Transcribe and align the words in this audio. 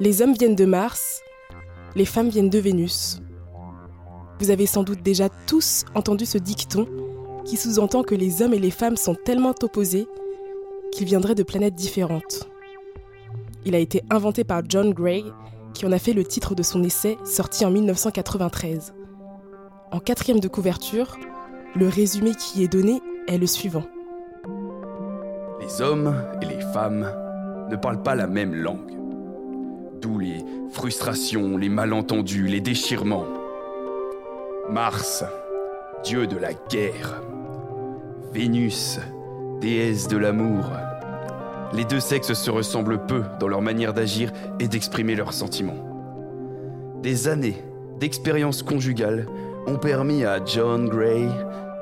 Les 0.00 0.22
hommes 0.22 0.34
viennent 0.34 0.54
de 0.54 0.64
Mars, 0.64 1.22
les 1.96 2.04
femmes 2.04 2.28
viennent 2.28 2.50
de 2.50 2.58
Vénus. 2.60 3.20
Vous 4.38 4.52
avez 4.52 4.66
sans 4.66 4.84
doute 4.84 5.02
déjà 5.02 5.28
tous 5.48 5.84
entendu 5.96 6.24
ce 6.24 6.38
dicton 6.38 6.86
qui 7.44 7.56
sous-entend 7.56 8.04
que 8.04 8.14
les 8.14 8.40
hommes 8.40 8.54
et 8.54 8.60
les 8.60 8.70
femmes 8.70 8.96
sont 8.96 9.16
tellement 9.16 9.54
opposés 9.60 10.06
qu'ils 10.92 11.08
viendraient 11.08 11.34
de 11.34 11.42
planètes 11.42 11.74
différentes. 11.74 12.48
Il 13.64 13.74
a 13.74 13.78
été 13.78 14.02
inventé 14.08 14.44
par 14.44 14.62
John 14.68 14.94
Gray, 14.94 15.24
qui 15.74 15.84
en 15.84 15.90
a 15.90 15.98
fait 15.98 16.12
le 16.12 16.22
titre 16.22 16.54
de 16.54 16.62
son 16.62 16.84
essai 16.84 17.18
sorti 17.24 17.64
en 17.64 17.72
1993. 17.72 18.94
En 19.90 19.98
quatrième 19.98 20.38
de 20.38 20.46
couverture, 20.46 21.18
le 21.74 21.88
résumé 21.88 22.36
qui 22.36 22.62
est 22.62 22.68
donné 22.68 23.00
est 23.26 23.38
le 23.38 23.48
suivant. 23.48 23.84
Les 25.60 25.82
hommes 25.82 26.14
et 26.40 26.44
les 26.44 26.60
femmes 26.72 27.10
ne 27.68 27.74
parlent 27.74 28.04
pas 28.04 28.14
la 28.14 28.28
même 28.28 28.54
langue. 28.54 28.97
D'où 30.00 30.18
les 30.18 30.44
frustrations, 30.70 31.56
les 31.56 31.68
malentendus, 31.68 32.46
les 32.46 32.60
déchirements. 32.60 33.26
Mars, 34.70 35.24
dieu 36.04 36.26
de 36.26 36.36
la 36.36 36.52
guerre. 36.70 37.20
Vénus, 38.32 39.00
déesse 39.60 40.06
de 40.06 40.16
l'amour. 40.16 40.70
Les 41.72 41.84
deux 41.84 42.00
sexes 42.00 42.34
se 42.34 42.50
ressemblent 42.50 43.06
peu 43.06 43.22
dans 43.40 43.48
leur 43.48 43.60
manière 43.60 43.92
d'agir 43.92 44.32
et 44.60 44.68
d'exprimer 44.68 45.16
leurs 45.16 45.32
sentiments. 45.32 45.84
Des 47.02 47.28
années 47.28 47.62
d'expérience 47.98 48.62
conjugale 48.62 49.26
ont 49.66 49.78
permis 49.78 50.24
à 50.24 50.44
John 50.44 50.88
Gray 50.88 51.28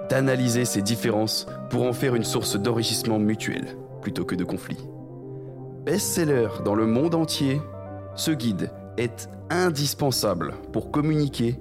d'analyser 0.08 0.64
ces 0.64 0.82
différences 0.82 1.46
pour 1.70 1.82
en 1.82 1.92
faire 1.92 2.14
une 2.14 2.24
source 2.24 2.56
d'enrichissement 2.56 3.18
mutuel 3.18 3.76
plutôt 4.00 4.24
que 4.24 4.34
de 4.34 4.44
conflit. 4.44 4.78
Best-seller 5.84 6.48
dans 6.64 6.74
le 6.74 6.86
monde 6.86 7.14
entier, 7.14 7.60
ce 8.16 8.30
guide 8.30 8.70
est 8.96 9.28
indispensable 9.50 10.54
pour 10.72 10.90
communiquer 10.90 11.56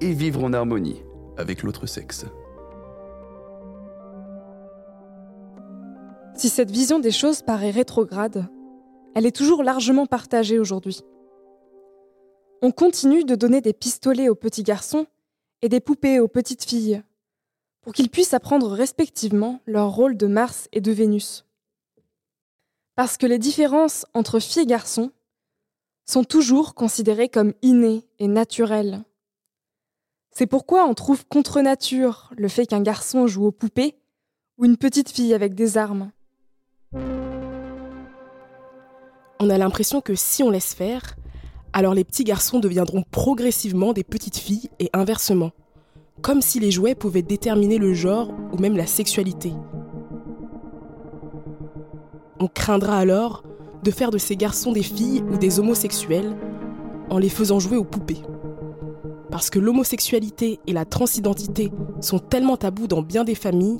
et 0.00 0.12
vivre 0.12 0.44
en 0.44 0.52
harmonie 0.52 1.02
avec 1.36 1.62
l'autre 1.62 1.86
sexe. 1.86 2.26
Si 6.34 6.48
cette 6.48 6.70
vision 6.70 6.98
des 6.98 7.10
choses 7.10 7.42
paraît 7.42 7.70
rétrograde, 7.70 8.46
elle 9.14 9.26
est 9.26 9.34
toujours 9.34 9.62
largement 9.62 10.06
partagée 10.06 10.58
aujourd'hui. 10.58 11.00
On 12.62 12.70
continue 12.70 13.24
de 13.24 13.34
donner 13.34 13.60
des 13.60 13.72
pistolets 13.72 14.28
aux 14.28 14.34
petits 14.34 14.62
garçons 14.62 15.06
et 15.62 15.68
des 15.68 15.80
poupées 15.80 16.20
aux 16.20 16.28
petites 16.28 16.64
filles, 16.64 17.02
pour 17.80 17.92
qu'ils 17.92 18.10
puissent 18.10 18.34
apprendre 18.34 18.70
respectivement 18.70 19.60
leur 19.66 19.90
rôle 19.90 20.16
de 20.16 20.26
Mars 20.26 20.68
et 20.72 20.80
de 20.80 20.92
Vénus. 20.92 21.46
Parce 22.94 23.16
que 23.16 23.26
les 23.26 23.38
différences 23.38 24.06
entre 24.14 24.38
filles 24.38 24.62
et 24.62 24.66
garçons 24.66 25.10
sont 26.06 26.24
toujours 26.24 26.74
considérées 26.74 27.28
comme 27.28 27.52
innées 27.62 28.06
et 28.18 28.28
naturelles. 28.28 29.02
C'est 30.30 30.46
pourquoi 30.46 30.84
on 30.86 30.94
trouve 30.94 31.26
contre 31.26 31.60
nature 31.60 32.30
le 32.36 32.48
fait 32.48 32.66
qu'un 32.66 32.82
garçon 32.82 33.26
joue 33.26 33.46
aux 33.46 33.52
poupées 33.52 33.96
ou 34.58 34.64
une 34.64 34.76
petite 34.76 35.10
fille 35.10 35.34
avec 35.34 35.54
des 35.54 35.76
armes. 35.76 36.12
On 39.38 39.50
a 39.50 39.58
l'impression 39.58 40.00
que 40.00 40.14
si 40.14 40.42
on 40.42 40.50
laisse 40.50 40.74
faire, 40.74 41.16
alors 41.72 41.92
les 41.92 42.04
petits 42.04 42.24
garçons 42.24 42.58
deviendront 42.58 43.02
progressivement 43.10 43.92
des 43.92 44.04
petites 44.04 44.38
filles 44.38 44.70
et 44.78 44.88
inversement, 44.92 45.50
comme 46.22 46.40
si 46.40 46.60
les 46.60 46.70
jouets 46.70 46.94
pouvaient 46.94 47.22
déterminer 47.22 47.78
le 47.78 47.92
genre 47.92 48.30
ou 48.52 48.58
même 48.58 48.76
la 48.76 48.86
sexualité. 48.86 49.52
On 52.38 52.48
craindra 52.48 52.98
alors 52.98 53.42
de 53.86 53.90
faire 53.92 54.10
de 54.10 54.18
ces 54.18 54.36
garçons 54.36 54.72
des 54.72 54.82
filles 54.82 55.22
ou 55.32 55.36
des 55.36 55.60
homosexuels 55.60 56.36
en 57.08 57.18
les 57.18 57.28
faisant 57.28 57.60
jouer 57.60 57.76
aux 57.76 57.84
poupées. 57.84 58.20
Parce 59.30 59.48
que 59.48 59.60
l'homosexualité 59.60 60.58
et 60.66 60.72
la 60.72 60.84
transidentité 60.84 61.70
sont 62.00 62.18
tellement 62.18 62.56
tabous 62.56 62.88
dans 62.88 63.02
bien 63.02 63.22
des 63.22 63.36
familles 63.36 63.78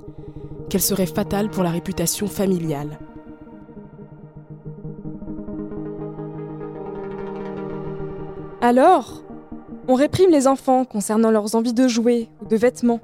qu'elles 0.70 0.80
seraient 0.80 1.06
fatales 1.06 1.50
pour 1.50 1.64
la 1.64 1.70
réputation 1.70 2.28
familiale. 2.28 3.00
Alors, 8.60 9.24
on 9.88 9.94
réprime 9.94 10.30
les 10.30 10.46
enfants 10.46 10.84
concernant 10.84 11.32
leurs 11.32 11.56
envies 11.56 11.74
de 11.74 11.88
jouer 11.88 12.28
ou 12.40 12.46
de 12.46 12.56
vêtements, 12.56 13.00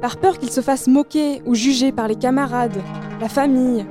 par 0.00 0.18
peur 0.18 0.38
qu'ils 0.38 0.52
se 0.52 0.60
fassent 0.60 0.86
moquer 0.86 1.42
ou 1.44 1.56
juger 1.56 1.90
par 1.90 2.06
les 2.06 2.16
camarades, 2.16 2.80
la 3.20 3.28
famille, 3.28 3.84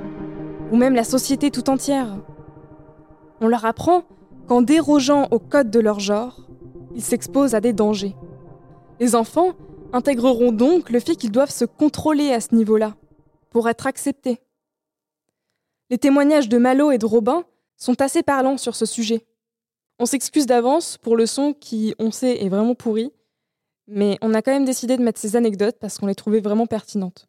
ou 0.72 0.76
même 0.76 0.94
la 0.94 1.04
société 1.04 1.50
tout 1.50 1.70
entière. 1.70 2.16
On 3.40 3.48
leur 3.48 3.64
apprend 3.64 4.04
qu'en 4.48 4.62
dérogeant 4.62 5.28
au 5.30 5.38
code 5.38 5.70
de 5.70 5.80
leur 5.80 6.00
genre, 6.00 6.40
ils 6.94 7.02
s'exposent 7.02 7.54
à 7.54 7.60
des 7.60 7.72
dangers. 7.72 8.14
Les 9.00 9.14
enfants 9.14 9.52
intégreront 9.92 10.52
donc 10.52 10.90
le 10.90 11.00
fait 11.00 11.16
qu'ils 11.16 11.32
doivent 11.32 11.50
se 11.50 11.64
contrôler 11.64 12.32
à 12.32 12.40
ce 12.40 12.54
niveau-là, 12.54 12.94
pour 13.50 13.68
être 13.68 13.86
acceptés. 13.86 14.40
Les 15.90 15.98
témoignages 15.98 16.48
de 16.48 16.58
Malo 16.58 16.90
et 16.90 16.98
de 16.98 17.06
Robin 17.06 17.44
sont 17.76 18.00
assez 18.00 18.22
parlants 18.22 18.56
sur 18.56 18.74
ce 18.74 18.86
sujet. 18.86 19.24
On 19.98 20.06
s'excuse 20.06 20.46
d'avance 20.46 20.98
pour 20.98 21.16
le 21.16 21.26
son 21.26 21.52
qui, 21.52 21.94
on 21.98 22.10
sait, 22.10 22.42
est 22.42 22.48
vraiment 22.48 22.74
pourri, 22.74 23.12
mais 23.86 24.18
on 24.22 24.34
a 24.34 24.42
quand 24.42 24.52
même 24.52 24.64
décidé 24.64 24.96
de 24.96 25.02
mettre 25.02 25.20
ces 25.20 25.36
anecdotes 25.36 25.76
parce 25.78 25.98
qu'on 25.98 26.06
les 26.06 26.14
trouvait 26.14 26.40
vraiment 26.40 26.66
pertinentes. 26.66 27.28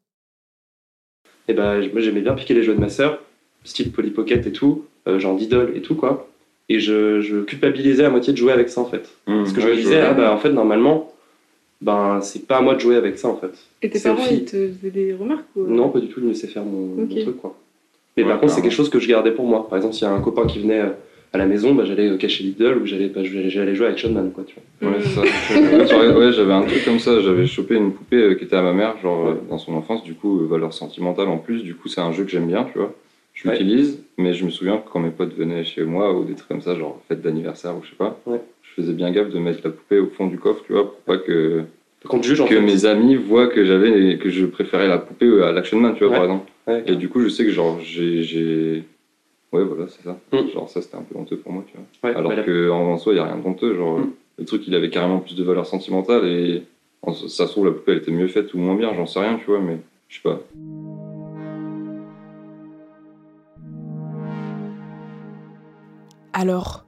Et 1.47 1.53
bah, 1.53 1.75
moi 1.94 2.01
j'aimais 2.01 2.22
bien 2.22 2.33
piquer 2.33 2.53
les 2.53 2.63
jeux 2.63 2.73
de 2.73 2.79
ma 2.79 2.89
sœur, 2.89 3.22
style 3.63 3.91
Polly 3.91 4.09
Pocket 4.09 4.45
et 4.47 4.51
tout, 4.51 4.85
euh, 5.07 5.19
genre 5.19 5.35
d'idole 5.35 5.73
et 5.75 5.81
tout 5.81 5.95
quoi. 5.95 6.28
Et 6.67 6.79
je, 6.79 7.22
je, 7.22 7.41
culpabilisais 7.41 8.06
à 8.06 8.09
moitié 8.09 8.33
de 8.33 8.38
jouer 8.38 8.51
avec 8.51 8.69
ça 8.69 8.81
en 8.81 8.85
fait. 8.85 9.09
Mmh, 9.28 9.38
Parce 9.44 9.53
que 9.53 9.61
je 9.61 9.67
ouais, 9.67 9.73
me 9.73 9.78
disais, 9.78 10.01
ah 10.01 10.13
bah 10.13 10.33
en 10.33 10.38
fait 10.38 10.51
normalement, 10.51 11.13
ben 11.81 12.19
c'est 12.22 12.47
pas 12.47 12.57
à 12.57 12.61
moi 12.61 12.73
de 12.73 12.79
jouer 12.79 12.95
avec 12.95 13.19
ça 13.19 13.28
en 13.28 13.38
fait. 13.38 13.51
Et 13.83 13.89
tes 13.89 14.00
parents, 14.00 14.25
ils 14.31 14.45
te 14.45 14.69
faisaient 14.69 14.89
des 14.89 15.13
remarques 15.13 15.45
ou... 15.56 15.67
Non, 15.67 15.89
pas 15.89 16.00
du 16.00 16.07
tout, 16.07 16.19
je 16.19 16.25
me 16.25 16.29
laissais 16.29 16.47
faire 16.47 16.63
mon, 16.63 17.06
truc 17.06 17.38
quoi. 17.38 17.56
Mais 18.17 18.23
Ouais, 18.23 18.29
par 18.29 18.39
contre, 18.39 18.53
c'est 18.53 18.62
quelque 18.62 18.73
chose 18.73 18.89
que 18.89 19.00
je 19.00 19.07
gardais 19.07 19.31
pour 19.31 19.45
moi. 19.45 19.67
Par 19.67 19.77
exemple, 19.77 19.94
s'il 19.94 20.06
y 20.06 20.07
a 20.07 20.13
un 20.13 20.22
copain 20.22 20.47
qui 20.47 20.59
venait 20.59 20.79
euh, 20.79 20.89
à 21.35 21.38
la 21.38 21.46
maison, 21.46 21.75
bah, 21.75 21.84
j'allais 21.85 22.07
euh, 22.09 22.18
cacher 22.18 22.44
l'idole 22.44 22.78
ou 22.81 22.85
j'allais 22.85 23.07
bah, 23.09 23.23
jouer 23.23 23.85
avec 23.85 24.00
Sean 24.00 24.12
Man 24.12 24.31
quoi, 24.34 24.44
tu 24.46 24.56
vois. 24.81 24.91
Ouais, 24.91 25.01
ça. 25.01 25.22
J'avais 26.31 26.53
un 26.53 26.62
truc 26.63 26.84
comme 26.85 27.00
ça. 27.00 27.19
J'avais 27.19 27.46
chopé 27.46 27.75
une 27.75 27.91
poupée 27.91 28.16
euh, 28.16 28.34
qui 28.35 28.46
était 28.46 28.56
à 28.56 28.62
ma 28.62 28.73
mère, 28.73 28.96
genre 29.01 29.28
euh, 29.28 29.34
dans 29.50 29.57
son 29.57 29.74
enfance. 29.74 30.03
Du 30.03 30.13
coup, 30.13 30.45
valeur 30.47 30.74
sentimentale 30.74 31.28
en 31.28 31.38
plus. 31.38 31.62
Du 31.62 31.75
coup, 31.75 31.88
c'est 31.90 32.01
un 32.01 32.12
jeu 32.12 32.24
que 32.24 32.31
j'aime 32.31 32.47
bien, 32.47 32.63
tu 32.72 32.78
vois. 32.79 32.94
Je 33.34 33.47
Ouais. 33.50 33.57
l'utilise, 33.57 34.01
mais 34.18 34.34
je 34.34 34.45
me 34.45 34.50
souviens 34.50 34.78
que 34.78 34.90
quand 34.90 35.00
mes 35.01 35.09
potes 35.09 35.35
venaient 35.38 35.66
chez 35.66 35.84
moi 35.84 36.18
ou 36.18 36.24
des 36.24 36.35
trucs 36.35 36.47
comme 36.47 36.62
ça, 36.62 36.74
genre 36.75 37.01
fête 37.09 37.22
d'anniversaire 37.22 37.75
ou 37.78 37.84
je 37.84 37.90
sais 37.90 37.95
pas, 37.97 38.18
Ouais. 38.25 38.40
je 38.63 38.81
faisais 38.81 38.94
bien 38.94 39.12
gaffe 39.12 39.29
de 39.29 39.40
mettre 39.40 39.59
la 39.66 39.72
poupée 39.72 40.00
au 40.00 40.07
fond 40.07 40.28
du 40.28 40.38
coffre, 40.38 40.63
tu 40.66 40.72
vois, 40.72 40.90
pour 40.90 41.00
pas 41.01 41.18
que, 41.18 41.63
en 42.09 42.22
fait. 42.22 42.62
mes 42.62 42.85
amis 42.85 43.16
voient 43.16 43.47
que 43.47 43.66
j'avais 43.66 44.18
que 44.19 44.29
je 44.29 44.45
préférais 44.45 44.88
la 44.88 45.00
poupée 45.00 45.41
à 45.44 45.51
l'Action 45.51 45.79
Man, 45.79 45.95
tu 45.97 46.06
vois, 46.06 46.12
Ouais. 46.12 46.16
par 46.16 46.24
exemple. 46.24 46.51
Ouais, 46.68 46.84
Et 46.88 46.95
du 46.95 47.09
coup, 47.09 47.19
je 47.22 47.28
sais 47.28 47.44
que 47.44 47.51
genre 47.51 47.79
j'ai 47.84 48.84
ouais 49.55 49.63
voilà, 49.63 49.88
c'est 49.88 50.03
ça. 50.03 50.17
Mm. 50.31 50.49
Genre 50.53 50.69
ça 50.69 50.81
c'était 50.81 50.95
un 50.97 51.01
peu 51.03 51.17
honteux 51.17 51.38
pour 51.38 51.51
moi, 51.51 51.63
tu 51.67 51.73
vois. 51.77 52.09
ouais, 52.09 52.16
Alors 52.16 52.29
bah, 52.29 52.35
la- 52.38 52.43
que 52.43 52.69
en 52.69 52.97
soi, 52.97 53.13
il 53.13 53.16
n'y 53.16 53.21
a 53.21 53.25
rien 53.25 53.38
de 53.38 53.45
honteux. 53.47 53.75
Genre, 53.75 53.99
Mm. 53.99 54.11
le 54.39 54.45
truc, 54.45 54.63
il 54.67 54.75
avait 54.75 54.89
carrément 54.89 55.19
plus 55.19 55.35
de 55.35 55.43
valeur 55.43 55.66
sentimentale 55.66 56.25
et 56.27 56.63
en- 57.01 57.13
ça 57.13 57.45
se 57.47 57.51
trouve, 57.51 57.65
la 57.65 57.71
poupée, 57.71 57.94
elle 57.94 57.97
était 57.99 58.11
mieux 58.11 58.27
faite 58.27 58.53
ou 58.53 58.57
moins 58.57 58.75
bien, 58.75 58.94
j'en 58.95 59.05
sais 59.05 59.19
rien, 59.19 59.38
tu 59.38 59.45
vois, 59.45 59.59
mais 59.61 59.77
je 60.09 60.15
sais 60.17 60.21
pas. 60.23 60.39
Alors, 66.33 66.85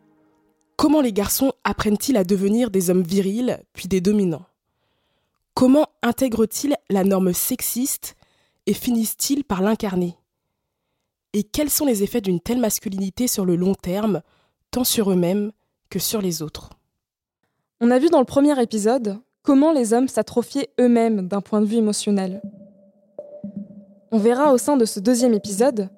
comment 0.75 1.01
les 1.01 1.13
garçons 1.13 1.53
apprennent-ils 1.63 2.17
à 2.17 2.23
devenir 2.23 2.69
des 2.69 2.89
hommes 2.89 3.03
virils, 3.03 3.59
puis 3.73 3.87
des 3.87 4.01
dominants? 4.01 4.45
Comment 5.53 5.87
intègrent-ils 6.03 6.75
la 6.89 7.03
norme 7.03 7.33
sexiste 7.33 8.15
et 8.65 8.73
finissent-ils 8.73 9.43
par 9.43 9.61
l'incarner? 9.61 10.15
Et 11.33 11.43
quels 11.43 11.69
sont 11.69 11.85
les 11.85 12.03
effets 12.03 12.21
d'une 12.21 12.39
telle 12.39 12.59
masculinité 12.59 13.27
sur 13.27 13.45
le 13.45 13.55
long 13.55 13.75
terme, 13.75 14.21
tant 14.71 14.83
sur 14.83 15.11
eux-mêmes 15.11 15.51
que 15.89 15.99
sur 15.99 16.21
les 16.21 16.41
autres? 16.41 16.71
On 17.81 17.91
a 17.91 17.99
vu 17.99 18.09
dans 18.09 18.19
le 18.19 18.25
premier 18.25 18.59
épisode 18.61 19.19
comment 19.43 19.71
les 19.71 19.93
hommes 19.93 20.07
s'atrophiaient 20.07 20.69
eux-mêmes 20.79 21.27
d'un 21.27 21.41
point 21.41 21.61
de 21.61 21.65
vue 21.65 21.77
émotionnel. 21.77 22.41
On 24.11 24.17
verra 24.17 24.53
au 24.53 24.57
sein 24.57 24.77
de 24.77 24.85
ce 24.85 24.99
deuxième 24.99 25.33
épisode 25.33 25.89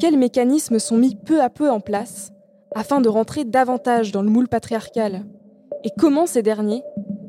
quels 0.00 0.16
mécanismes 0.16 0.78
sont 0.78 0.96
mis 0.96 1.16
peu 1.16 1.42
à 1.42 1.50
peu 1.50 1.70
en 1.70 1.80
place 1.80 2.32
afin 2.74 3.00
de 3.00 3.08
rentrer 3.08 3.44
davantage 3.44 4.12
dans 4.12 4.22
le 4.22 4.30
moule 4.30 4.48
patriarcal 4.48 5.24
et 5.84 5.90
comment 5.98 6.26
ces 6.26 6.42
derniers 6.42 6.82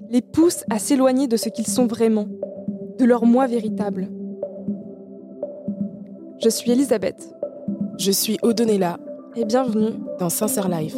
les 0.10 0.22
poussent 0.22 0.66
à 0.70 0.80
s'éloigner 0.80 1.28
de 1.28 1.38
ce 1.38 1.50
qu'ils 1.50 1.68
sont 1.68 1.88
vraiment, 1.88 2.28
de 2.98 3.06
leur 3.06 3.26
moi 3.26 3.48
véritable. 3.48 4.10
Je 6.42 6.50
suis 6.50 6.72
Elisabeth 6.72 7.39
Je 8.00 8.12
suis 8.12 8.40
Odonella 8.44 8.98
et 9.36 9.44
bienvenue 9.44 9.92
dans 10.20 10.30
Sincère 10.30 10.70
Life. 10.70 10.96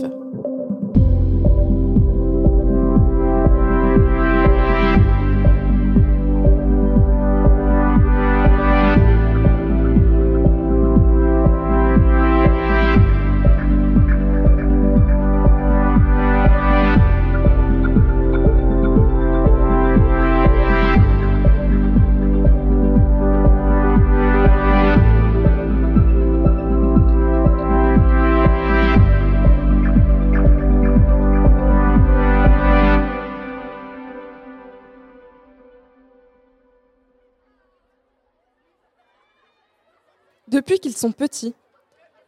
Depuis 40.51 40.79
qu'ils 40.79 40.97
sont 40.97 41.13
petits, 41.13 41.55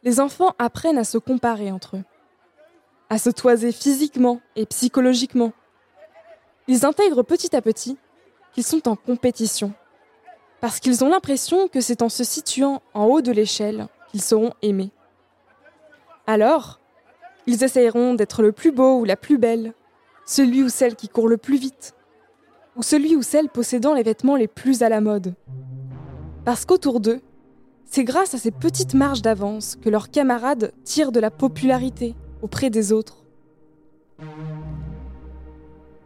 les 0.02 0.18
enfants 0.18 0.54
apprennent 0.58 0.96
à 0.96 1.04
se 1.04 1.18
comparer 1.18 1.70
entre 1.70 1.98
eux, 1.98 2.04
à 3.10 3.18
se 3.18 3.28
toiser 3.28 3.70
physiquement 3.70 4.40
et 4.56 4.64
psychologiquement. 4.64 5.52
Ils 6.66 6.86
intègrent 6.86 7.22
petit 7.22 7.54
à 7.54 7.60
petit 7.60 7.98
qu'ils 8.54 8.64
sont 8.64 8.88
en 8.88 8.96
compétition, 8.96 9.74
parce 10.62 10.80
qu'ils 10.80 11.04
ont 11.04 11.10
l'impression 11.10 11.68
que 11.68 11.82
c'est 11.82 12.00
en 12.00 12.08
se 12.08 12.24
situant 12.24 12.80
en 12.94 13.04
haut 13.04 13.20
de 13.20 13.30
l'échelle 13.30 13.88
qu'ils 14.10 14.22
seront 14.22 14.54
aimés. 14.62 14.90
Alors, 16.26 16.80
ils 17.46 17.62
essayeront 17.62 18.14
d'être 18.14 18.42
le 18.42 18.52
plus 18.52 18.72
beau 18.72 19.00
ou 19.00 19.04
la 19.04 19.16
plus 19.16 19.36
belle, 19.36 19.74
celui 20.24 20.62
ou 20.62 20.70
celle 20.70 20.96
qui 20.96 21.10
court 21.10 21.28
le 21.28 21.36
plus 21.36 21.58
vite, 21.58 21.94
ou 22.74 22.82
celui 22.82 23.16
ou 23.16 23.22
celle 23.22 23.50
possédant 23.50 23.92
les 23.92 24.02
vêtements 24.02 24.36
les 24.36 24.48
plus 24.48 24.82
à 24.82 24.88
la 24.88 25.02
mode. 25.02 25.34
Parce 26.46 26.64
qu'autour 26.64 27.00
d'eux, 27.00 27.20
c'est 27.94 28.02
grâce 28.02 28.34
à 28.34 28.38
ces 28.38 28.50
petites 28.50 28.94
marges 28.94 29.22
d'avance 29.22 29.76
que 29.80 29.88
leurs 29.88 30.10
camarades 30.10 30.72
tirent 30.82 31.12
de 31.12 31.20
la 31.20 31.30
popularité 31.30 32.16
auprès 32.42 32.68
des 32.68 32.90
autres. 32.90 33.22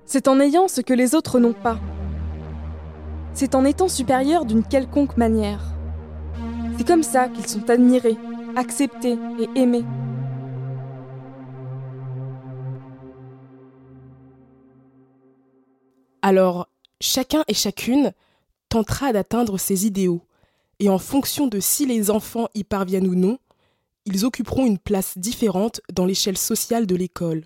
C'est 0.05 0.29
en 0.29 0.38
ayant 0.38 0.69
ce 0.69 0.82
que 0.82 0.93
les 0.93 1.14
autres 1.14 1.40
n'ont 1.40 1.55
pas. 1.55 1.79
C'est 3.32 3.55
en 3.55 3.64
étant 3.64 3.88
supérieurs 3.88 4.44
d'une 4.44 4.64
quelconque 4.64 5.17
manière. 5.17 5.62
C'est 6.76 6.87
comme 6.87 7.02
ça 7.02 7.29
qu'ils 7.29 7.49
sont 7.49 7.70
admirés, 7.70 8.19
acceptés 8.55 9.19
et 9.40 9.58
aimés. 9.58 9.87
Alors, 16.20 16.69
chacun 17.00 17.44
et 17.49 17.55
chacune 17.55 18.12
tentera 18.69 19.14
d'atteindre 19.14 19.56
ses 19.56 19.87
idéaux, 19.87 20.28
et 20.81 20.89
en 20.89 20.99
fonction 20.99 21.47
de 21.47 21.61
si 21.61 21.87
les 21.87 22.11
enfants 22.11 22.49
y 22.55 22.65
parviennent 22.65 23.09
ou 23.09 23.15
non, 23.15 23.39
ils 24.05 24.25
occuperont 24.25 24.65
une 24.65 24.79
place 24.79 25.19
différente 25.19 25.81
dans 25.93 26.07
l'échelle 26.07 26.39
sociale 26.39 26.87
de 26.87 26.97
l'école. 26.97 27.45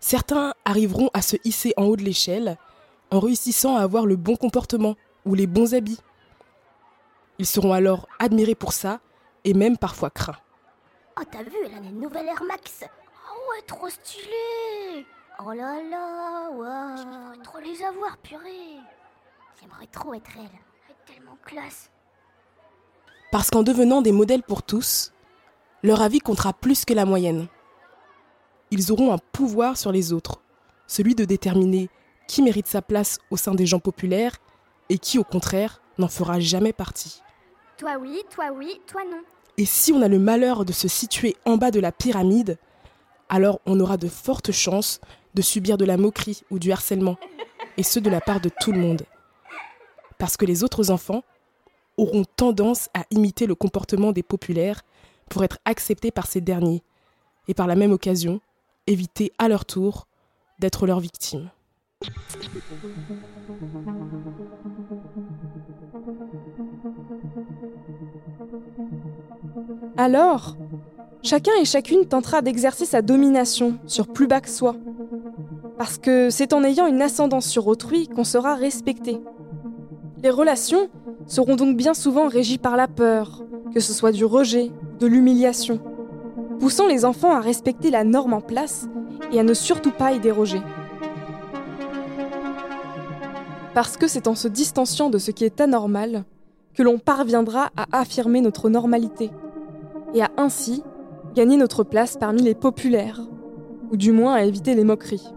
Certains 0.00 0.54
arriveront 0.64 1.10
à 1.14 1.22
se 1.22 1.36
hisser 1.44 1.72
en 1.76 1.84
haut 1.84 1.96
de 1.96 2.02
l'échelle 2.02 2.58
en 3.10 3.20
réussissant 3.20 3.76
à 3.76 3.82
avoir 3.82 4.04
le 4.04 4.16
bon 4.16 4.36
comportement 4.36 4.96
ou 5.24 5.34
les 5.34 5.46
bons 5.46 5.74
habits. 5.74 6.00
Ils 7.38 7.46
seront 7.46 7.72
alors 7.72 8.08
admirés 8.18 8.56
pour 8.56 8.72
ça 8.72 9.00
et 9.44 9.54
même 9.54 9.78
parfois 9.78 10.10
craints. 10.10 10.38
Oh, 11.18 11.22
t'as 11.30 11.42
vu, 11.44 11.56
elle 11.64 11.74
a 11.74 11.76
une 11.76 12.00
nouvelle 12.00 12.26
Air 12.26 12.42
Max. 12.44 12.84
Oh 12.84 13.50
ouais, 13.50 13.62
trop 13.66 13.88
stylé. 13.88 15.06
Oh 15.38 15.52
là 15.52 15.80
là, 15.82 16.50
ouais. 16.50 16.96
J'aimerais 16.96 17.42
trop 17.44 17.58
les 17.60 17.82
avoir, 17.84 18.16
purée. 18.18 18.78
J'aimerais 19.60 19.86
trop 19.86 20.14
être 20.14 20.30
elle. 20.36 20.50
Elle 20.88 20.94
est 20.94 21.14
tellement 21.14 21.38
classe. 21.44 21.91
Parce 23.32 23.48
qu'en 23.48 23.62
devenant 23.62 24.02
des 24.02 24.12
modèles 24.12 24.42
pour 24.42 24.62
tous, 24.62 25.10
leur 25.82 26.02
avis 26.02 26.18
comptera 26.18 26.52
plus 26.52 26.84
que 26.84 26.92
la 26.92 27.06
moyenne. 27.06 27.48
Ils 28.70 28.92
auront 28.92 29.10
un 29.10 29.18
pouvoir 29.18 29.78
sur 29.78 29.90
les 29.90 30.12
autres, 30.12 30.42
celui 30.86 31.14
de 31.14 31.24
déterminer 31.24 31.88
qui 32.28 32.42
mérite 32.42 32.66
sa 32.66 32.82
place 32.82 33.18
au 33.30 33.38
sein 33.38 33.54
des 33.54 33.64
gens 33.64 33.78
populaires 33.78 34.36
et 34.90 34.98
qui, 34.98 35.18
au 35.18 35.24
contraire, 35.24 35.80
n'en 35.96 36.08
fera 36.08 36.40
jamais 36.40 36.74
partie. 36.74 37.22
Toi 37.78 37.96
oui, 37.98 38.20
toi 38.28 38.50
oui, 38.54 38.82
toi 38.86 39.00
non. 39.10 39.22
Et 39.56 39.64
si 39.64 39.94
on 39.94 40.02
a 40.02 40.08
le 40.08 40.18
malheur 40.18 40.66
de 40.66 40.72
se 40.74 40.86
situer 40.86 41.34
en 41.46 41.56
bas 41.56 41.70
de 41.70 41.80
la 41.80 41.90
pyramide, 41.90 42.58
alors 43.30 43.60
on 43.64 43.80
aura 43.80 43.96
de 43.96 44.08
fortes 44.08 44.52
chances 44.52 45.00
de 45.32 45.40
subir 45.40 45.78
de 45.78 45.86
la 45.86 45.96
moquerie 45.96 46.42
ou 46.50 46.58
du 46.58 46.70
harcèlement, 46.70 47.16
et 47.78 47.82
ce 47.82 47.98
de 47.98 48.10
la 48.10 48.20
part 48.20 48.42
de 48.42 48.50
tout 48.60 48.72
le 48.72 48.78
monde. 48.78 49.06
Parce 50.18 50.36
que 50.36 50.44
les 50.44 50.62
autres 50.64 50.90
enfants 50.90 51.24
auront 51.96 52.24
tendance 52.36 52.88
à 52.94 53.04
imiter 53.10 53.46
le 53.46 53.54
comportement 53.54 54.12
des 54.12 54.22
populaires 54.22 54.82
pour 55.28 55.44
être 55.44 55.58
acceptés 55.64 56.10
par 56.10 56.26
ces 56.26 56.40
derniers, 56.40 56.82
et 57.48 57.54
par 57.54 57.66
la 57.66 57.74
même 57.74 57.92
occasion, 57.92 58.40
éviter 58.86 59.32
à 59.38 59.48
leur 59.48 59.64
tour 59.64 60.06
d'être 60.58 60.86
leurs 60.86 61.00
victimes. 61.00 61.50
Alors, 69.96 70.56
chacun 71.22 71.52
et 71.60 71.64
chacune 71.64 72.06
tentera 72.06 72.42
d'exercer 72.42 72.86
sa 72.86 73.02
domination 73.02 73.78
sur 73.86 74.08
plus 74.08 74.26
bas 74.26 74.40
que 74.40 74.48
soi. 74.48 74.76
Parce 75.78 75.98
que 75.98 76.30
c'est 76.30 76.52
en 76.52 76.64
ayant 76.64 76.86
une 76.86 77.02
ascendance 77.02 77.46
sur 77.46 77.66
autrui 77.66 78.08
qu'on 78.08 78.24
sera 78.24 78.54
respecté. 78.54 79.20
Les 80.22 80.30
relations 80.30 80.88
seront 81.26 81.56
donc 81.56 81.76
bien 81.76 81.94
souvent 81.94 82.28
régies 82.28 82.58
par 82.58 82.76
la 82.76 82.86
peur, 82.86 83.42
que 83.74 83.80
ce 83.80 83.92
soit 83.92 84.12
du 84.12 84.24
rejet, 84.24 84.70
de 85.00 85.08
l'humiliation, 85.08 85.80
poussant 86.60 86.86
les 86.86 87.04
enfants 87.04 87.32
à 87.32 87.40
respecter 87.40 87.90
la 87.90 88.04
norme 88.04 88.32
en 88.32 88.40
place 88.40 88.88
et 89.32 89.40
à 89.40 89.42
ne 89.42 89.52
surtout 89.52 89.90
pas 89.90 90.12
y 90.12 90.20
déroger. 90.20 90.62
Parce 93.74 93.96
que 93.96 94.06
c'est 94.06 94.28
en 94.28 94.36
se 94.36 94.46
distanciant 94.46 95.10
de 95.10 95.18
ce 95.18 95.32
qui 95.32 95.44
est 95.44 95.60
anormal 95.60 96.24
que 96.74 96.84
l'on 96.84 96.98
parviendra 96.98 97.70
à 97.76 97.86
affirmer 97.90 98.40
notre 98.40 98.68
normalité 98.70 99.30
et 100.14 100.22
à 100.22 100.30
ainsi 100.36 100.84
gagner 101.34 101.56
notre 101.56 101.82
place 101.82 102.16
parmi 102.16 102.42
les 102.42 102.54
populaires, 102.54 103.22
ou 103.90 103.96
du 103.96 104.12
moins 104.12 104.34
à 104.34 104.42
éviter 104.44 104.76
les 104.76 104.84
moqueries. 104.84 105.32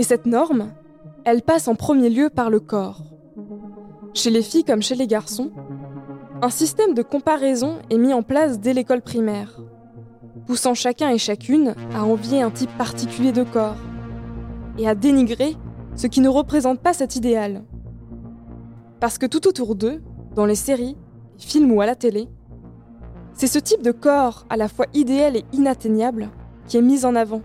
Et 0.00 0.02
cette 0.02 0.24
norme, 0.24 0.72
elle 1.26 1.42
passe 1.42 1.68
en 1.68 1.74
premier 1.74 2.08
lieu 2.08 2.30
par 2.30 2.48
le 2.48 2.58
corps. 2.58 3.02
Chez 4.14 4.30
les 4.30 4.40
filles 4.40 4.64
comme 4.64 4.80
chez 4.80 4.94
les 4.94 5.06
garçons, 5.06 5.50
un 6.40 6.48
système 6.48 6.94
de 6.94 7.02
comparaison 7.02 7.80
est 7.90 7.98
mis 7.98 8.14
en 8.14 8.22
place 8.22 8.58
dès 8.58 8.72
l'école 8.72 9.02
primaire, 9.02 9.60
poussant 10.46 10.72
chacun 10.72 11.10
et 11.10 11.18
chacune 11.18 11.74
à 11.94 12.02
envier 12.02 12.40
un 12.40 12.50
type 12.50 12.74
particulier 12.78 13.32
de 13.32 13.42
corps 13.42 13.76
et 14.78 14.88
à 14.88 14.94
dénigrer 14.94 15.54
ce 15.96 16.06
qui 16.06 16.22
ne 16.22 16.30
représente 16.30 16.80
pas 16.80 16.94
cet 16.94 17.16
idéal. 17.16 17.62
Parce 19.00 19.18
que 19.18 19.26
tout 19.26 19.46
autour 19.48 19.74
d'eux, 19.74 20.02
dans 20.34 20.46
les 20.46 20.54
séries, 20.54 20.96
films 21.36 21.72
ou 21.72 21.82
à 21.82 21.86
la 21.86 21.94
télé, 21.94 22.26
c'est 23.34 23.46
ce 23.46 23.58
type 23.58 23.82
de 23.82 23.92
corps 23.92 24.46
à 24.48 24.56
la 24.56 24.68
fois 24.68 24.86
idéal 24.94 25.36
et 25.36 25.44
inatteignable 25.52 26.30
qui 26.66 26.78
est 26.78 26.82
mis 26.82 27.04
en 27.04 27.14
avant. 27.14 27.42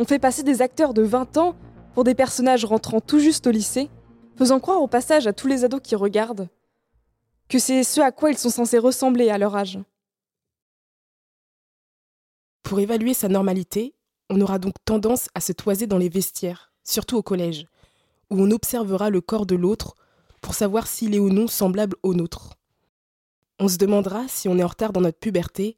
On 0.00 0.06
fait 0.06 0.18
passer 0.18 0.42
des 0.42 0.62
acteurs 0.62 0.94
de 0.94 1.02
20 1.02 1.36
ans 1.36 1.54
pour 1.92 2.04
des 2.04 2.14
personnages 2.14 2.64
rentrant 2.64 3.02
tout 3.02 3.18
juste 3.18 3.46
au 3.46 3.50
lycée, 3.50 3.90
faisant 4.34 4.58
croire 4.58 4.80
au 4.80 4.86
passage 4.86 5.26
à 5.26 5.34
tous 5.34 5.46
les 5.46 5.62
ados 5.62 5.82
qui 5.82 5.94
regardent 5.94 6.48
que 7.50 7.58
c'est 7.58 7.84
ce 7.84 8.00
à 8.00 8.10
quoi 8.10 8.30
ils 8.30 8.38
sont 8.38 8.48
censés 8.48 8.78
ressembler 8.78 9.28
à 9.28 9.36
leur 9.36 9.54
âge. 9.54 9.78
Pour 12.62 12.80
évaluer 12.80 13.12
sa 13.12 13.28
normalité, 13.28 13.94
on 14.30 14.40
aura 14.40 14.58
donc 14.58 14.72
tendance 14.86 15.28
à 15.34 15.42
se 15.42 15.52
toiser 15.52 15.86
dans 15.86 15.98
les 15.98 16.08
vestiaires, 16.08 16.72
surtout 16.82 17.18
au 17.18 17.22
collège, 17.22 17.66
où 18.30 18.40
on 18.40 18.50
observera 18.52 19.10
le 19.10 19.20
corps 19.20 19.44
de 19.44 19.54
l'autre 19.54 19.96
pour 20.40 20.54
savoir 20.54 20.86
s'il 20.86 21.14
est 21.14 21.18
ou 21.18 21.28
non 21.28 21.46
semblable 21.46 21.98
au 22.02 22.14
nôtre. 22.14 22.54
On 23.58 23.68
se 23.68 23.76
demandera 23.76 24.28
si 24.28 24.48
on 24.48 24.56
est 24.56 24.64
en 24.64 24.68
retard 24.68 24.94
dans 24.94 25.02
notre 25.02 25.18
puberté 25.18 25.76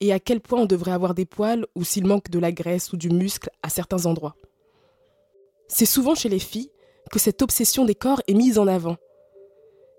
et 0.00 0.12
à 0.12 0.20
quel 0.20 0.40
point 0.40 0.60
on 0.60 0.66
devrait 0.66 0.92
avoir 0.92 1.14
des 1.14 1.26
poils 1.26 1.66
ou 1.74 1.84
s'il 1.84 2.06
manque 2.06 2.30
de 2.30 2.38
la 2.38 2.52
graisse 2.52 2.92
ou 2.92 2.96
du 2.96 3.10
muscle 3.10 3.50
à 3.62 3.68
certains 3.68 4.06
endroits. 4.06 4.36
C'est 5.68 5.86
souvent 5.86 6.14
chez 6.14 6.28
les 6.28 6.38
filles 6.38 6.70
que 7.10 7.18
cette 7.18 7.42
obsession 7.42 7.84
des 7.84 7.94
corps 7.94 8.22
est 8.28 8.34
mise 8.34 8.58
en 8.58 8.66
avant. 8.66 8.96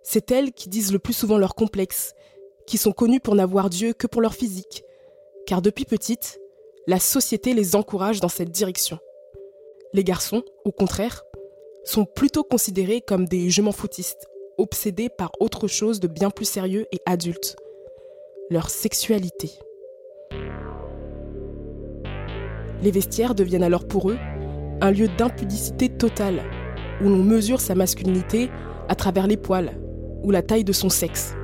C'est 0.03 0.31
elles 0.31 0.53
qui 0.53 0.69
disent 0.69 0.93
le 0.93 0.99
plus 0.99 1.13
souvent 1.13 1.37
leurs 1.37 1.55
complexes, 1.55 2.13
qui 2.65 2.77
sont 2.77 2.91
connues 2.91 3.19
pour 3.19 3.35
n'avoir 3.35 3.69
Dieu 3.69 3.93
que 3.93 4.07
pour 4.07 4.21
leur 4.21 4.33
physique, 4.33 4.83
car 5.45 5.61
depuis 5.61 5.85
petite, 5.85 6.39
la 6.87 6.99
société 6.99 7.53
les 7.53 7.75
encourage 7.75 8.19
dans 8.19 8.29
cette 8.29 8.51
direction. 8.51 8.99
Les 9.93 10.03
garçons, 10.03 10.43
au 10.65 10.71
contraire, 10.71 11.23
sont 11.83 12.05
plutôt 12.05 12.43
considérés 12.43 13.01
comme 13.01 13.27
des 13.27 13.49
je 13.49 13.61
m'en 13.61 13.71
foutistes, 13.71 14.27
obsédés 14.57 15.09
par 15.09 15.31
autre 15.39 15.67
chose 15.67 15.99
de 15.99 16.07
bien 16.07 16.29
plus 16.29 16.45
sérieux 16.45 16.85
et 16.91 16.99
adulte, 17.05 17.55
leur 18.49 18.69
sexualité. 18.69 19.51
Les 22.81 22.91
vestiaires 22.91 23.35
deviennent 23.35 23.63
alors 23.63 23.85
pour 23.85 24.09
eux 24.09 24.17
un 24.81 24.91
lieu 24.91 25.09
d'impudicité 25.17 25.89
totale, 25.89 26.41
où 27.01 27.09
l'on 27.09 27.23
mesure 27.23 27.59
sa 27.59 27.75
masculinité 27.75 28.49
à 28.87 28.95
travers 28.95 29.27
les 29.27 29.35
poils 29.35 29.71
ou 30.23 30.31
la 30.31 30.41
taille 30.41 30.63
de 30.63 30.71
son 30.71 30.89
sexe. 30.89 31.35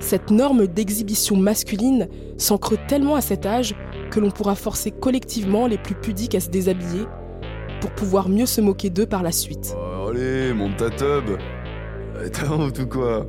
Cette 0.00 0.30
norme 0.30 0.66
d'exhibition 0.66 1.36
masculine 1.36 2.08
s'ancre 2.38 2.74
tellement 2.86 3.16
à 3.16 3.20
cet 3.20 3.44
âge 3.44 3.74
que 4.10 4.18
l'on 4.18 4.30
pourra 4.30 4.54
forcer 4.54 4.90
collectivement 4.90 5.66
les 5.66 5.76
plus 5.76 5.94
pudiques 5.94 6.34
à 6.34 6.40
se 6.40 6.48
déshabiller 6.48 7.04
pour 7.82 7.90
pouvoir 7.90 8.30
mieux 8.30 8.46
se 8.46 8.62
moquer 8.62 8.88
d'eux 8.88 9.06
par 9.06 9.22
la 9.22 9.32
suite. 9.32 9.76
Oh, 9.76 10.08
allez, 10.08 10.54
monte 10.54 10.78
ta 10.78 10.90
tub 10.90 11.36
T'as 12.32 12.50
honte 12.50 12.78
ou 12.78 12.86
quoi? 12.86 13.26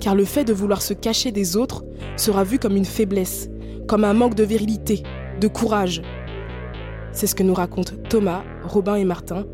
Car 0.00 0.14
le 0.14 0.24
fait 0.24 0.44
de 0.44 0.52
vouloir 0.52 0.82
se 0.82 0.94
cacher 0.94 1.32
des 1.32 1.56
autres 1.56 1.84
sera 2.16 2.44
vu 2.44 2.58
comme 2.58 2.76
une 2.76 2.84
faiblesse, 2.84 3.48
comme 3.88 4.04
un 4.04 4.14
manque 4.14 4.34
de 4.34 4.44
virilité, 4.44 5.02
de 5.40 5.48
courage. 5.48 6.02
C'est 7.12 7.26
ce 7.26 7.34
que 7.34 7.42
nous 7.42 7.54
racontent 7.54 7.94
Thomas, 8.08 8.44
Robin 8.64 8.96
et 8.96 9.04
Martin, 9.04 9.46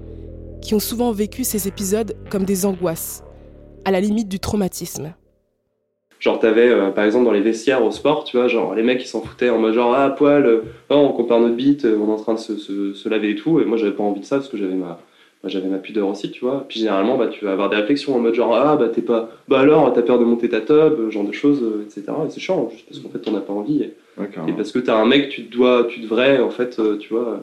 qui 0.61 0.75
ont 0.75 0.81
souvent 0.81 1.13
vécu 1.13 1.45
ces 1.45 1.69
épisodes 1.69 2.17
comme 2.31 2.45
des 2.45 2.67
angoisses, 2.67 3.23
à 3.85 3.91
la 3.91 4.01
limite 4.01 4.29
du 4.29 4.41
traumatisme. 4.41 5.15
Genre, 6.23 6.39
t'avais, 6.39 6.69
euh, 6.69 6.91
par 6.91 7.05
exemple, 7.05 7.25
dans 7.25 7.33
les 7.33 7.41
vestiaires 7.41 7.85
au 7.85 7.91
sport, 7.91 8.23
tu 8.23 8.37
vois, 8.37 8.47
genre, 8.47 8.77
les 8.77 8.85
mecs, 8.85 9.03
ils 9.03 9.09
s'en 9.09 9.23
foutaient 9.23 9.51
en 9.51 9.59
mode 9.59 9.75
genre, 9.75 9.93
ah, 9.93 10.11
poil, 10.11 10.47
euh, 10.47 10.63
oh, 10.89 10.95
on 10.95 11.13
compare 11.13 11.41
notre 11.41 11.57
bite, 11.57 11.85
euh, 11.85 11.99
on 11.99 12.09
est 12.09 12.13
en 12.13 12.17
train 12.17 12.35
de 12.35 12.39
se, 12.39 13.09
laver 13.09 13.31
et 13.31 13.35
tout. 13.35 13.59
Et 13.59 13.65
moi, 13.65 13.77
j'avais 13.77 13.91
pas 13.91 14.05
envie 14.05 14.21
de 14.21 14.25
ça 14.25 14.37
parce 14.37 14.49
que 14.49 14.57
j'avais 14.57 14.75
ma, 14.75 15.01
moi, 15.43 15.51
j'avais 15.51 15.69
ma 15.69 15.79
pudeur 15.79 16.09
aussi, 16.09 16.31
tu 16.31 16.45
vois. 16.45 16.65
Puis 16.69 16.79
généralement, 16.81 17.17
bah, 17.19 17.27
tu 17.27 17.45
vas 17.45 17.53
avoir 17.53 17.69
des 17.69 17.77
réflexions 17.77 18.15
en 18.15 18.21
mode 18.21 18.35
genre, 18.35 18.55
ah, 18.55 18.77
bah, 18.77 18.89
t'es 18.89 19.03
pas, 19.03 19.29
bah 19.49 19.59
alors, 19.61 19.93
t'as 19.93 20.03
peur 20.03 20.19
de 20.21 20.25
monter 20.25 20.49
ta 20.49 20.61
tub, 20.61 20.71
euh, 20.71 21.11
genre 21.11 21.25
de 21.25 21.33
choses, 21.33 21.63
euh, 21.63 21.83
etc. 21.85 22.03
Et 22.27 22.31
c'est 22.31 22.39
chiant, 22.41 22.69
juste 22.71 22.87
parce 22.89 23.01
qu'en 23.01 23.09
fait, 23.09 23.19
t'en 23.19 23.35
as 23.37 23.41
pas 23.41 23.53
envie. 23.53 23.83
Et, 23.83 24.53
parce 24.57 24.71
que 24.71 24.79
t'as 24.79 24.97
un 24.97 25.05
mec, 25.07 25.31
tu 25.31 25.45
te 25.47 25.53
dois, 25.53 25.85
tu 25.89 25.99
devrais, 26.01 26.39
en 26.41 26.51
fait, 26.51 26.79
euh, 26.79 26.97
tu 26.97 27.13
vois. 27.13 27.41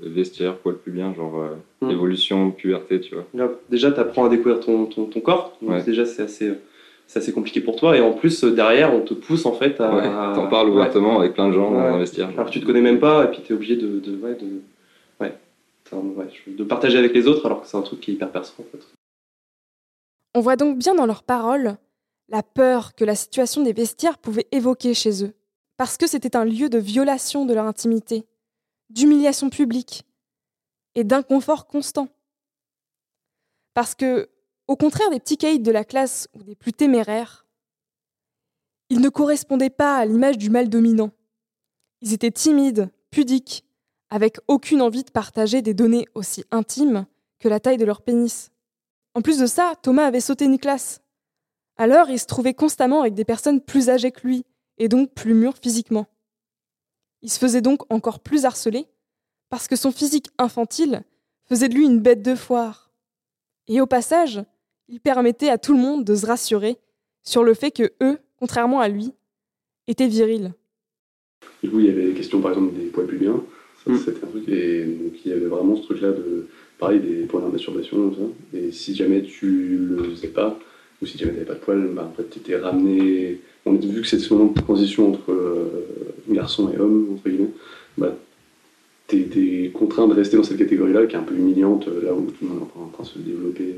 Vestiaire, 0.00 0.54
poil 0.54 0.76
plus 0.76 0.92
bien, 0.92 1.12
genre 1.14 1.38
euh, 1.40 1.56
Mm. 1.86 1.90
évolution, 1.90 2.50
puberté, 2.50 3.00
tu 3.00 3.14
vois. 3.14 3.24
Déjà, 3.68 3.90
tu 3.92 4.00
apprends 4.00 4.24
à 4.26 4.28
découvrir 4.28 4.60
ton, 4.60 4.86
ton, 4.86 5.04
ton 5.04 5.20
corps. 5.20 5.56
Donc 5.60 5.70
Ouais. 5.72 5.82
déjà, 5.82 6.04
c'est 6.06 6.22
assez, 6.22 6.52
c'est 7.06 7.18
assez 7.18 7.32
compliqué 7.32 7.60
pour 7.60 7.76
toi. 7.76 7.96
Et 7.96 8.00
en 8.00 8.12
plus, 8.12 8.42
euh, 8.44 8.52
derrière, 8.52 8.94
on 8.94 9.00
te 9.00 9.12
pousse 9.14 9.44
en 9.44 9.52
fait 9.52 9.80
à. 9.80 9.94
Ouais, 9.94 10.02
t'en 10.34 10.46
parles 10.48 10.68
Ouais. 10.68 10.74
ouvertement 10.74 11.18
avec 11.20 11.34
plein 11.34 11.48
de 11.48 11.52
gens 11.54 11.70
dans 11.72 11.92
Ouais. 11.92 11.98
vestiaire. 11.98 12.30
Alors 12.34 12.46
que 12.46 12.52
tu 12.52 12.60
te 12.60 12.64
connais 12.66 12.80
même 12.80 13.00
pas, 13.00 13.24
et 13.24 13.28
puis 13.28 13.40
tu 13.44 13.52
es 13.52 13.56
obligé 13.56 13.76
de, 13.76 14.00
De 15.90 16.64
partager 16.64 16.98
avec 16.98 17.14
les 17.14 17.26
autres, 17.26 17.46
alors 17.46 17.62
que 17.62 17.66
c'est 17.66 17.76
un 17.76 17.82
truc 17.82 18.00
qui 18.00 18.10
est 18.10 18.14
hyper 18.14 18.30
perso. 18.30 18.54
On 20.34 20.40
voit 20.40 20.56
donc 20.56 20.78
bien 20.78 20.94
dans 20.94 21.06
leurs 21.06 21.22
paroles 21.22 21.78
la 22.28 22.42
peur 22.42 22.94
que 22.94 23.04
la 23.04 23.14
situation 23.14 23.62
des 23.62 23.72
vestiaires 23.72 24.18
pouvait 24.18 24.46
évoquer 24.52 24.92
chez 24.94 25.24
eux, 25.24 25.34
parce 25.76 25.96
que 25.96 26.06
c'était 26.06 26.36
un 26.36 26.44
lieu 26.44 26.68
de 26.68 26.78
violation 26.78 27.46
de 27.46 27.54
leur 27.54 27.64
intimité, 27.64 28.26
d'humiliation 28.90 29.48
publique 29.48 30.04
et 30.94 31.04
d'inconfort 31.04 31.66
constant. 31.66 32.08
Parce 33.74 33.94
que, 33.94 34.28
au 34.66 34.76
contraire 34.76 35.10
des 35.10 35.20
petits 35.20 35.38
caïds 35.38 35.60
de 35.60 35.70
la 35.70 35.84
classe 35.84 36.28
ou 36.34 36.42
des 36.42 36.54
plus 36.54 36.72
téméraires, 36.72 37.46
ils 38.90 39.00
ne 39.00 39.08
correspondaient 39.08 39.70
pas 39.70 39.96
à 39.96 40.04
l'image 40.04 40.38
du 40.38 40.50
mâle 40.50 40.68
dominant. 40.68 41.12
Ils 42.00 42.12
étaient 42.12 42.30
timides, 42.30 42.90
pudiques, 43.10 43.64
avec 44.10 44.38
aucune 44.48 44.82
envie 44.82 45.04
de 45.04 45.10
partager 45.10 45.62
des 45.62 45.74
données 45.74 46.06
aussi 46.14 46.44
intimes 46.50 47.06
que 47.38 47.48
la 47.48 47.60
taille 47.60 47.76
de 47.76 47.84
leur 47.84 48.02
pénis. 48.02 48.50
En 49.14 49.22
plus 49.22 49.38
de 49.38 49.46
ça, 49.46 49.74
Thomas 49.82 50.06
avait 50.06 50.20
sauté 50.20 50.44
une 50.44 50.58
classe. 50.58 51.00
Alors, 51.76 52.10
il 52.10 52.18
se 52.18 52.26
trouvait 52.26 52.54
constamment 52.54 53.02
avec 53.02 53.14
des 53.14 53.24
personnes 53.24 53.60
plus 53.60 53.88
âgées 53.90 54.10
que 54.10 54.26
lui, 54.26 54.44
et 54.78 54.88
donc 54.88 55.12
plus 55.12 55.34
mûres 55.34 55.56
physiquement. 55.56 56.06
Il 57.22 57.30
se 57.30 57.38
faisait 57.38 57.60
donc 57.60 57.82
encore 57.92 58.20
plus 58.20 58.44
harceler, 58.44 58.86
parce 59.48 59.68
que 59.68 59.76
son 59.76 59.92
physique 59.92 60.30
infantile 60.38 61.02
faisait 61.48 61.68
de 61.68 61.74
lui 61.74 61.84
une 61.84 62.00
bête 62.00 62.22
de 62.22 62.34
foire. 62.34 62.92
Et 63.66 63.80
au 63.80 63.86
passage, 63.86 64.42
il 64.88 65.00
permettait 65.00 65.50
à 65.50 65.58
tout 65.58 65.72
le 65.72 65.80
monde 65.80 66.04
de 66.04 66.14
se 66.14 66.26
rassurer 66.26 66.78
sur 67.22 67.44
le 67.44 67.54
fait 67.54 67.70
que 67.70 67.92
eux, 68.02 68.18
contrairement 68.38 68.80
à 68.80 68.88
lui, 68.88 69.12
étaient 69.86 70.08
virils. 70.08 70.52
Du 71.62 71.70
coup, 71.70 71.80
il 71.80 71.86
y 71.86 71.90
avait 71.90 72.06
des 72.06 72.14
questions, 72.14 72.40
par 72.40 72.52
exemple, 72.52 72.74
des 72.74 72.86
poids 72.86 73.06
pubiens. 73.06 73.42
Mm. 73.88 73.98
c'était 74.04 74.24
un 74.24 74.28
truc. 74.28 74.48
Et 74.48 74.84
donc, 74.84 75.12
il 75.24 75.30
y 75.30 75.34
avait 75.34 75.46
vraiment 75.46 75.76
ce 75.76 75.82
truc-là 75.82 76.12
de, 76.12 76.46
pareil, 76.78 77.00
des 77.00 77.26
points 77.26 77.40
de 77.40 77.50
masturbation, 77.50 78.10
tout 78.10 78.16
ça. 78.16 78.58
Et 78.58 78.72
si 78.72 78.94
jamais 78.94 79.22
tu 79.22 79.78
le 79.78 80.04
faisais 80.10 80.28
pas, 80.28 80.58
ou 81.00 81.06
si 81.06 81.16
jamais 81.18 81.32
tu 81.32 81.38
n'avais 81.38 81.48
pas 81.48 81.54
de 81.54 81.60
poils, 81.60 81.88
bah, 81.94 82.10
en 82.10 82.14
fait, 82.14 82.28
tu 82.30 82.38
étais 82.38 82.56
ramené. 82.56 83.40
On 83.66 83.74
a 83.74 83.78
vu 83.78 84.00
que 84.00 84.06
c'était 84.06 84.22
ce 84.22 84.34
moment 84.34 84.52
de 84.52 84.60
transition 84.60 85.10
entre 85.10 85.32
euh, 85.32 85.86
garçon 86.28 86.70
et 86.72 86.78
homme, 86.78 87.08
entre 87.14 87.28
guillemets. 87.28 87.50
Bah, 87.96 88.16
tu 89.08 89.20
étais 89.20 89.70
contraint 89.72 90.06
de 90.06 90.14
rester 90.14 90.36
dans 90.36 90.42
cette 90.42 90.58
catégorie-là, 90.58 91.06
qui 91.06 91.16
est 91.16 91.18
un 91.18 91.22
peu 91.22 91.34
humiliante, 91.34 91.88
euh, 91.88 92.04
là 92.04 92.14
où 92.14 92.26
tout 92.30 92.44
le 92.44 92.48
monde 92.48 92.58
est 92.60 92.80
en 92.80 92.88
train 92.88 93.02
de 93.04 93.08
se 93.08 93.18
développer. 93.18 93.76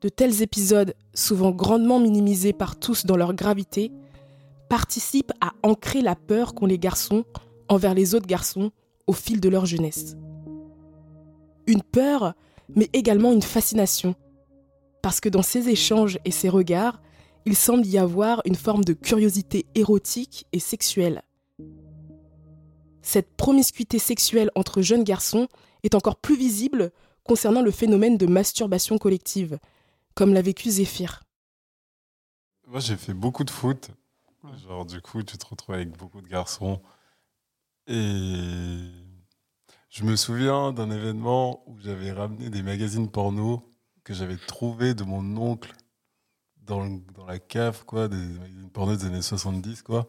De 0.00 0.08
tels 0.08 0.42
épisodes, 0.42 0.94
souvent 1.12 1.50
grandement 1.50 1.98
minimisés 1.98 2.52
par 2.52 2.78
tous 2.78 3.04
dans 3.04 3.16
leur 3.16 3.34
gravité, 3.34 3.90
participent 4.68 5.32
à 5.40 5.52
ancrer 5.62 6.02
la 6.02 6.14
peur 6.14 6.54
qu'ont 6.54 6.66
les 6.66 6.78
garçons 6.78 7.24
envers 7.68 7.94
les 7.94 8.14
autres 8.14 8.26
garçons 8.26 8.70
au 9.06 9.12
fil 9.12 9.40
de 9.40 9.48
leur 9.48 9.66
jeunesse. 9.66 10.16
Une 11.66 11.82
peur, 11.82 12.34
mais 12.74 12.88
également 12.92 13.32
une 13.32 13.42
fascination, 13.42 14.14
parce 15.02 15.20
que 15.20 15.28
dans 15.28 15.42
ces 15.42 15.68
échanges 15.68 16.18
et 16.24 16.30
ces 16.30 16.48
regards, 16.48 17.00
il 17.44 17.56
semble 17.56 17.86
y 17.86 17.98
avoir 17.98 18.42
une 18.44 18.54
forme 18.54 18.84
de 18.84 18.92
curiosité 18.92 19.66
érotique 19.74 20.46
et 20.52 20.58
sexuelle. 20.58 21.22
Cette 23.02 23.36
promiscuité 23.36 23.98
sexuelle 23.98 24.50
entre 24.54 24.82
jeunes 24.82 25.04
garçons 25.04 25.48
est 25.82 25.94
encore 25.94 26.16
plus 26.16 26.36
visible 26.36 26.90
concernant 27.24 27.62
le 27.62 27.70
phénomène 27.70 28.18
de 28.18 28.26
masturbation 28.26 28.98
collective, 28.98 29.58
comme 30.14 30.34
l'a 30.34 30.42
vécu 30.42 30.70
Zéphyr. 30.70 31.22
Moi, 32.66 32.80
j'ai 32.80 32.96
fait 32.96 33.14
beaucoup 33.14 33.44
de 33.44 33.50
foot. 33.50 33.90
Genre, 34.56 34.84
du 34.86 35.00
coup, 35.00 35.22
tu 35.22 35.36
te 35.38 35.46
retrouves 35.46 35.74
avec 35.74 35.90
beaucoup 35.96 36.20
de 36.20 36.28
garçons. 36.28 36.82
Et 37.86 38.90
je 39.90 40.04
me 40.04 40.16
souviens 40.16 40.72
d'un 40.72 40.90
événement 40.90 41.62
où 41.66 41.78
j'avais 41.80 42.12
ramené 42.12 42.50
des 42.50 42.62
magazines 42.62 43.10
porno 43.10 43.70
que 44.04 44.14
j'avais 44.14 44.36
trouvé 44.36 44.94
de 44.94 45.04
mon 45.04 45.36
oncle 45.36 45.72
dans, 46.58 46.86
dans 47.14 47.26
la 47.26 47.38
cave, 47.38 47.84
quoi, 47.84 48.08
des 48.08 48.16
magazines 48.16 48.70
porno 48.70 48.96
des 48.96 49.06
années 49.06 49.22
70, 49.22 49.82
quoi. 49.82 50.08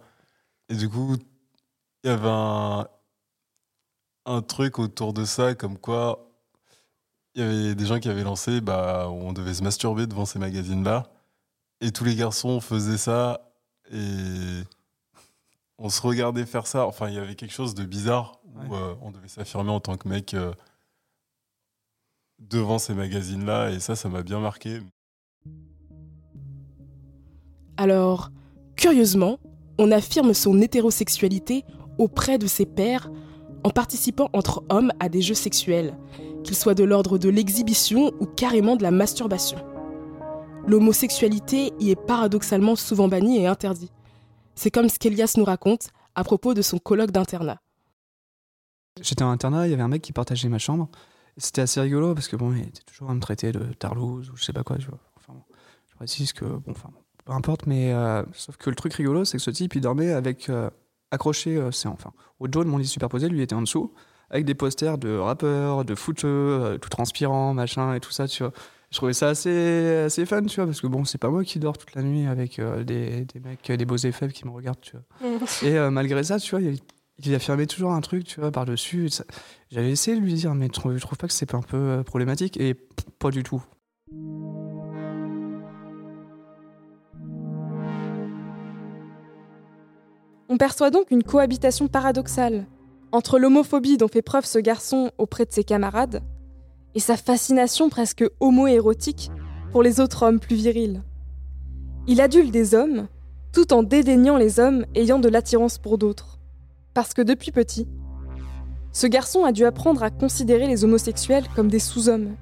Et 0.69 0.75
du 0.75 0.89
coup, 0.89 1.15
il 2.03 2.07
y 2.09 2.13
avait 2.13 2.29
un, 2.29 2.87
un 4.25 4.41
truc 4.41 4.79
autour 4.79 5.13
de 5.13 5.25
ça, 5.25 5.55
comme 5.55 5.77
quoi 5.77 6.25
il 7.35 7.41
y 7.41 7.45
avait 7.45 7.75
des 7.75 7.85
gens 7.85 7.99
qui 7.99 8.09
avaient 8.09 8.23
lancé, 8.23 8.61
bah, 8.61 9.07
on 9.09 9.33
devait 9.33 9.53
se 9.53 9.63
masturber 9.63 10.07
devant 10.07 10.25
ces 10.25 10.39
magazines-là. 10.39 11.11
Et 11.81 11.91
tous 11.91 12.03
les 12.03 12.15
garçons 12.15 12.59
faisaient 12.61 12.97
ça 12.97 13.48
et 13.91 14.63
on 15.77 15.89
se 15.89 16.01
regardait 16.01 16.45
faire 16.45 16.67
ça. 16.67 16.85
Enfin, 16.85 17.09
il 17.09 17.15
y 17.15 17.19
avait 17.19 17.35
quelque 17.35 17.53
chose 17.53 17.73
de 17.73 17.83
bizarre 17.83 18.39
où 18.55 18.75
euh, 18.75 18.95
on 19.01 19.11
devait 19.11 19.27
s'affirmer 19.27 19.71
en 19.71 19.79
tant 19.79 19.95
que 19.97 20.07
mec 20.07 20.33
euh, 20.33 20.51
devant 22.39 22.79
ces 22.79 22.93
magazines-là. 22.93 23.71
Et 23.71 23.79
ça, 23.79 23.95
ça 23.95 24.09
m'a 24.09 24.21
bien 24.21 24.39
marqué. 24.39 24.81
Alors, 27.77 28.29
curieusement, 28.75 29.39
on 29.77 29.91
affirme 29.91 30.33
son 30.33 30.59
hétérosexualité 30.61 31.63
auprès 31.97 32.37
de 32.37 32.47
ses 32.47 32.65
pairs 32.65 33.09
en 33.63 33.69
participant 33.69 34.29
entre 34.33 34.63
hommes 34.69 34.91
à 34.99 35.09
des 35.09 35.21
jeux 35.21 35.33
sexuels, 35.33 35.97
qu'ils 36.43 36.55
soient 36.55 36.75
de 36.75 36.83
l'ordre 36.83 37.17
de 37.17 37.29
l'exhibition 37.29 38.11
ou 38.19 38.25
carrément 38.25 38.75
de 38.75 38.83
la 38.83 38.91
masturbation. 38.91 39.57
L'homosexualité 40.67 41.73
y 41.79 41.91
est 41.91 41.95
paradoxalement 41.95 42.75
souvent 42.75 43.07
bannie 43.07 43.39
et 43.39 43.47
interdite. 43.47 43.91
C'est 44.55 44.71
comme 44.71 44.89
ce 44.89 44.99
qu'Elias 44.99 45.35
nous 45.37 45.45
raconte 45.45 45.89
à 46.15 46.23
propos 46.23 46.53
de 46.53 46.61
son 46.61 46.77
colloque 46.77 47.11
d'internat. 47.11 47.61
J'étais 49.01 49.23
en 49.23 49.31
internat, 49.31 49.67
il 49.67 49.71
y 49.71 49.73
avait 49.73 49.83
un 49.83 49.87
mec 49.87 50.01
qui 50.01 50.11
partageait 50.11 50.49
ma 50.49 50.59
chambre. 50.59 50.89
C'était 51.37 51.61
assez 51.61 51.79
rigolo 51.79 52.13
parce 52.13 52.27
que 52.27 52.35
bon, 52.35 52.53
il 52.53 52.67
était 52.67 52.83
toujours 52.83 53.09
à 53.09 53.13
me 53.13 53.21
traiter 53.21 53.51
de 53.51 53.73
tarlouse 53.73 54.29
ou 54.29 54.35
je 54.35 54.43
sais 54.43 54.53
pas 54.53 54.63
quoi, 54.63 54.77
vois. 54.77 54.99
Enfin, 55.17 55.39
je 55.87 55.95
précise 55.95 56.33
que, 56.33 56.43
bon, 56.43 56.71
enfin, 56.71 56.89
bon, 56.93 57.01
peu 57.23 57.31
importe, 57.31 57.65
mais 57.65 57.93
euh, 57.93 58.23
sauf 58.33 58.57
que 58.57 58.69
le 58.69 58.75
truc 58.75 58.93
rigolo, 58.93 59.23
c'est 59.23 59.37
que 59.37 59.43
ce 59.43 59.51
type, 59.51 59.75
il 59.75 59.81
dormait 59.81 60.11
avec 60.11 60.49
euh, 60.49 60.69
accroché, 61.11 61.55
euh, 61.55 61.71
c'est 61.71 61.87
enfin, 61.87 62.11
au 62.39 62.47
dos 62.47 62.63
de 62.63 62.69
mon 62.69 62.77
lit 62.77 62.87
superposé, 62.87 63.29
lui 63.29 63.41
était 63.41 63.55
en 63.55 63.61
dessous, 63.61 63.93
avec 64.29 64.45
des 64.45 64.55
posters 64.55 64.97
de 64.97 65.15
rappeurs, 65.15 65.85
de 65.85 65.95
footeux, 65.95 66.77
tout 66.81 66.89
transpirant, 66.89 67.53
machin 67.53 67.93
et 67.93 67.99
tout 67.99 68.11
ça. 68.11 68.25
Je 68.91 68.97
trouvais 68.97 69.13
ça 69.13 69.29
assez, 69.29 70.03
assez 70.05 70.25
fun, 70.25 70.43
tu 70.43 70.55
vois, 70.55 70.65
parce 70.65 70.81
que 70.81 70.87
bon, 70.87 71.05
c'est 71.05 71.19
pas 71.19 71.29
moi 71.29 71.43
qui 71.43 71.59
dors 71.59 71.77
toute 71.77 71.93
la 71.93 72.01
nuit 72.01 72.25
avec 72.25 72.57
euh, 72.57 72.83
des, 72.83 73.25
des 73.25 73.39
mecs, 73.39 73.71
des 73.71 73.85
beaux 73.85 73.97
effets 73.97 74.29
qui 74.29 74.47
me 74.47 74.51
regardent, 74.51 74.81
tu 74.81 74.93
vois. 74.93 75.47
Et 75.61 75.77
euh, 75.77 75.91
malgré 75.91 76.23
ça, 76.23 76.39
tu 76.39 76.51
vois, 76.51 76.61
il, 76.61 76.79
il 77.23 77.35
affirmait 77.35 77.67
toujours 77.67 77.91
un 77.91 78.01
truc, 78.01 78.23
tu 78.23 78.39
vois, 78.39 78.51
par-dessus. 78.51 79.09
J'avais 79.71 79.91
essayé 79.91 80.17
de 80.17 80.23
lui 80.23 80.33
dire, 80.33 80.55
mais 80.55 80.69
tu 80.69 80.79
trouves, 80.79 80.99
trouve 80.99 81.17
pas 81.17 81.27
que 81.27 81.33
c'est 81.33 81.53
un 81.53 81.61
peu 81.61 81.77
euh, 81.77 82.03
problématique 82.03 82.59
Et 82.59 82.75
pas 83.19 83.29
du 83.29 83.43
tout. 83.43 83.61
On 90.51 90.57
perçoit 90.57 90.89
donc 90.89 91.11
une 91.11 91.21
cohabitation 91.21 91.87
paradoxale 91.87 92.65
entre 93.11 93.37
l'homophobie 93.37 93.97
dont 93.97 94.07
fait 94.07 94.23
preuve 94.23 94.45
ce 94.45 94.57
garçon 94.57 95.11
auprès 95.19 95.45
de 95.45 95.51
ses 95.51 95.63
camarades 95.63 96.23
et 96.95 96.99
sa 96.99 97.17
fascination 97.17 97.89
presque 97.89 98.25
homo-érotique 98.39 99.31
pour 99.71 99.83
les 99.83 99.99
autres 99.99 100.23
hommes 100.23 100.39
plus 100.39 100.55
virils. 100.55 101.01
Il 102.07 102.21
adule 102.21 102.51
des 102.51 102.73
hommes 102.73 103.07
tout 103.51 103.73
en 103.73 103.83
dédaignant 103.83 104.37
les 104.37 104.59
hommes 104.59 104.85
ayant 104.95 105.19
de 105.19 105.29
l'attirance 105.29 105.77
pour 105.77 105.97
d'autres. 105.97 106.39
Parce 106.93 107.13
que 107.13 107.21
depuis 107.21 107.51
petit, 107.51 107.87
ce 108.91 109.07
garçon 109.07 109.43
a 109.43 109.51
dû 109.51 109.65
apprendre 109.65 110.03
à 110.03 110.09
considérer 110.09 110.67
les 110.67 110.83
homosexuels 110.83 111.47
comme 111.55 111.69
des 111.69 111.79
sous-hommes. 111.79 112.35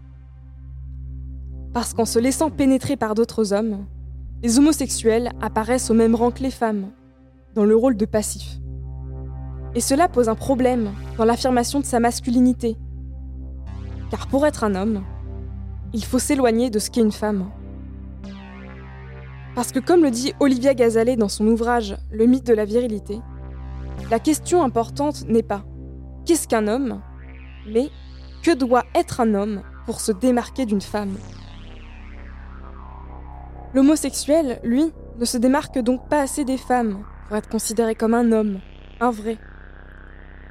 Parce 1.73 1.93
qu'en 1.93 2.05
se 2.05 2.19
laissant 2.19 2.49
pénétrer 2.49 2.95
par 2.95 3.15
d'autres 3.15 3.53
hommes, 3.53 3.85
les 4.43 4.57
homosexuels 4.57 5.31
apparaissent 5.41 5.89
au 5.89 5.93
même 5.93 6.15
rang 6.15 6.31
que 6.31 6.43
les 6.43 6.51
femmes, 6.51 6.91
dans 7.55 7.65
le 7.65 7.75
rôle 7.75 7.97
de 7.97 8.05
passif. 8.05 8.59
Et 9.75 9.81
cela 9.81 10.07
pose 10.07 10.29
un 10.29 10.35
problème 10.35 10.91
dans 11.17 11.25
l'affirmation 11.25 11.79
de 11.79 11.85
sa 11.85 11.99
masculinité. 11.99 12.77
Car 14.09 14.27
pour 14.27 14.45
être 14.45 14.63
un 14.63 14.75
homme, 14.75 15.03
il 15.93 16.03
faut 16.03 16.19
s'éloigner 16.19 16.69
de 16.69 16.79
ce 16.79 16.89
qu'est 16.89 17.01
une 17.01 17.11
femme. 17.11 17.49
Parce 19.55 19.71
que 19.71 19.79
comme 19.79 20.03
le 20.03 20.11
dit 20.11 20.33
Olivia 20.39 20.73
Gazalet 20.73 21.15
dans 21.15 21.29
son 21.29 21.47
ouvrage 21.47 21.97
Le 22.11 22.25
mythe 22.25 22.45
de 22.45 22.53
la 22.53 22.65
virilité, 22.65 23.19
la 24.11 24.19
question 24.19 24.63
importante 24.63 25.23
n'est 25.27 25.43
pas 25.43 25.63
qu'est-ce 26.27 26.47
qu'un 26.47 26.67
homme, 26.67 27.01
mais 27.67 27.89
que 28.43 28.53
doit 28.53 28.83
être 28.93 29.21
un 29.21 29.33
homme 29.33 29.63
pour 29.85 30.01
se 30.01 30.11
démarquer 30.11 30.65
d'une 30.65 30.81
femme? 30.81 31.15
L'homosexuel, 33.73 34.59
lui, 34.63 34.91
ne 35.17 35.25
se 35.25 35.37
démarque 35.37 35.79
donc 35.79 36.07
pas 36.09 36.21
assez 36.21 36.43
des 36.43 36.57
femmes 36.57 37.03
pour 37.27 37.37
être 37.37 37.49
considéré 37.49 37.95
comme 37.95 38.13
un 38.13 38.31
homme, 38.31 38.59
un 38.99 39.11
vrai. 39.11 39.37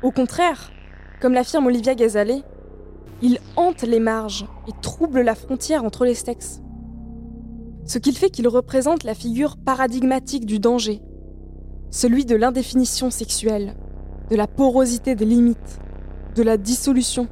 Au 0.03 0.11
contraire, 0.11 0.71
comme 1.21 1.35
l'affirme 1.35 1.67
Olivia 1.67 1.95
Gazalet, 1.95 2.43
il 3.23 3.39
hante 3.57 3.83
les 3.83 4.01
marges 4.01 4.47
et 4.69 4.73
trouble 4.83 5.21
la 5.21 5.35
frontière 5.35 5.85
entre 5.85 6.05
les 6.05 6.15
sexes. 6.15 6.61
Ce 7.87 7.99
qu'il 7.99 8.17
fait 8.17 8.31
qu'il 8.31 8.49
représente 8.49 9.05
la 9.05 9.15
figure 9.15 9.57
paradigmatique 9.57 10.45
du 10.45 10.59
danger, 10.59 11.01
celui 11.91 12.25
de 12.25 12.37
l'indéfinition 12.37 13.11
sexuelle, 13.11 13.77
de 14.31 14.37
la 14.37 14.47
porosité 14.47 15.15
des 15.15 15.25
limites, 15.25 15.79
de 16.35 16.43
la 16.43 16.57
dissolution. 16.57 17.29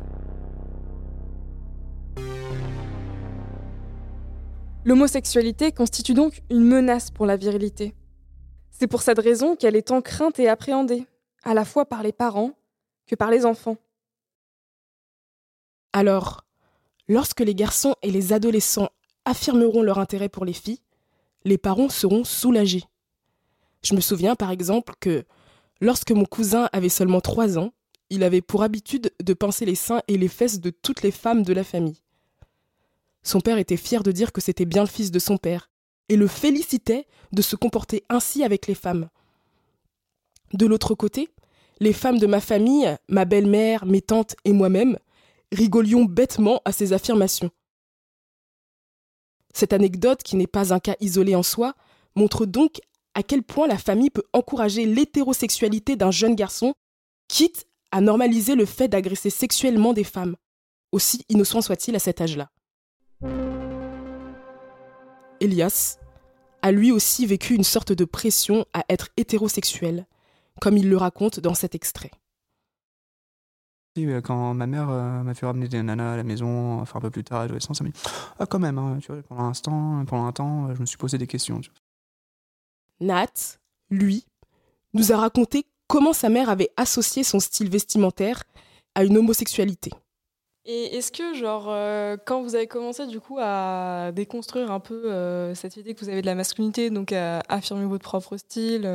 L'homosexualité 4.84 5.72
constitue 5.72 6.14
donc 6.14 6.42
une 6.50 6.64
menace 6.64 7.10
pour 7.10 7.26
la 7.26 7.36
virilité. 7.36 7.94
C'est 8.70 8.86
pour 8.86 9.02
cette 9.02 9.18
raison 9.18 9.56
qu'elle 9.56 9.76
est 9.76 9.88
tant 9.88 10.02
crainte 10.02 10.38
et 10.38 10.48
appréhendée, 10.48 11.06
à 11.42 11.54
la 11.54 11.64
fois 11.64 11.86
par 11.86 12.02
les 12.02 12.12
parents 12.12 12.52
que 13.06 13.14
par 13.14 13.30
les 13.30 13.44
enfants. 13.46 13.76
Alors, 15.94 16.44
lorsque 17.06 17.38
les 17.38 17.54
garçons 17.54 17.94
et 18.02 18.10
les 18.10 18.32
adolescents 18.32 18.88
affirmeront 19.24 19.80
leur 19.80 20.00
intérêt 20.00 20.28
pour 20.28 20.44
les 20.44 20.52
filles, 20.52 20.80
les 21.44 21.56
parents 21.56 21.88
seront 21.88 22.24
soulagés. 22.24 22.82
Je 23.84 23.94
me 23.94 24.00
souviens 24.00 24.34
par 24.34 24.50
exemple 24.50 24.94
que 24.98 25.24
lorsque 25.80 26.10
mon 26.10 26.24
cousin 26.24 26.68
avait 26.72 26.88
seulement 26.88 27.20
3 27.20 27.58
ans, 27.58 27.72
il 28.10 28.24
avait 28.24 28.40
pour 28.40 28.64
habitude 28.64 29.12
de 29.22 29.34
pincer 29.34 29.66
les 29.66 29.76
seins 29.76 30.02
et 30.08 30.18
les 30.18 30.26
fesses 30.26 30.58
de 30.58 30.70
toutes 30.70 31.02
les 31.02 31.12
femmes 31.12 31.44
de 31.44 31.52
la 31.52 31.62
famille. 31.62 32.02
Son 33.22 33.40
père 33.40 33.58
était 33.58 33.76
fier 33.76 34.02
de 34.02 34.10
dire 34.10 34.32
que 34.32 34.40
c'était 34.40 34.64
bien 34.64 34.82
le 34.82 34.88
fils 34.88 35.12
de 35.12 35.20
son 35.20 35.36
père, 35.36 35.70
et 36.08 36.16
le 36.16 36.26
félicitait 36.26 37.06
de 37.30 37.40
se 37.40 37.54
comporter 37.54 38.02
ainsi 38.08 38.42
avec 38.42 38.66
les 38.66 38.74
femmes. 38.74 39.10
De 40.54 40.66
l'autre 40.66 40.96
côté, 40.96 41.30
les 41.78 41.92
femmes 41.92 42.18
de 42.18 42.26
ma 42.26 42.40
famille, 42.40 42.97
ma 43.08 43.25
belle-mère, 43.25 43.86
mes 43.86 44.02
tantes 44.02 44.34
et 44.45 44.52
moi-même, 44.52 44.99
rigolions 45.52 46.04
bêtement 46.04 46.61
à 46.65 46.73
ces 46.73 46.93
affirmations. 46.93 47.50
Cette 49.52 49.73
anecdote, 49.73 50.23
qui 50.23 50.37
n'est 50.37 50.47
pas 50.47 50.75
un 50.75 50.80
cas 50.80 50.97
isolé 51.00 51.35
en 51.35 51.43
soi, 51.43 51.75
montre 52.17 52.45
donc 52.47 52.80
à 53.15 53.23
quel 53.23 53.43
point 53.43 53.69
la 53.69 53.78
famille 53.78 54.11
peut 54.11 54.25
encourager 54.33 54.85
l'hétérosexualité 54.85 55.97
d'un 55.97 56.11
jeune 56.11 56.35
garçon, 56.35 56.75
quitte 57.28 57.67
à 57.93 58.00
normaliser 58.00 58.57
le 58.57 58.67
fait 58.67 58.89
d'agresser 58.89 59.30
sexuellement 59.30 59.93
des 59.93 60.04
femmes, 60.04 60.37
aussi 60.91 61.25
innocent 61.28 61.63
soit-il 61.63 61.95
à 61.95 62.00
cet 62.00 62.21
âge-là. 62.21 62.50
Elias 65.41 65.99
a 66.63 66.73
lui 66.73 66.91
aussi 66.91 67.26
vécu 67.26 67.54
une 67.54 67.65
sorte 67.65 67.93
de 67.93 68.04
pression 68.04 68.65
à 68.73 68.85
être 68.89 69.11
hétérosexuel, 69.17 70.07
comme 70.61 70.76
il 70.76 70.89
le 70.89 70.97
raconte 70.97 71.39
dans 71.39 71.54
cet 71.54 71.75
extrait. 71.75 72.11
Quand 73.97 74.54
ma 74.54 74.67
mère 74.67 74.91
euh, 74.91 75.23
m'a 75.23 75.35
fait 75.35 75.47
ramener 75.47 75.69
des 75.69 75.80
nanas 75.80 76.15
à 76.15 76.17
la 76.17 76.25
maison, 76.25 76.80
enfin 76.80 76.99
un 76.99 77.02
peu 77.02 77.11
plus 77.11 77.23
tard, 77.23 77.43
adolescent, 77.43 77.75
ça 77.75 77.85
m'a 77.85 77.91
dit 77.91 78.00
Ah, 78.41 78.47
quand 78.47 78.59
même, 78.59 78.76
hein, 78.76 78.99
tu 79.00 79.13
vois, 79.13 79.23
pendant, 79.23 79.45
un 79.45 79.52
temps, 79.52 80.04
pendant 80.07 80.26
un 80.26 80.33
temps, 80.33 80.75
je 80.75 80.80
me 80.80 80.87
suis 80.87 80.97
posé 80.97 81.17
des 81.17 81.28
questions. 81.28 81.61
Nat, 83.00 83.59
lui, 83.91 84.25
nous 84.95 85.13
a 85.13 85.17
raconté 85.17 85.67
comment 85.87 86.13
sa 86.13 86.28
mère 86.28 86.49
avait 86.50 86.71
associé 86.76 87.23
son 87.23 87.39
style 87.39 87.71
vestimentaire 87.71 88.43
à 88.97 89.04
une 89.04 89.17
homosexualité. 89.17 89.91
Et 90.65 90.97
est-ce 90.97 91.13
que, 91.13 91.35
genre, 91.35 91.67
euh, 91.69 92.17
quand 92.26 92.43
vous 92.43 92.57
avez 92.57 92.67
commencé 92.67 93.07
du 93.07 93.21
coup 93.21 93.39
à 93.41 94.11
déconstruire 94.13 94.73
un 94.73 94.80
peu 94.80 95.13
euh, 95.13 95.54
cette 95.54 95.76
idée 95.76 95.95
que 95.95 96.00
vous 96.00 96.09
avez 96.09 96.21
de 96.21 96.26
la 96.26 96.35
masculinité, 96.35 96.91
donc 96.91 97.13
à 97.13 97.43
affirmer 97.49 97.85
votre 97.85 98.02
propre 98.02 98.37
style, 98.39 98.91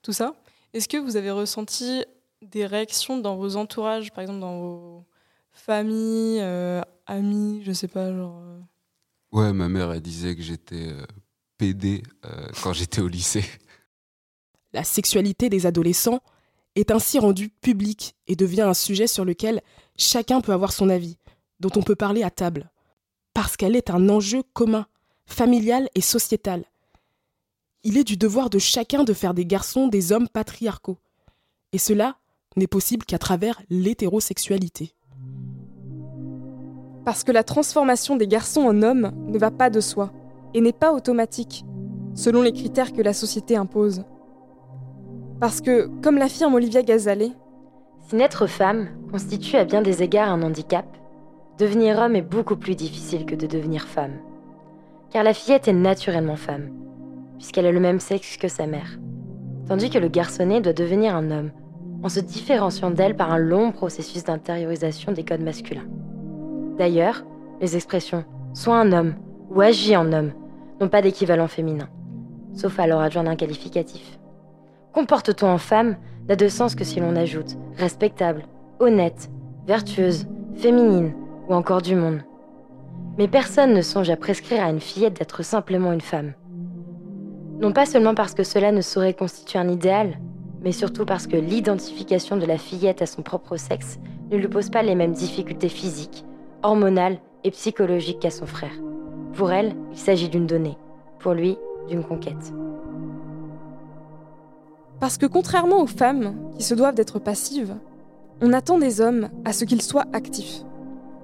tout 0.00 0.12
ça, 0.12 0.34
est-ce 0.72 0.88
que 0.88 0.96
vous 0.96 1.16
avez 1.16 1.30
ressenti 1.30 2.02
des 2.42 2.66
réactions 2.66 3.18
dans 3.18 3.36
vos 3.36 3.56
entourages, 3.56 4.12
par 4.12 4.22
exemple 4.22 4.40
dans 4.40 4.58
vos 4.58 5.04
familles, 5.52 6.40
euh, 6.40 6.82
amis, 7.06 7.62
je 7.64 7.72
sais 7.72 7.88
pas, 7.88 8.12
genre. 8.12 8.38
Euh 8.42 8.60
ouais, 9.32 9.52
ma 9.52 9.68
mère, 9.68 9.92
elle 9.92 10.00
disait 10.00 10.34
que 10.34 10.42
j'étais 10.42 10.88
euh, 10.88 11.06
PD 11.58 12.02
quand 12.62 12.72
j'étais 12.72 13.00
au 13.00 13.08
lycée. 13.08 13.44
La 14.72 14.84
sexualité 14.84 15.48
des 15.50 15.66
adolescents 15.66 16.20
est 16.74 16.90
ainsi 16.90 17.18
rendue 17.18 17.50
publique 17.50 18.14
et 18.26 18.36
devient 18.36 18.62
un 18.62 18.74
sujet 18.74 19.06
sur 19.06 19.24
lequel 19.24 19.60
chacun 19.96 20.40
peut 20.40 20.52
avoir 20.52 20.72
son 20.72 20.88
avis, 20.88 21.18
dont 21.60 21.70
on 21.76 21.82
peut 21.82 21.94
parler 21.94 22.22
à 22.22 22.30
table, 22.30 22.70
parce 23.34 23.56
qu'elle 23.56 23.76
est 23.76 23.90
un 23.90 24.08
enjeu 24.08 24.42
commun, 24.54 24.86
familial 25.26 25.88
et 25.94 26.00
sociétal. 26.00 26.64
Il 27.84 27.98
est 27.98 28.04
du 28.04 28.16
devoir 28.16 28.48
de 28.48 28.58
chacun 28.58 29.04
de 29.04 29.12
faire 29.12 29.34
des 29.34 29.44
garçons 29.44 29.88
des 29.88 30.12
hommes 30.12 30.28
patriarcaux. 30.28 30.98
Et 31.72 31.78
cela 31.78 32.16
n'est 32.56 32.66
possible 32.66 33.04
qu'à 33.04 33.18
travers 33.18 33.60
l'hétérosexualité. 33.70 34.94
Parce 37.04 37.24
que 37.24 37.32
la 37.32 37.42
transformation 37.42 38.16
des 38.16 38.28
garçons 38.28 38.62
en 38.62 38.82
hommes 38.82 39.12
ne 39.26 39.38
va 39.38 39.50
pas 39.50 39.70
de 39.70 39.80
soi 39.80 40.12
et 40.54 40.60
n'est 40.60 40.72
pas 40.72 40.92
automatique, 40.92 41.64
selon 42.14 42.42
les 42.42 42.52
critères 42.52 42.92
que 42.92 43.02
la 43.02 43.12
société 43.12 43.56
impose. 43.56 44.04
Parce 45.40 45.60
que, 45.60 45.88
comme 46.02 46.18
l'affirme 46.18 46.54
Olivia 46.54 46.82
Gazalet, 46.82 47.32
si 48.08 48.16
naître 48.16 48.46
femme 48.46 48.88
constitue 49.10 49.56
à 49.56 49.64
bien 49.64 49.82
des 49.82 50.02
égards 50.02 50.30
un 50.30 50.42
handicap, 50.42 50.86
devenir 51.58 51.98
homme 51.98 52.16
est 52.16 52.22
beaucoup 52.22 52.56
plus 52.56 52.76
difficile 52.76 53.26
que 53.26 53.34
de 53.34 53.46
devenir 53.46 53.86
femme. 53.86 54.18
Car 55.10 55.24
la 55.24 55.34
fillette 55.34 55.68
est 55.68 55.72
naturellement 55.72 56.36
femme, 56.36 56.70
puisqu'elle 57.38 57.66
a 57.66 57.72
le 57.72 57.80
même 57.80 58.00
sexe 58.00 58.36
que 58.36 58.48
sa 58.48 58.66
mère, 58.66 58.98
tandis 59.66 59.90
que 59.90 59.98
le 59.98 60.08
garçonnet 60.08 60.60
doit 60.60 60.72
devenir 60.72 61.16
un 61.16 61.30
homme 61.30 61.50
en 62.02 62.08
se 62.08 62.20
différenciant 62.20 62.90
d'elle 62.90 63.16
par 63.16 63.32
un 63.32 63.38
long 63.38 63.72
processus 63.72 64.24
d'intériorisation 64.24 65.12
des 65.12 65.24
codes 65.24 65.42
masculins. 65.42 65.86
D'ailleurs, 66.78 67.24
les 67.60 67.76
expressions 67.76 68.24
sois 68.54 68.76
un 68.76 68.92
homme 68.92 69.14
ou 69.50 69.60
agis 69.60 69.96
en 69.96 70.12
homme 70.12 70.32
n'ont 70.80 70.88
pas 70.88 71.02
d'équivalent 71.02 71.48
féminin, 71.48 71.88
sauf 72.54 72.78
à 72.78 72.86
leur 72.86 73.00
adjoindre 73.00 73.30
un 73.30 73.36
qualificatif. 73.36 74.18
Comporte-toi 74.92 75.48
en 75.48 75.58
femme 75.58 75.96
n'a 76.28 76.36
de 76.36 76.48
sens 76.48 76.74
que 76.74 76.84
si 76.84 77.00
l'on 77.00 77.16
ajoute 77.16 77.56
respectable, 77.76 78.42
honnête, 78.78 79.30
vertueuse, 79.66 80.26
féminine 80.54 81.14
ou 81.48 81.54
encore 81.54 81.82
du 81.82 81.94
monde. 81.94 82.20
Mais 83.18 83.28
personne 83.28 83.74
ne 83.74 83.82
songe 83.82 84.10
à 84.10 84.16
prescrire 84.16 84.64
à 84.64 84.70
une 84.70 84.80
fillette 84.80 85.18
d'être 85.18 85.42
simplement 85.42 85.92
une 85.92 86.00
femme. 86.00 86.32
Non 87.60 87.72
pas 87.72 87.86
seulement 87.86 88.14
parce 88.14 88.34
que 88.34 88.42
cela 88.42 88.72
ne 88.72 88.80
saurait 88.80 89.14
constituer 89.14 89.58
un 89.58 89.68
idéal, 89.68 90.18
mais 90.64 90.72
surtout 90.72 91.04
parce 91.04 91.26
que 91.26 91.36
l'identification 91.36 92.36
de 92.36 92.46
la 92.46 92.58
fillette 92.58 93.02
à 93.02 93.06
son 93.06 93.22
propre 93.22 93.56
sexe 93.56 93.98
ne 94.30 94.36
lui 94.36 94.48
pose 94.48 94.70
pas 94.70 94.82
les 94.82 94.94
mêmes 94.94 95.12
difficultés 95.12 95.68
physiques, 95.68 96.24
hormonales 96.62 97.18
et 97.44 97.50
psychologiques 97.50 98.20
qu'à 98.20 98.30
son 98.30 98.46
frère. 98.46 98.72
Pour 99.34 99.50
elle, 99.50 99.74
il 99.92 99.98
s'agit 99.98 100.28
d'une 100.28 100.46
donnée, 100.46 100.76
pour 101.18 101.32
lui, 101.32 101.56
d'une 101.88 102.04
conquête. 102.04 102.52
Parce 105.00 105.18
que 105.18 105.26
contrairement 105.26 105.82
aux 105.82 105.88
femmes, 105.88 106.36
qui 106.56 106.62
se 106.62 106.74
doivent 106.74 106.94
d'être 106.94 107.18
passives, 107.18 107.74
on 108.40 108.52
attend 108.52 108.78
des 108.78 109.00
hommes 109.00 109.30
à 109.44 109.52
ce 109.52 109.64
qu'ils 109.64 109.82
soient 109.82 110.06
actifs. 110.12 110.62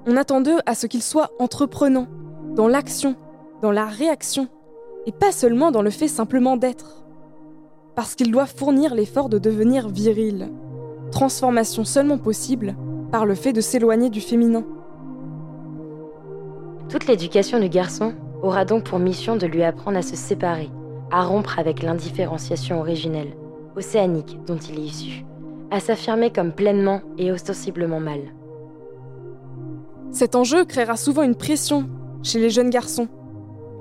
On 0.06 0.16
attend 0.16 0.40
d'eux 0.40 0.58
à 0.66 0.74
ce 0.74 0.86
qu'ils 0.86 1.02
soient 1.02 1.30
entreprenants, 1.38 2.08
dans 2.54 2.66
l'action, 2.66 3.14
dans 3.62 3.70
la 3.70 3.86
réaction, 3.86 4.48
et 5.06 5.12
pas 5.12 5.32
seulement 5.32 5.70
dans 5.70 5.82
le 5.82 5.90
fait 5.90 6.08
simplement 6.08 6.56
d'être 6.56 7.04
parce 7.98 8.14
qu'il 8.14 8.30
doit 8.30 8.46
fournir 8.46 8.94
l'effort 8.94 9.28
de 9.28 9.40
devenir 9.40 9.88
viril. 9.88 10.52
Transformation 11.10 11.84
seulement 11.84 12.16
possible 12.16 12.76
par 13.10 13.26
le 13.26 13.34
fait 13.34 13.52
de 13.52 13.60
s'éloigner 13.60 14.08
du 14.08 14.20
féminin. 14.20 14.62
Toute 16.88 17.08
l'éducation 17.08 17.58
du 17.58 17.68
garçon 17.68 18.14
aura 18.40 18.64
donc 18.64 18.84
pour 18.84 19.00
mission 19.00 19.34
de 19.34 19.48
lui 19.48 19.64
apprendre 19.64 19.98
à 19.98 20.02
se 20.02 20.14
séparer, 20.14 20.70
à 21.10 21.24
rompre 21.24 21.58
avec 21.58 21.82
l'indifférenciation 21.82 22.78
originelle, 22.78 23.36
océanique 23.74 24.38
dont 24.46 24.58
il 24.58 24.78
est 24.78 24.86
issu, 24.86 25.24
à 25.72 25.80
s'affirmer 25.80 26.30
comme 26.30 26.52
pleinement 26.52 27.00
et 27.18 27.32
ostensiblement 27.32 27.98
mâle. 27.98 28.32
Cet 30.12 30.36
enjeu 30.36 30.64
créera 30.64 30.96
souvent 30.96 31.24
une 31.24 31.34
pression 31.34 31.88
chez 32.22 32.38
les 32.38 32.50
jeunes 32.50 32.70
garçons, 32.70 33.08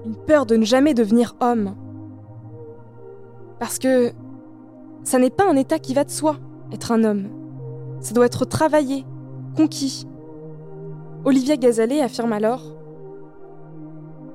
une 0.08 0.16
peur 0.16 0.48
de 0.48 0.56
ne 0.56 0.66
jamais 0.66 0.96
devenir 0.96 1.36
homme, 1.40 1.76
parce 3.60 3.80
que 3.80 4.12
ça 5.04 5.20
n'est 5.20 5.30
pas 5.30 5.50
un 5.50 5.56
état 5.56 5.80
qui 5.80 5.94
va 5.94 6.04
de 6.04 6.10
soi, 6.10 6.38
être 6.72 6.92
un 6.92 7.04
homme. 7.04 7.30
Ça 8.02 8.14
doit 8.14 8.26
être 8.26 8.46
travaillé, 8.46 9.06
conquis. 9.56 10.06
Olivia 11.26 11.58
Gazalet 11.58 12.02
affirme 12.02 12.34
alors 12.34 12.76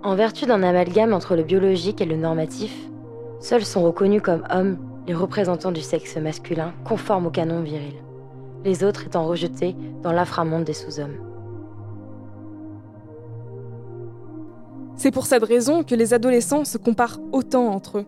En 0.03 0.15
vertu 0.15 0.47
d'un 0.47 0.63
amalgame 0.63 1.13
entre 1.13 1.37
le 1.37 1.43
biologique 1.43 2.01
et 2.01 2.07
le 2.07 2.17
normatif, 2.17 2.75
seuls 3.41 3.65
sont 3.65 3.83
reconnus 3.83 4.23
comme 4.23 4.45
hommes 4.51 4.79
les 5.07 5.15
représentants 5.15 5.73
du 5.73 5.81
sexe 5.81 6.17
masculin 6.17 6.73
conformes 6.85 7.27
au 7.27 7.31
canon 7.31 7.63
viril, 7.63 7.95
les 8.65 8.85
autres 8.85 9.07
étant 9.07 9.27
rejetés 9.27 9.75
dans 10.03 10.13
l'inframonde 10.13 10.65
des 10.65 10.73
sous-hommes. 10.73 11.17
C'est 14.97 15.11
pour 15.11 15.27
cette 15.27 15.43
raison 15.43 15.83
que 15.83 15.95
les 15.95 16.15
adolescents 16.15 16.65
se 16.65 16.79
comparent 16.79 17.19
autant 17.33 17.69
entre 17.69 17.99
eux. 17.99 18.07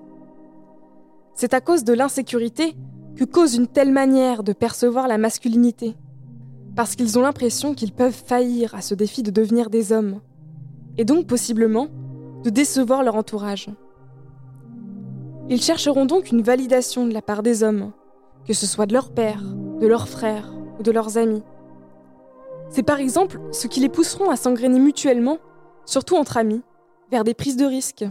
C'est 1.35 1.53
à 1.53 1.61
cause 1.61 1.85
de 1.85 1.93
l'insécurité 1.93 2.77
que 3.17 3.25
cause 3.25 3.57
une 3.57 3.67
telle 3.67 3.93
manière 3.93 4.43
de 4.43 4.53
percevoir 4.53 5.09
la 5.09 5.19
masculinité. 5.19 5.97
Parce 6.77 6.97
qu'ils 6.97 7.19
ont 7.19 7.23
l'impression 7.23 7.75
qu'ils 7.75 7.93
peuvent 7.93 8.13
faillir 8.13 8.75
à 8.75 8.81
ce 8.81 8.95
défi 8.95 9.23
de 9.23 9.31
devenir 9.31 9.71
des 9.71 9.93
hommes, 9.93 10.21
et 10.99 11.05
donc 11.05 11.27
possiblement 11.27 11.89
de 12.43 12.51
décevoir 12.51 13.03
leur 13.03 13.17
entourage. 13.17 13.69
Ils 15.49 15.63
chercheront 15.63 16.07
donc 16.07 16.31
une 16.31 16.43
validation 16.43 17.07
de 17.07 17.13
la 17.13 17.23
part 17.23 17.43
des 17.43 17.63
hommes, 17.63 17.93
que 18.47 18.55
ce 18.55 18.67
soit 18.67 18.87
de 18.87 18.93
leur 18.93 19.11
père, 19.11 19.43
de 19.81 19.87
leurs 19.87 20.09
frères 20.09 20.53
ou 20.79 20.83
de 20.83 20.91
leurs 20.91 21.19
amis. 21.19 21.43
C'est 22.71 22.83
par 22.83 22.99
exemple 22.99 23.41
ce 23.53 23.67
qui 23.67 23.81
les 23.81 23.89
pousseront 23.89 24.31
à 24.31 24.37
s'engrainer 24.37 24.79
mutuellement, 24.79 25.39
surtout 25.85 26.17
entre 26.17 26.37
amis, 26.37 26.63
vers 27.11 27.25
des 27.25 27.35
prises 27.35 27.57
de 27.57 27.67
risques. 27.67 28.05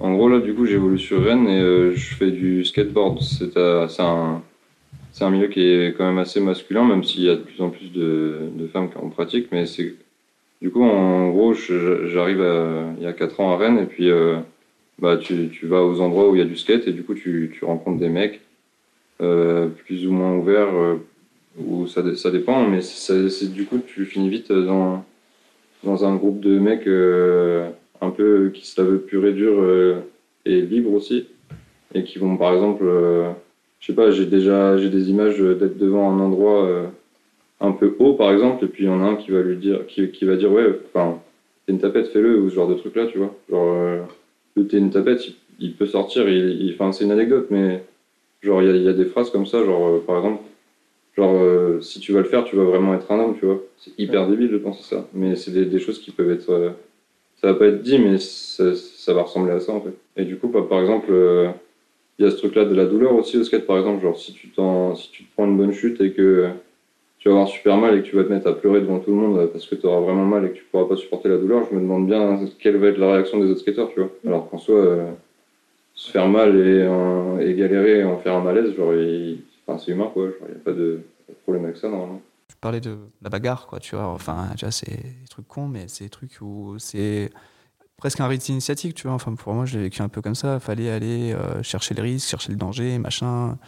En 0.00 0.14
gros, 0.14 0.28
là, 0.28 0.38
du 0.38 0.54
coup, 0.54 0.64
j'évolue 0.64 0.98
sur 0.98 1.24
Rennes 1.24 1.48
et 1.48 1.60
euh, 1.60 1.92
je 1.94 2.14
fais 2.14 2.30
du 2.30 2.64
skateboard. 2.64 3.20
C'est 3.20 3.56
euh, 3.56 3.88
un, 3.98 4.42
un, 5.20 5.30
milieu 5.30 5.48
qui 5.48 5.60
est 5.60 5.96
quand 5.96 6.06
même 6.06 6.18
assez 6.18 6.40
masculin, 6.40 6.84
même 6.84 7.02
s'il 7.02 7.22
y 7.22 7.28
a 7.28 7.34
de 7.34 7.40
plus 7.40 7.60
en 7.60 7.70
plus 7.70 7.90
de, 7.92 8.50
femmes 8.72 8.90
qui 8.90 8.98
en 8.98 9.08
pratiquent. 9.08 9.50
Mais 9.50 9.66
c'est. 9.66 9.94
Du 10.60 10.70
coup, 10.70 10.82
en 10.82 11.30
gros, 11.30 11.54
j'arrive 11.54 12.44
il 12.98 13.02
y 13.02 13.06
a 13.06 13.12
4 13.12 13.40
ans 13.40 13.52
à 13.52 13.56
Rennes 13.56 13.78
et 13.78 13.86
puis 13.86 14.10
euh, 14.10 14.38
bah, 14.98 15.16
tu, 15.16 15.50
tu, 15.50 15.66
vas 15.66 15.84
aux 15.84 16.00
endroits 16.00 16.28
où 16.28 16.34
il 16.34 16.40
y 16.40 16.42
a 16.42 16.44
du 16.44 16.56
skate 16.56 16.88
et 16.88 16.92
du 16.92 17.04
coup, 17.04 17.14
tu, 17.14 17.52
tu 17.56 17.64
rencontres 17.64 18.00
des 18.00 18.08
mecs 18.08 18.40
plus 19.18 20.06
ou 20.06 20.12
moins 20.12 20.34
ouverts, 20.36 20.68
ou 21.58 21.88
ça, 21.88 22.02
ça 22.14 22.30
dépend, 22.30 22.68
mais 22.68 22.82
c'est 22.82 23.52
du 23.52 23.66
coup, 23.66 23.78
tu 23.84 24.04
finis 24.04 24.28
vite 24.28 24.52
dans, 24.52 25.04
dans 25.82 26.04
un 26.04 26.14
groupe 26.14 26.40
de 26.40 26.58
mecs 26.58 26.86
un 28.00 28.10
peu 28.10 28.50
qui 28.54 28.66
se 28.66 28.80
la 28.80 28.88
veut 28.88 29.00
pur 29.00 29.26
et 29.26 29.32
dur 29.32 29.54
euh, 29.58 30.00
et 30.44 30.60
libre 30.60 30.92
aussi. 30.92 31.26
Et 31.94 32.04
qui 32.04 32.18
vont, 32.18 32.36
par 32.36 32.52
exemple, 32.54 32.84
euh, 32.86 33.30
je 33.80 33.86
sais 33.86 33.94
pas, 33.94 34.10
j'ai 34.10 34.26
déjà 34.26 34.76
j'ai 34.76 34.90
des 34.90 35.10
images 35.10 35.38
d'être 35.38 35.78
devant 35.78 36.10
un 36.10 36.20
endroit 36.20 36.64
euh, 36.66 36.86
un 37.60 37.72
peu 37.72 37.96
haut, 37.98 38.14
par 38.14 38.32
exemple, 38.32 38.64
et 38.64 38.68
puis 38.68 38.84
il 38.84 38.86
y 38.88 38.90
en 38.90 39.02
a 39.02 39.06
un 39.06 39.16
qui 39.16 39.30
va 39.30 39.40
lui 39.40 39.56
dire, 39.56 39.86
qui, 39.86 40.10
qui 40.10 40.24
va 40.24 40.36
dire, 40.36 40.52
ouais, 40.52 40.80
enfin, 40.86 41.18
t'es 41.66 41.72
une 41.72 41.80
tapette, 41.80 42.08
fais-le, 42.08 42.40
ou 42.40 42.50
ce 42.50 42.54
genre 42.54 42.68
de 42.68 42.74
truc 42.74 42.94
là, 42.96 43.06
tu 43.06 43.18
vois. 43.18 43.34
Genre, 43.50 44.06
t'es 44.68 44.78
une 44.78 44.90
tapette, 44.90 45.22
il, 45.58 45.74
peut 45.74 45.86
sortir, 45.86 46.26
enfin, 46.74 46.92
c'est 46.92 47.04
une 47.04 47.12
anecdote, 47.12 47.46
mais 47.50 47.82
genre, 48.42 48.62
il 48.62 48.76
y, 48.76 48.84
y, 48.84 48.88
a 48.88 48.92
des 48.92 49.06
phrases 49.06 49.30
comme 49.30 49.46
ça, 49.46 49.64
genre, 49.64 50.02
par 50.02 50.18
exemple, 50.18 50.42
genre, 51.16 51.82
si 51.82 52.00
tu 52.00 52.12
vas 52.12 52.20
le 52.20 52.26
faire, 52.26 52.44
tu 52.44 52.56
vas 52.56 52.64
vraiment 52.64 52.94
être 52.94 53.10
un 53.10 53.18
homme, 53.18 53.36
tu 53.38 53.46
vois. 53.46 53.62
C'est 53.78 53.92
hyper 53.98 54.28
débile 54.28 54.50
de 54.50 54.58
penser 54.58 54.82
ça, 54.82 55.08
mais 55.14 55.36
c'est 55.36 55.52
des, 55.52 55.64
des, 55.64 55.78
choses 55.78 56.00
qui 56.00 56.10
peuvent 56.10 56.30
être 56.30 56.74
ça 57.40 57.52
va 57.52 57.54
pas 57.54 57.66
être 57.66 57.82
dit, 57.82 57.98
mais 57.98 58.18
ça, 58.18 58.74
ça, 58.74 59.14
va 59.14 59.22
ressembler 59.22 59.52
à 59.52 59.60
ça 59.60 59.72
en 59.72 59.80
fait. 59.80 59.94
Et 60.16 60.24
du 60.24 60.36
coup, 60.36 60.48
par 60.48 60.80
exemple, 60.80 61.08
euh, 61.10 61.50
il 62.18 62.24
y 62.24 62.28
a 62.28 62.30
ce 62.30 62.36
truc-là 62.36 62.64
de 62.64 62.74
la 62.74 62.86
douleur 62.86 63.14
aussi 63.14 63.36
au 63.38 63.44
skate, 63.44 63.66
par 63.66 63.78
exemple. 63.78 64.02
Genre, 64.02 64.18
si 64.18 64.32
tu, 64.32 64.48
si 64.48 65.10
tu 65.10 65.24
te 65.24 65.32
prends 65.34 65.46
une 65.46 65.56
bonne 65.56 65.72
chute 65.72 66.00
et 66.00 66.12
que 66.12 66.48
tu 67.18 67.28
vas 67.28 67.34
avoir 67.34 67.48
super 67.48 67.76
mal 67.76 67.96
et 67.96 68.02
que 68.02 68.06
tu 68.06 68.16
vas 68.16 68.24
te 68.24 68.32
mettre 68.32 68.48
à 68.48 68.56
pleurer 68.56 68.80
devant 68.80 68.98
tout 68.98 69.10
le 69.10 69.16
monde 69.16 69.50
parce 69.52 69.66
que 69.66 69.76
tu 69.76 69.86
auras 69.86 70.00
vraiment 70.00 70.24
mal 70.24 70.46
et 70.46 70.50
que 70.50 70.56
tu 70.56 70.64
pourras 70.64 70.86
pas 70.86 70.96
supporter 70.96 71.28
la 71.28 71.36
douleur, 71.36 71.66
je 71.70 71.76
me 71.76 71.80
demande 71.80 72.06
bien 72.06 72.40
quelle 72.58 72.76
va 72.76 72.88
être 72.88 72.98
la 72.98 73.12
réaction 73.12 73.38
des 73.38 73.50
autres 73.50 73.60
skateurs, 73.60 73.90
tu 73.92 74.00
vois. 74.00 74.10
Alors 74.26 74.50
qu'en 74.50 74.58
soi, 74.58 74.76
euh, 74.76 75.10
se 75.94 76.10
faire 76.10 76.28
mal 76.28 76.56
et, 76.56 77.48
et, 77.48 77.54
galérer 77.54 78.00
et 78.00 78.04
en 78.04 78.18
faire 78.18 78.34
un 78.34 78.42
malaise, 78.42 78.74
genre, 78.76 78.92
enfin, 79.66 79.78
c'est 79.78 79.92
humain, 79.92 80.10
quoi. 80.12 80.28
Il 80.48 80.54
n'y 80.54 80.60
a 80.60 80.64
pas 80.64 80.72
de, 80.72 81.00
pas 81.26 81.32
de 81.32 81.38
problème 81.42 81.64
avec 81.64 81.76
ça, 81.76 81.88
normalement 81.88 82.22
parler 82.60 82.80
de 82.80 82.98
la 83.22 83.30
bagarre, 83.30 83.66
quoi, 83.66 83.80
tu 83.80 83.94
vois. 83.94 84.08
Enfin, 84.08 84.48
déjà, 84.52 84.70
c'est 84.70 84.90
des 84.90 85.28
trucs 85.28 85.46
cons, 85.48 85.68
mais 85.68 85.88
c'est 85.88 86.04
des 86.04 86.10
trucs 86.10 86.38
où 86.40 86.78
c'est 86.78 87.30
presque 87.96 88.20
un 88.20 88.28
rite 88.28 88.48
initiatique, 88.48 88.94
tu 88.94 89.06
vois. 89.06 89.14
Enfin, 89.14 89.34
pour 89.34 89.54
moi, 89.54 89.64
j'ai 89.66 89.80
vécu 89.80 90.02
un 90.02 90.08
peu 90.08 90.22
comme 90.22 90.34
ça. 90.34 90.54
Il 90.54 90.60
fallait 90.60 90.90
aller 90.90 91.32
euh, 91.32 91.62
chercher 91.62 91.94
le 91.94 92.02
risque, 92.02 92.28
chercher 92.28 92.52
le 92.52 92.58
danger, 92.58 92.98
machin. 92.98 93.58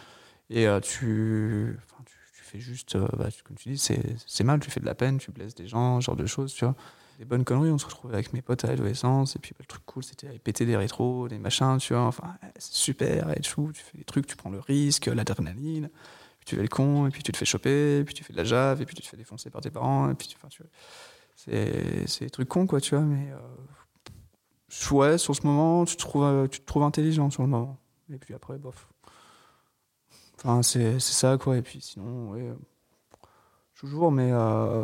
Et 0.49 0.67
euh, 0.67 0.79
tu, 0.79 1.77
tu, 2.05 2.13
tu, 2.35 2.43
fais 2.43 2.59
juste, 2.59 2.95
euh, 2.95 3.07
bah, 3.17 3.29
comme 3.45 3.57
tu 3.57 3.69
dis, 3.69 3.77
c'est 3.77 4.43
mal, 4.43 4.59
tu 4.59 4.71
fais 4.71 4.79
de 4.79 4.85
la 4.85 4.95
peine, 4.95 5.17
tu 5.17 5.31
blesses 5.31 5.55
des 5.55 5.67
gens, 5.67 6.01
ce 6.01 6.05
genre 6.05 6.15
de 6.15 6.25
choses, 6.25 6.53
tu 6.53 6.65
vois. 6.65 6.75
Des 7.19 7.25
bonnes 7.25 7.43
conneries, 7.43 7.69
on 7.69 7.77
se 7.77 7.85
retrouvait 7.85 8.15
avec 8.15 8.33
mes 8.33 8.41
potes 8.41 8.65
à 8.65 8.67
l'adolescence. 8.67 9.35
Et 9.35 9.39
puis, 9.39 9.51
bah, 9.51 9.59
le 9.61 9.67
truc 9.67 9.83
cool, 9.85 10.03
c'était 10.03 10.27
péter 10.39 10.65
des 10.65 10.75
rétros, 10.75 11.27
des 11.29 11.37
machins, 11.37 11.77
tu 11.79 11.93
vois. 11.93 12.03
Enfin, 12.03 12.35
c'est 12.57 12.73
super, 12.73 13.31
et 13.37 13.41
tout. 13.41 13.71
Tu 13.73 13.83
fais 13.83 13.97
des 13.97 14.03
trucs, 14.03 14.27
tu 14.27 14.35
prends 14.35 14.49
le 14.49 14.59
risque, 14.59 15.05
l'adrénaline 15.05 15.89
tu 16.45 16.55
fais 16.55 16.61
le 16.61 16.67
con, 16.67 17.07
et 17.07 17.11
puis 17.11 17.23
tu 17.23 17.31
te 17.31 17.37
fais 17.37 17.45
choper, 17.45 17.99
et 17.99 18.03
puis 18.03 18.13
tu 18.13 18.23
fais 18.23 18.33
de 18.33 18.37
la 18.37 18.43
jave, 18.43 18.81
et 18.81 18.85
puis 18.85 18.95
tu 18.95 19.01
te 19.01 19.07
fais 19.07 19.17
défoncer 19.17 19.49
par 19.49 19.61
tes 19.61 19.69
parents, 19.69 20.09
et 20.09 20.15
puis 20.15 20.27
tu, 20.27 20.37
tu 20.49 20.63
c'est, 21.35 22.23
des 22.25 22.29
trucs 22.29 22.49
cons, 22.49 22.67
quoi, 22.67 22.81
tu 22.81 22.95
vois, 22.95 23.03
mais 23.03 23.31
euh, 23.31 24.95
ouais, 24.95 25.17
sur 25.17 25.35
ce 25.35 25.45
moment, 25.45 25.85
tu 25.85 25.95
te, 25.95 26.01
trouves, 26.01 26.47
tu 26.49 26.59
te 26.59 26.65
trouves 26.65 26.83
intelligent 26.83 27.29
sur 27.29 27.43
le 27.43 27.49
moment. 27.49 27.77
Et 28.11 28.17
puis 28.17 28.33
après, 28.33 28.57
bof. 28.57 28.87
Enfin, 30.37 30.63
c'est, 30.63 30.99
c'est 30.99 31.13
ça, 31.13 31.37
quoi, 31.37 31.57
et 31.57 31.61
puis 31.61 31.81
sinon, 31.81 32.31
ouais, 32.31 32.53
toujours, 33.75 34.11
mais 34.11 34.31
euh, 34.31 34.83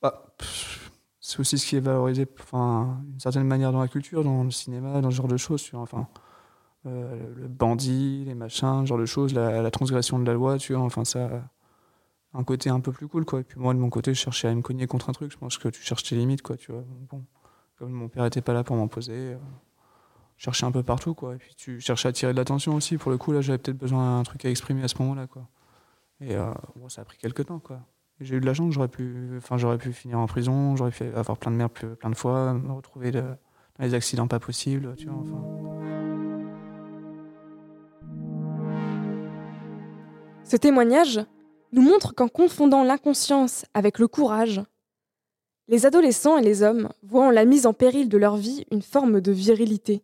bah, 0.00 0.34
c'est 1.20 1.40
aussi 1.40 1.58
ce 1.58 1.66
qui 1.66 1.76
est 1.76 1.80
valorisé, 1.80 2.26
enfin, 2.40 3.00
d'une 3.04 3.20
certaine 3.20 3.44
manière 3.44 3.72
dans 3.72 3.80
la 3.80 3.88
culture, 3.88 4.24
dans 4.24 4.44
le 4.44 4.50
cinéma, 4.50 5.00
dans 5.00 5.10
ce 5.10 5.16
genre 5.16 5.28
de 5.28 5.36
choses, 5.36 5.62
tu 5.62 5.72
vois, 5.72 5.82
enfin 5.82 6.08
euh, 6.86 7.34
le 7.36 7.48
bandit, 7.48 8.24
les 8.26 8.34
machins, 8.34 8.86
genre 8.86 8.98
de 8.98 9.06
choses, 9.06 9.34
la, 9.34 9.70
transgression 9.70 10.18
de 10.18 10.26
la 10.26 10.34
loi, 10.34 10.58
tu 10.58 10.74
vois, 10.74 10.82
enfin 10.82 11.04
ça 11.04 11.28
un 12.34 12.44
côté 12.44 12.70
un 12.70 12.80
peu 12.80 12.92
plus 12.92 13.08
cool 13.08 13.24
quoi. 13.24 13.40
Et 13.40 13.44
puis 13.44 13.58
moi 13.58 13.74
de 13.74 13.78
mon 13.78 13.90
côté, 13.90 14.14
je 14.14 14.20
cherchais 14.20 14.48
à 14.48 14.54
me 14.54 14.62
cogner 14.62 14.86
contre 14.86 15.10
un 15.10 15.12
truc, 15.12 15.32
je 15.32 15.38
pense 15.38 15.58
que 15.58 15.68
tu 15.68 15.82
cherches 15.82 16.04
tes 16.04 16.16
limites 16.16 16.42
quoi, 16.42 16.56
tu 16.56 16.72
vois. 16.72 16.84
Bon, 17.10 17.24
comme 17.76 17.92
mon 17.92 18.08
père 18.08 18.24
était 18.24 18.42
pas 18.42 18.52
là 18.52 18.64
pour 18.64 18.76
m'imposer, 18.76 19.14
euh, 19.14 19.36
je 20.36 20.44
cherchais 20.44 20.66
un 20.66 20.72
peu 20.72 20.82
partout 20.82 21.14
quoi. 21.14 21.34
Et 21.34 21.38
puis 21.38 21.54
tu 21.54 21.80
cherchais 21.80 22.08
à 22.08 22.12
tirer 22.12 22.32
de 22.32 22.38
l'attention 22.38 22.74
aussi. 22.74 22.96
Pour 22.96 23.10
le 23.10 23.18
coup 23.18 23.32
là, 23.32 23.40
j'avais 23.40 23.58
peut-être 23.58 23.78
besoin 23.78 24.18
d'un 24.18 24.22
truc 24.22 24.44
à 24.44 24.50
exprimer 24.50 24.82
à 24.82 24.88
ce 24.88 24.96
moment-là 25.00 25.26
quoi. 25.26 25.48
Et 26.20 26.34
euh, 26.36 26.52
bon, 26.76 26.88
ça 26.88 27.02
a 27.02 27.04
pris 27.04 27.18
quelques 27.18 27.46
temps 27.46 27.58
quoi. 27.58 27.80
J'ai 28.20 28.36
eu 28.36 28.40
de 28.40 28.46
la 28.46 28.52
chance, 28.52 28.74
j'aurais 28.74 28.88
pu, 28.88 29.34
enfin 29.38 29.56
j'aurais 29.56 29.78
pu 29.78 29.92
finir 29.92 30.18
en 30.18 30.26
prison, 30.26 30.76
j'aurais 30.76 30.90
pu 30.90 31.04
avoir 31.04 31.38
plein 31.38 31.50
de 31.50 31.56
merde 31.56 31.72
plein 31.72 32.10
de 32.10 32.14
fois, 32.14 32.52
me 32.52 32.72
retrouver 32.72 33.12
dans 33.12 33.36
les 33.78 33.94
accidents 33.94 34.28
pas 34.28 34.38
possibles, 34.38 34.94
tu 34.96 35.06
vois. 35.06 35.22
Enfin. 35.22 35.79
Ce 40.50 40.56
témoignage 40.56 41.20
nous 41.72 41.80
montre 41.80 42.12
qu'en 42.12 42.26
confondant 42.26 42.82
l'inconscience 42.82 43.66
avec 43.72 44.00
le 44.00 44.08
courage, 44.08 44.60
les 45.68 45.86
adolescents 45.86 46.38
et 46.38 46.42
les 46.42 46.64
hommes 46.64 46.88
voient 47.04 47.28
en 47.28 47.30
la 47.30 47.44
mise 47.44 47.66
en 47.66 47.72
péril 47.72 48.08
de 48.08 48.18
leur 48.18 48.36
vie 48.36 48.64
une 48.72 48.82
forme 48.82 49.20
de 49.20 49.30
virilité. 49.30 50.02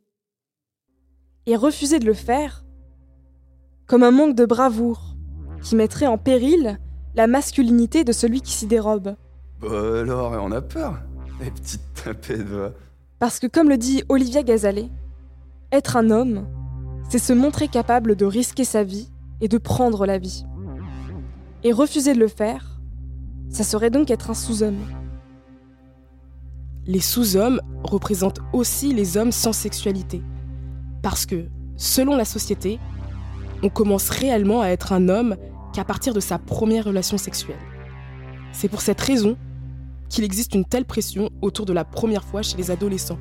Et 1.47 1.57
refuser 1.57 1.99
de 1.99 2.07
le 2.07 2.15
faire 2.15 2.65
comme 3.89 4.05
un 4.05 4.13
manque 4.13 4.37
de 4.37 4.45
bravoure 4.47 5.17
qui 5.65 5.75
mettrait 5.75 6.07
en 6.07 6.17
péril 6.17 6.79
la 7.17 7.27
masculinité 7.27 8.05
de 8.05 8.13
celui 8.13 8.41
qui 8.41 8.53
s'y 8.53 8.69
dérobe. 8.69 9.17
Bah 9.61 9.99
alors, 9.99 10.31
on 10.41 10.53
a 10.53 10.63
peur, 10.63 10.97
les 11.41 11.51
petites 11.51 11.93
tapettes, 12.05 12.43
va. 12.43 12.71
Parce 13.19 13.41
que 13.41 13.49
comme 13.49 13.69
le 13.69 13.79
dit 13.79 14.05
Olivia 14.09 14.45
Gazalet, 14.45 14.91
être 15.73 15.97
un 15.97 16.09
homme, 16.11 16.47
c'est 17.11 17.19
se 17.19 17.33
montrer 17.33 17.67
capable 17.67 18.15
de 18.15 18.27
risquer 18.27 18.63
sa 18.63 18.85
vie 18.85 19.11
et 19.41 19.49
de 19.49 19.59
prendre 19.59 20.07
la 20.07 20.19
vie. 20.19 20.45
Et 21.65 21.73
refuser 21.73 22.15
de 22.15 22.19
le 22.19 22.29
faire, 22.29 22.81
ça 23.49 23.65
serait 23.65 23.91
donc 23.91 24.11
être 24.11 24.31
un 24.31 24.35
sous-homme. 24.35 24.79
Les 26.87 27.01
sous-hommes 27.01 27.61
représentent 27.83 28.41
aussi 28.53 28.95
les 28.95 29.17
hommes 29.17 29.33
sans 29.33 29.53
sexualité. 29.53 30.23
Parce 31.03 31.27
que, 31.27 31.47
selon 31.77 32.17
la 32.17 32.25
société, 32.25 32.79
on 33.63 33.69
commence 33.69 34.11
réellement 34.11 34.61
à 34.61 34.69
être 34.69 34.93
un 34.93 35.09
homme 35.09 35.37
qu'à 35.73 35.85
partir 35.85 36.15
de 36.15 36.21
sa 36.21 36.39
première 36.39 36.85
relation 36.85 37.19
sexuelle. 37.19 37.59
C'est 38.53 38.69
pour 38.69 38.81
cette 38.81 39.01
raison 39.01 39.37
qu'il 40.09 40.25
existe 40.25 40.55
une 40.55 40.65
telle 40.65 40.85
pression 40.85 41.31
autour 41.43 41.67
de 41.67 41.73
la 41.73 41.85
première 41.85 42.25
fois 42.25 42.43
chez 42.43 42.57
les 42.57 42.71
adolescents. 42.71 43.19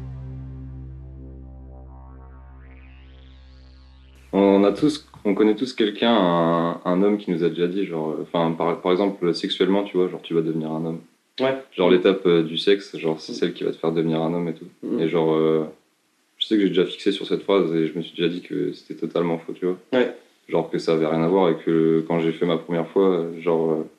On 4.38 4.64
a 4.64 4.72
tous 4.72 5.06
on 5.26 5.34
connaît 5.34 5.56
tous 5.56 5.74
quelqu'un, 5.74 6.80
un, 6.86 7.02
homme 7.02 7.18
qui 7.18 7.32
nous 7.32 7.44
a 7.44 7.50
déjà 7.50 7.68
dit, 7.68 7.86
genre, 7.86 8.16
enfin, 8.22 8.52
par, 8.52 8.80
par, 8.80 8.92
exemple, 8.92 9.34
sexuellement, 9.34 9.84
tu 9.84 9.98
vois, 9.98 10.08
genre, 10.08 10.22
tu 10.22 10.36
vas 10.36 10.42
devenir 10.42 10.72
un 10.72 10.86
homme. 10.86 11.00
Ouais. 11.40 11.58
Genre, 11.76 11.90
l'étape 11.90 12.26
euh, 12.28 12.44
du 12.44 12.58
sexe, 12.58 12.96
genre, 12.98 13.20
c'est 13.20 13.34
celle 13.34 13.54
qui 13.54 13.64
va 13.64 13.72
te 13.72 13.78
faire 13.78 13.92
devenir 13.92 14.22
un 14.22 14.34
homme 14.34 14.48
et 14.48 14.54
tout. 14.54 14.68
Mm. 14.84 15.00
Et 15.00 15.10
genre, 15.10 15.34
euh, 15.34 15.64
je 16.38 16.46
sais 16.46 16.56
que 16.56 16.62
j'ai 16.62 16.70
déjà 16.70 16.86
fixé 16.86 17.12
sur 17.12 17.26
cette 17.26 17.42
phrase 17.42 17.74
et 17.76 17.88
je 17.88 17.98
me 17.98 18.04
suis 18.04 18.16
déjà 18.16 18.30
dit 18.30 18.42
que 18.42 18.72
c'était 18.74 18.94
totalement 18.94 19.40
faux, 19.40 19.54
tu 19.54 19.66
vois. 19.66 19.78
Ouais. 19.94 20.14
genre 20.48 20.70
que 20.70 20.78
ça 20.78 20.94
avait 20.94 21.08
rien 21.08 21.24
à 21.24 21.28
voir 21.28 21.50
et 21.50 21.56
que 21.66 22.06
quand 22.08 22.20
j'ai 22.20 22.32
fait 22.32 22.46
ma 22.46 22.58
première 22.58 22.88
fois, 22.88 23.26
genre 23.42 23.72
euh, 23.72 23.90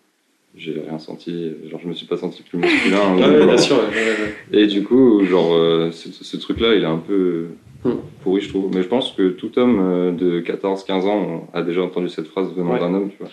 j'ai 0.56 0.80
rien 0.88 0.98
senti, 0.98 1.54
genre 1.68 1.80
je 1.82 1.88
me 1.88 1.94
suis 1.94 2.06
pas 2.06 2.16
senti 2.16 2.42
plus 2.42 2.58
masculin. 2.58 3.16
Ouais, 3.16 3.42
ou- 3.42 3.46
bien 3.46 3.58
sûr, 3.58 3.76
ouais, 3.76 3.82
ouais, 3.82 4.52
ouais. 4.52 4.62
Et 4.62 4.66
du 4.68 4.84
coup, 4.84 5.24
genre 5.24 5.54
euh, 5.54 5.90
ce, 5.90 6.12
ce 6.12 6.36
truc-là, 6.36 6.74
il 6.74 6.82
est 6.82 6.86
un 6.86 6.98
peu. 6.98 7.48
pourri, 8.22 8.40
je 8.40 8.48
trouve. 8.48 8.70
Mais 8.74 8.82
je 8.82 8.88
pense 8.88 9.12
que 9.12 9.30
tout 9.30 9.58
homme 9.58 9.78
euh, 9.80 10.12
de 10.12 10.40
14-15 10.40 10.92
ans 11.08 11.48
a 11.52 11.62
déjà 11.62 11.82
entendu 11.82 12.08
cette 12.08 12.26
phrase 12.26 12.52
venant 12.54 12.72
Ouais. 12.72 12.80
d'un 12.80 12.94
homme, 12.94 13.10
tu 13.10 13.18
vois. 13.18 13.28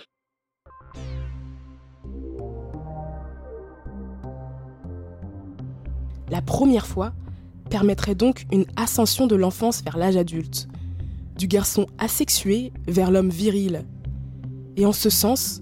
La 6.29 6.41
première 6.41 6.87
fois 6.87 7.13
permettrait 7.69 8.15
donc 8.15 8.45
une 8.51 8.65
ascension 8.75 9.27
de 9.27 9.35
l'enfance 9.35 9.83
vers 9.83 9.97
l'âge 9.97 10.17
adulte, 10.17 10.67
du 11.37 11.47
garçon 11.47 11.87
asexué 11.97 12.71
vers 12.87 13.11
l'homme 13.11 13.29
viril. 13.29 13.85
Et 14.77 14.85
en 14.85 14.93
ce 14.93 15.09
sens, 15.09 15.61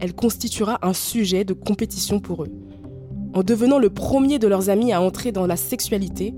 elle 0.00 0.14
constituera 0.14 0.78
un 0.86 0.92
sujet 0.92 1.44
de 1.44 1.54
compétition 1.54 2.20
pour 2.20 2.44
eux. 2.44 2.50
En 3.34 3.42
devenant 3.42 3.78
le 3.78 3.90
premier 3.90 4.38
de 4.38 4.48
leurs 4.48 4.70
amis 4.70 4.92
à 4.92 5.00
entrer 5.00 5.32
dans 5.32 5.46
la 5.46 5.56
sexualité, 5.56 6.34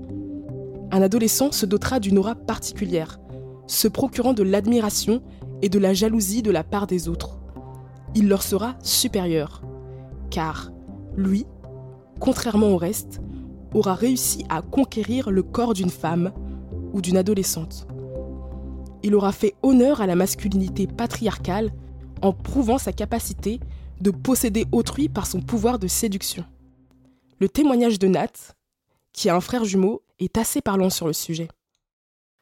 un 0.91 1.01
adolescent 1.01 1.51
se 1.51 1.65
dotera 1.65 1.99
d'une 1.99 2.17
aura 2.17 2.35
particulière, 2.35 3.19
se 3.67 3.87
procurant 3.87 4.33
de 4.33 4.43
l'admiration 4.43 5.21
et 5.61 5.69
de 5.69 5.79
la 5.79 5.93
jalousie 5.93 6.41
de 6.41 6.51
la 6.51 6.63
part 6.63 6.87
des 6.87 7.07
autres. 7.07 7.39
Il 8.15 8.27
leur 8.27 8.41
sera 8.41 8.75
supérieur, 8.81 9.61
car 10.31 10.71
lui, 11.15 11.45
contrairement 12.19 12.69
au 12.69 12.77
reste, 12.77 13.21
aura 13.73 13.93
réussi 13.93 14.45
à 14.49 14.61
conquérir 14.61 15.29
le 15.29 15.43
corps 15.43 15.73
d'une 15.73 15.91
femme 15.91 16.31
ou 16.93 17.01
d'une 17.01 17.17
adolescente. 17.17 17.87
Il 19.03 19.15
aura 19.15 19.31
fait 19.31 19.55
honneur 19.61 20.01
à 20.01 20.07
la 20.07 20.15
masculinité 20.15 20.87
patriarcale 20.87 21.71
en 22.21 22.33
prouvant 22.33 22.77
sa 22.77 22.91
capacité 22.91 23.59
de 24.01 24.11
posséder 24.11 24.65
autrui 24.71 25.07
par 25.07 25.27
son 25.27 25.41
pouvoir 25.41 25.79
de 25.79 25.87
séduction. 25.87 26.45
Le 27.39 27.47
témoignage 27.47 27.99
de 27.99 28.07
Nat, 28.07 28.55
qui 29.13 29.29
a 29.29 29.35
un 29.35 29.41
frère 29.41 29.65
jumeau, 29.65 30.01
est 30.19 30.37
assez 30.37 30.61
parlant 30.61 30.89
sur 30.89 31.07
le 31.07 31.13
sujet. 31.13 31.47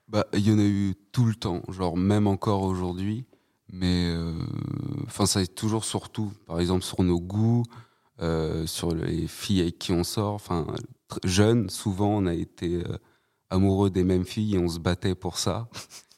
Bah, 0.08 0.26
il 0.34 0.48
y 0.48 0.52
en 0.52 0.60
a 0.60 0.64
eu 0.64 0.96
tout 1.12 1.26
le 1.26 1.36
temps, 1.36 1.62
genre 1.70 1.98
même 1.98 2.28
encore 2.28 2.64
aujourd'hui. 2.64 3.26
Mais 3.72 4.10
euh, 4.10 4.34
enfin, 5.06 5.26
ça 5.26 5.42
est 5.42 5.54
toujours 5.54 5.84
surtout, 5.84 6.32
par 6.46 6.60
exemple, 6.60 6.84
sur 6.84 7.04
nos 7.04 7.20
goûts, 7.20 7.64
euh, 8.22 8.66
sur 8.66 8.94
les 8.96 9.28
filles 9.28 9.62
avec 9.62 9.78
qui 9.78 9.92
on 9.92 10.04
sort. 10.04 10.34
Enfin, 10.34 10.66
jeune, 11.24 11.70
souvent, 11.70 12.10
on 12.18 12.26
a 12.26 12.34
été 12.34 12.76
euh, 12.76 12.98
amoureux 13.50 13.90
des 13.90 14.04
mêmes 14.04 14.26
filles 14.26 14.56
et 14.56 14.60
on 14.60 14.70
se 14.70 14.80
battait 14.80 15.16
pour 15.16 15.38
ça. 15.38 15.70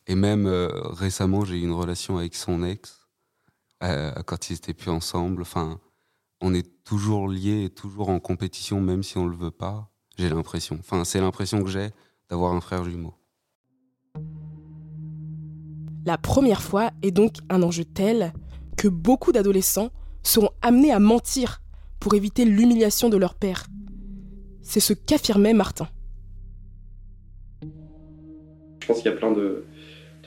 Et 0.07 0.15
même 0.15 0.47
récemment, 0.47 1.45
j'ai 1.45 1.57
eu 1.57 1.63
une 1.63 1.71
relation 1.71 2.17
avec 2.17 2.33
son 2.33 2.63
ex 2.63 3.07
quand 3.79 4.49
ils 4.49 4.55
étaient 4.55 4.73
plus 4.73 4.89
ensemble. 4.89 5.43
Enfin, 5.43 5.79
on 6.41 6.55
est 6.55 6.83
toujours 6.83 7.29
liés 7.29 7.65
et 7.65 7.69
toujours 7.69 8.09
en 8.09 8.19
compétition, 8.19 8.81
même 8.81 9.03
si 9.03 9.19
on 9.19 9.27
le 9.27 9.37
veut 9.37 9.51
pas. 9.51 9.88
J'ai 10.19 10.27
l'impression. 10.27 10.75
Enfin, 10.79 11.05
c'est 11.05 11.21
l'impression 11.21 11.63
que 11.63 11.69
j'ai 11.69 11.91
d'avoir 12.29 12.53
un 12.53 12.59
frère 12.59 12.83
jumeau. 12.83 13.13
La 16.05 16.17
première 16.17 16.61
fois 16.61 16.91
est 17.03 17.11
donc 17.11 17.35
un 17.49 17.63
enjeu 17.63 17.85
tel 17.85 18.33
que 18.77 18.89
beaucoup 18.89 19.31
d'adolescents 19.31 19.91
seront 20.23 20.49
amenés 20.61 20.91
à 20.91 20.99
mentir 20.99 21.61
pour 22.01 22.15
éviter 22.15 22.43
l'humiliation 22.43 23.07
de 23.07 23.15
leur 23.15 23.35
père. 23.35 23.65
C'est 24.61 24.81
ce 24.81 24.91
qu'affirmait 24.91 25.53
Martin. 25.53 25.87
Je 28.81 28.87
pense 28.87 28.97
qu'il 28.97 29.05
y 29.11 29.13
a 29.13 29.17
plein 29.17 29.31
de 29.31 29.63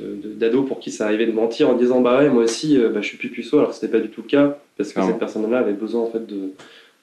de- 0.01 0.17
de- 0.17 0.33
d'ados 0.35 0.67
pour 0.67 0.81
qui 0.81 0.91
ça 0.91 1.05
arrivait 1.05 1.27
de 1.27 1.33
mentir 1.33 1.69
en 1.69 1.75
disant 1.75 2.01
bah 2.01 2.19
ouais 2.21 2.31
moi 2.31 2.45
aussi 2.45 2.79
euh, 2.79 2.89
bah, 2.89 3.03
je 3.03 3.09
suis 3.09 3.19
plus 3.19 3.29
puceau 3.29 3.59
alors 3.59 3.69
que 3.71 3.75
c'était 3.75 3.93
pas 3.93 4.01
du 4.01 4.09
tout 4.09 4.23
le 4.23 4.27
cas 4.27 4.57
parce 4.79 4.91
que 4.95 5.01
Ah. 5.01 5.07
cette 5.07 5.19
personne 5.19 5.49
là 5.51 5.59
avait 5.59 5.75
besoin 5.75 6.01
en 6.01 6.11
fait 6.11 6.27
de 6.27 6.55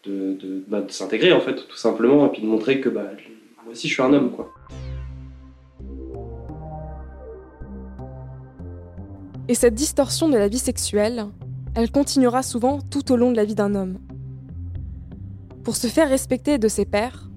de, 0.06 0.34
de, 0.34 0.64
bah, 0.68 0.82
de 0.82 0.92
s'intégrer 0.92 1.34
en 1.34 1.42
fait 1.42 1.56
tout 1.68 1.78
simplement 1.78 2.26
et 2.28 2.30
puis 2.30 2.42
de 2.42 2.48
montrer 2.48 2.80
que 2.80 2.90
bah 2.90 3.12
moi 3.64 3.74
aussi 3.74 3.88
je 3.88 3.94
suis 3.94 4.04
un 4.04 4.14
homme 4.14 4.32
quoi 4.32 4.54
Et 9.50 9.56
cette 9.56 9.74
distorsion 9.74 10.30
de 10.30 10.38
la 10.38 10.48
vie 10.48 10.60
sexuelle, 10.60 11.26
elle 11.74 11.90
continuera 11.90 12.44
souvent 12.44 12.82
tout 12.82 13.12
au 13.12 13.16
long 13.16 13.32
de 13.32 13.36
la 13.36 13.46
vie 13.46 13.56
d'un 13.56 13.74
homme. 13.74 13.98
Pour 15.64 15.76
se 15.76 15.88
faire 15.88 16.08
respecter 16.08 16.60
de 16.60 16.68
ses 16.68 16.86
pairs, 16.86 17.32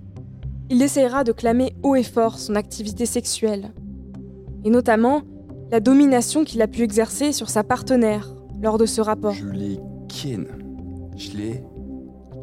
il 0.69 0.83
essaiera 0.83 1.25
de 1.25 1.33
clamer 1.33 1.75
haut 1.83 1.95
et 1.95 2.03
fort 2.03 2.39
son 2.39 2.55
activité 2.55 3.07
sexuelle, 3.07 3.73
et 4.63 4.69
notamment 4.69 5.23
la 5.71 5.81
domination 5.81 6.45
qu'il 6.45 6.61
a 6.61 6.67
pu 6.67 6.83
exercer 6.83 7.33
sur 7.33 7.49
sa 7.49 7.65
partenaire 7.65 8.35
lors 8.61 8.77
de 8.77 8.85
ce 8.85 9.01
rapport. 9.01 9.33
Je 9.33 9.47
l'ai 9.47 9.81
ken. 10.09 10.47
Je 11.17 11.31
l'ai 11.31 11.65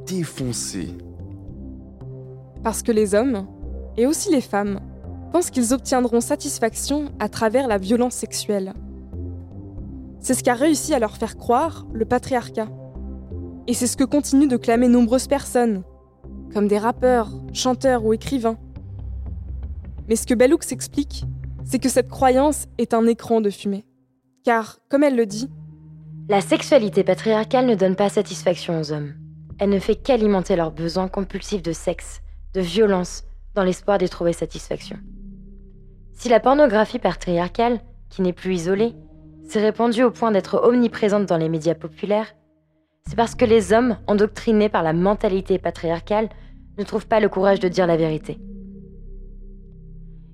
défoncé. 0.09 0.95
Parce 2.63 2.83
que 2.83 2.91
les 2.91 3.15
hommes, 3.15 3.47
et 3.97 4.05
aussi 4.05 4.31
les 4.31 4.41
femmes, 4.41 4.79
pensent 5.31 5.51
qu'ils 5.51 5.73
obtiendront 5.73 6.21
satisfaction 6.21 7.11
à 7.19 7.29
travers 7.29 7.67
la 7.67 7.77
violence 7.77 8.15
sexuelle. 8.15 8.73
C'est 10.19 10.33
ce 10.33 10.43
qu'a 10.43 10.55
réussi 10.55 10.93
à 10.93 10.99
leur 10.99 11.15
faire 11.15 11.37
croire 11.37 11.85
le 11.93 12.05
patriarcat. 12.05 12.67
Et 13.67 13.73
c'est 13.73 13.87
ce 13.87 13.95
que 13.95 14.03
continuent 14.03 14.47
de 14.47 14.57
clamer 14.57 14.87
nombreuses 14.87 15.27
personnes, 15.27 15.83
comme 16.53 16.67
des 16.67 16.79
rappeurs, 16.79 17.31
chanteurs 17.53 18.03
ou 18.03 18.13
écrivains. 18.13 18.57
Mais 20.07 20.15
ce 20.15 20.25
que 20.25 20.33
Belloux 20.33 20.57
explique, 20.71 21.23
c'est 21.63 21.79
que 21.79 21.89
cette 21.89 22.09
croyance 22.09 22.65
est 22.79 22.93
un 22.93 23.05
écran 23.05 23.41
de 23.41 23.51
fumée. 23.51 23.85
Car, 24.43 24.79
comme 24.89 25.03
elle 25.03 25.15
le 25.15 25.27
dit, 25.27 25.49
La 26.27 26.41
sexualité 26.41 27.03
patriarcale 27.03 27.67
ne 27.67 27.75
donne 27.75 27.95
pas 27.95 28.09
satisfaction 28.09 28.79
aux 28.79 28.91
hommes. 28.91 29.13
Elle 29.59 29.69
ne 29.69 29.79
fait 29.79 29.95
qu'alimenter 29.95 30.55
leurs 30.55 30.71
besoins 30.71 31.09
compulsifs 31.09 31.61
de 31.61 31.73
sexe, 31.73 32.21
de 32.53 32.61
violence, 32.61 33.25
dans 33.55 33.63
l'espoir 33.63 33.97
d'y 33.97 34.07
trouver 34.07 34.31
satisfaction. 34.31 34.97
Si 36.13 36.29
la 36.29 36.39
pornographie 36.39 36.99
patriarcale, 36.99 37.81
qui 38.09 38.21
n'est 38.21 38.33
plus 38.33 38.55
isolée, 38.55 38.93
s'est 39.43 39.61
répandue 39.61 40.03
au 40.03 40.11
point 40.11 40.31
d'être 40.31 40.61
omniprésente 40.63 41.25
dans 41.25 41.37
les 41.37 41.49
médias 41.49 41.75
populaires, 41.75 42.33
c'est 43.05 43.15
parce 43.15 43.35
que 43.35 43.45
les 43.45 43.73
hommes, 43.73 43.97
endoctrinés 44.07 44.69
par 44.69 44.83
la 44.83 44.93
mentalité 44.93 45.59
patriarcale, 45.59 46.29
ne 46.77 46.83
trouvent 46.83 47.07
pas 47.07 47.19
le 47.19 47.27
courage 47.27 47.59
de 47.59 47.67
dire 47.67 47.87
la 47.87 47.97
vérité. 47.97 48.39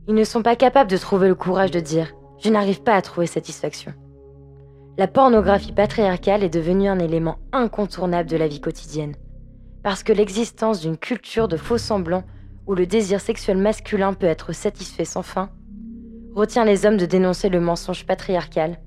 Ils 0.07 0.13
ne 0.13 0.23
sont 0.23 0.43
pas 0.43 0.55
capables 0.55 0.91
de 0.91 0.97
trouver 0.97 1.29
le 1.29 1.35
courage 1.35 1.71
de 1.71 1.79
dire⁇ 1.79 2.07
Je 2.43 2.49
n'arrive 2.49 2.83
pas 2.83 2.93
à 2.93 3.01
trouver 3.01 3.25
satisfaction⁇ 3.25 3.91
la 4.97 5.07
pornographie 5.07 5.71
patriarcale 5.71 6.43
est 6.43 6.49
devenue 6.49 6.87
un 6.87 6.99
élément 6.99 7.37
incontournable 7.51 8.29
de 8.29 8.37
la 8.37 8.47
vie 8.47 8.61
quotidienne, 8.61 9.15
parce 9.83 10.03
que 10.03 10.13
l'existence 10.13 10.81
d'une 10.81 10.97
culture 10.97 11.47
de 11.47 11.57
faux 11.57 11.77
semblants 11.77 12.23
où 12.65 12.75
le 12.75 12.85
désir 12.85 13.19
sexuel 13.19 13.57
masculin 13.57 14.13
peut 14.13 14.25
être 14.25 14.53
satisfait 14.53 15.05
sans 15.05 15.21
fin 15.21 15.49
retient 16.33 16.65
les 16.65 16.85
hommes 16.85 16.97
de 16.97 17.05
dénoncer 17.05 17.49
le 17.49 17.59
mensonge 17.59 18.05
patriarcal 18.05 18.79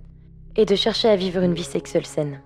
et 0.57 0.65
de 0.65 0.75
chercher 0.75 1.09
à 1.09 1.17
vivre 1.17 1.43
une 1.43 1.55
vie 1.55 1.63
sexuelle 1.63 2.07
saine. 2.07 2.41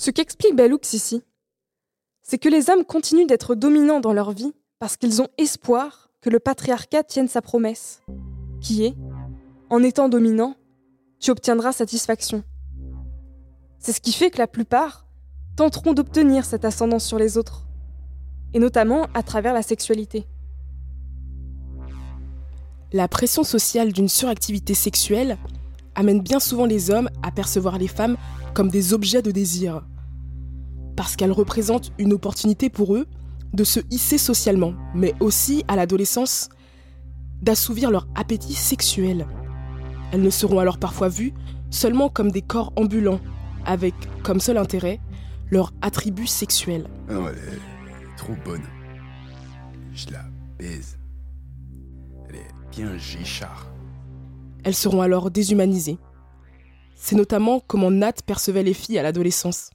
ce 0.00 0.10
qu'explique 0.10 0.56
Belloux 0.56 0.80
ici, 0.94 1.22
c'est 2.22 2.38
que 2.38 2.48
les 2.48 2.70
hommes 2.70 2.86
continuent 2.86 3.26
d'être 3.26 3.54
dominants 3.54 4.00
dans 4.00 4.14
leur 4.14 4.30
vie 4.30 4.54
parce 4.80 4.96
qu'ils 4.96 5.20
ont 5.20 5.28
espoir 5.36 6.10
que 6.22 6.30
le 6.30 6.40
patriarcat 6.40 7.04
tienne 7.04 7.28
sa 7.28 7.42
promesse, 7.42 8.02
qui 8.60 8.84
est, 8.86 8.96
en 9.68 9.82
étant 9.82 10.08
dominant, 10.08 10.56
tu 11.20 11.30
obtiendras 11.30 11.72
satisfaction. 11.72 12.42
C'est 13.78 13.92
ce 13.92 14.00
qui 14.00 14.12
fait 14.12 14.30
que 14.30 14.38
la 14.38 14.46
plupart 14.46 15.06
tenteront 15.54 15.92
d'obtenir 15.92 16.46
cette 16.46 16.64
ascendance 16.64 17.04
sur 17.04 17.18
les 17.18 17.36
autres, 17.36 17.66
et 18.54 18.58
notamment 18.58 19.06
à 19.12 19.22
travers 19.22 19.52
la 19.52 19.62
sexualité. 19.62 20.26
La 22.92 23.06
pression 23.06 23.44
sociale 23.44 23.92
d'une 23.92 24.08
suractivité 24.08 24.72
sexuelle 24.72 25.36
amène 25.94 26.22
bien 26.22 26.40
souvent 26.40 26.64
les 26.64 26.90
hommes 26.90 27.10
à 27.22 27.30
percevoir 27.30 27.76
les 27.76 27.86
femmes 27.86 28.16
comme 28.54 28.70
des 28.70 28.94
objets 28.94 29.22
de 29.22 29.30
désir, 29.30 29.86
parce 30.96 31.16
qu'elles 31.16 31.32
représentent 31.32 31.92
une 31.98 32.14
opportunité 32.14 32.70
pour 32.70 32.94
eux 32.94 33.06
de 33.52 33.64
se 33.64 33.80
hisser 33.90 34.18
socialement, 34.18 34.74
mais 34.94 35.14
aussi 35.20 35.64
à 35.68 35.76
l'adolescence 35.76 36.48
d'assouvir 37.42 37.90
leur 37.90 38.06
appétit 38.14 38.54
sexuel. 38.54 39.26
Elles 40.12 40.22
ne 40.22 40.30
seront 40.30 40.58
alors 40.58 40.78
parfois 40.78 41.08
vues 41.08 41.34
seulement 41.70 42.08
comme 42.08 42.30
des 42.30 42.42
corps 42.42 42.72
ambulants, 42.76 43.20
avec 43.64 43.94
comme 44.22 44.40
seul 44.40 44.58
intérêt 44.58 45.00
leur 45.50 45.72
attribut 45.82 46.26
sexuel. 46.26 46.88
Ah 47.08 47.14
non, 47.14 47.28
elle 47.28 47.36
est, 47.36 47.40
elle 47.40 48.08
est 48.08 48.16
trop 48.16 48.34
bonne. 48.44 48.62
Je 49.92 50.10
la 50.12 50.24
baise. 50.58 50.98
Elle 52.28 52.36
est 52.36 52.70
bien 52.70 52.96
gichard. 52.96 53.66
Elles 54.62 54.74
seront 54.74 55.02
alors 55.02 55.30
déshumanisées. 55.30 55.98
C'est 56.94 57.16
notamment 57.16 57.60
comment 57.60 57.90
Nat 57.90 58.12
percevait 58.26 58.62
les 58.62 58.74
filles 58.74 58.98
à 58.98 59.02
l'adolescence. 59.02 59.70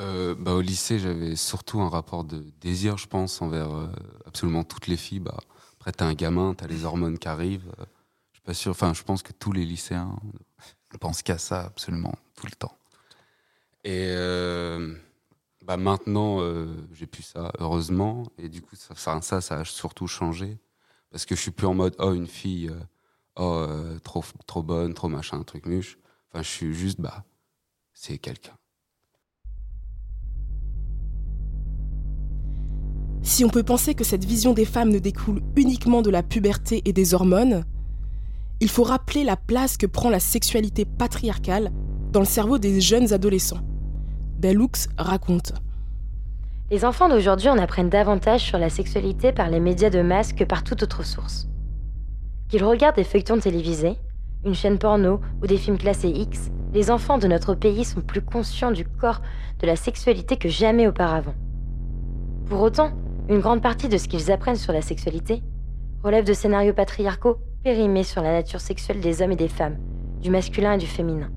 Euh, 0.00 0.34
bah, 0.34 0.54
Au 0.54 0.60
lycée, 0.60 0.98
j'avais 0.98 1.36
surtout 1.36 1.80
un 1.80 1.88
rapport 1.88 2.24
de 2.24 2.44
désir, 2.60 2.96
je 2.96 3.06
pense, 3.06 3.42
envers 3.42 3.70
euh, 3.72 3.86
absolument 4.26 4.64
toutes 4.64 4.86
les 4.86 4.96
filles. 4.96 5.20
Bah, 5.20 5.36
après, 5.74 5.92
t'es 5.92 6.02
un 6.02 6.14
gamin, 6.14 6.54
t'as 6.54 6.66
les 6.66 6.84
hormones 6.84 7.18
qui 7.18 7.28
arrivent. 7.28 7.70
Euh, 7.78 7.84
je 8.32 8.38
suis 8.38 8.44
pas 8.44 8.54
sûr. 8.54 8.70
Enfin, 8.70 8.94
je 8.94 9.02
pense 9.02 9.22
que 9.22 9.32
tous 9.32 9.52
les 9.52 9.64
lycéens 9.64 10.16
pensent 11.00 11.22
qu'à 11.22 11.38
ça 11.38 11.66
absolument 11.66 12.14
tout 12.34 12.46
le 12.46 12.52
temps. 12.52 12.76
Et 13.84 14.14
bah, 15.62 15.76
maintenant, 15.76 16.38
j'ai 16.92 17.06
plus 17.06 17.22
ça, 17.22 17.52
heureusement. 17.58 18.24
Et 18.38 18.48
du 18.48 18.62
coup, 18.62 18.76
ça, 18.76 19.20
ça, 19.20 19.40
ça, 19.40 19.58
a 19.58 19.64
surtout 19.64 20.06
changé. 20.06 20.58
Parce 21.10 21.26
que 21.26 21.34
je 21.34 21.40
suis 21.40 21.50
plus 21.50 21.66
en 21.66 21.74
mode, 21.74 21.96
oh, 21.98 22.12
une 22.12 22.26
fille, 22.26 22.70
oh, 23.36 23.66
trop, 24.04 24.24
trop 24.46 24.62
bonne, 24.62 24.94
trop 24.94 25.08
machin, 25.08 25.42
truc 25.42 25.66
muche. 25.66 25.98
Enfin, 26.30 26.42
je 26.42 26.48
suis 26.48 26.74
juste, 26.74 27.00
bah, 27.00 27.24
c'est 27.92 28.18
quelqu'un. 28.18 28.56
Si 33.22 33.44
on 33.44 33.48
peut 33.48 33.62
penser 33.62 33.94
que 33.94 34.04
cette 34.04 34.24
vision 34.24 34.54
des 34.54 34.64
femmes 34.64 34.88
ne 34.88 34.98
découle 34.98 35.42
uniquement 35.56 36.02
de 36.02 36.10
la 36.10 36.22
puberté 36.22 36.82
et 36.84 36.92
des 36.92 37.14
hormones, 37.14 37.64
il 38.60 38.68
faut 38.68 38.82
rappeler 38.82 39.24
la 39.24 39.36
place 39.36 39.76
que 39.76 39.86
prend 39.86 40.10
la 40.10 40.20
sexualité 40.20 40.84
patriarcale 40.84 41.70
dans 42.12 42.20
le 42.20 42.26
cerveau 42.26 42.58
des 42.58 42.80
jeunes 42.80 43.12
adolescents. 43.12 43.60
Bellux 44.38 44.88
raconte. 44.98 45.52
Les 46.70 46.84
enfants 46.84 47.08
d'aujourd'hui 47.08 47.48
en 47.48 47.58
apprennent 47.58 47.90
davantage 47.90 48.42
sur 48.42 48.58
la 48.58 48.70
sexualité 48.70 49.32
par 49.32 49.50
les 49.50 49.60
médias 49.60 49.90
de 49.90 50.02
masse 50.02 50.32
que 50.32 50.44
par 50.44 50.62
toute 50.64 50.82
autre 50.82 51.04
source. 51.04 51.48
Qu'ils 52.48 52.64
regardent 52.64 52.96
des 52.96 53.04
feuilletons 53.04 53.38
télévisés, 53.38 53.96
une 54.44 54.54
chaîne 54.54 54.78
porno 54.78 55.20
ou 55.42 55.46
des 55.46 55.56
films 55.56 55.78
classés 55.78 56.08
X, 56.08 56.50
les 56.72 56.90
enfants 56.90 57.18
de 57.18 57.26
notre 57.26 57.54
pays 57.54 57.84
sont 57.84 58.00
plus 58.00 58.22
conscients 58.22 58.70
du 58.70 58.84
corps, 58.84 59.20
de 59.58 59.66
la 59.66 59.76
sexualité 59.76 60.36
que 60.36 60.48
jamais 60.48 60.86
auparavant. 60.86 61.34
Pour 62.46 62.60
autant, 62.62 62.92
une 63.30 63.38
grande 63.38 63.62
partie 63.62 63.88
de 63.88 63.96
ce 63.96 64.08
qu'ils 64.08 64.32
apprennent 64.32 64.56
sur 64.56 64.72
la 64.72 64.82
sexualité 64.82 65.40
relève 66.02 66.24
de 66.24 66.32
scénarios 66.32 66.72
patriarcaux 66.72 67.36
périmés 67.62 68.02
sur 68.02 68.22
la 68.22 68.32
nature 68.32 68.60
sexuelle 68.60 69.00
des 69.00 69.22
hommes 69.22 69.30
et 69.30 69.36
des 69.36 69.48
femmes, 69.48 69.78
du 70.20 70.30
masculin 70.30 70.72
et 70.72 70.78
du 70.78 70.86
féminin. 70.88 71.30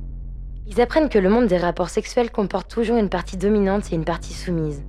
Ils 0.65 0.81
apprennent 0.81 1.09
que 1.09 1.19
le 1.19 1.29
monde 1.29 1.45
des 1.45 1.57
rapports 1.57 1.89
sexuels 1.89 2.31
comporte 2.31 2.67
toujours 2.67 2.97
une 2.97 3.09
partie 3.09 3.37
dominante 3.37 3.91
et 3.91 3.95
une 3.95 4.05
partie 4.05 4.33
soumise. 4.33 4.83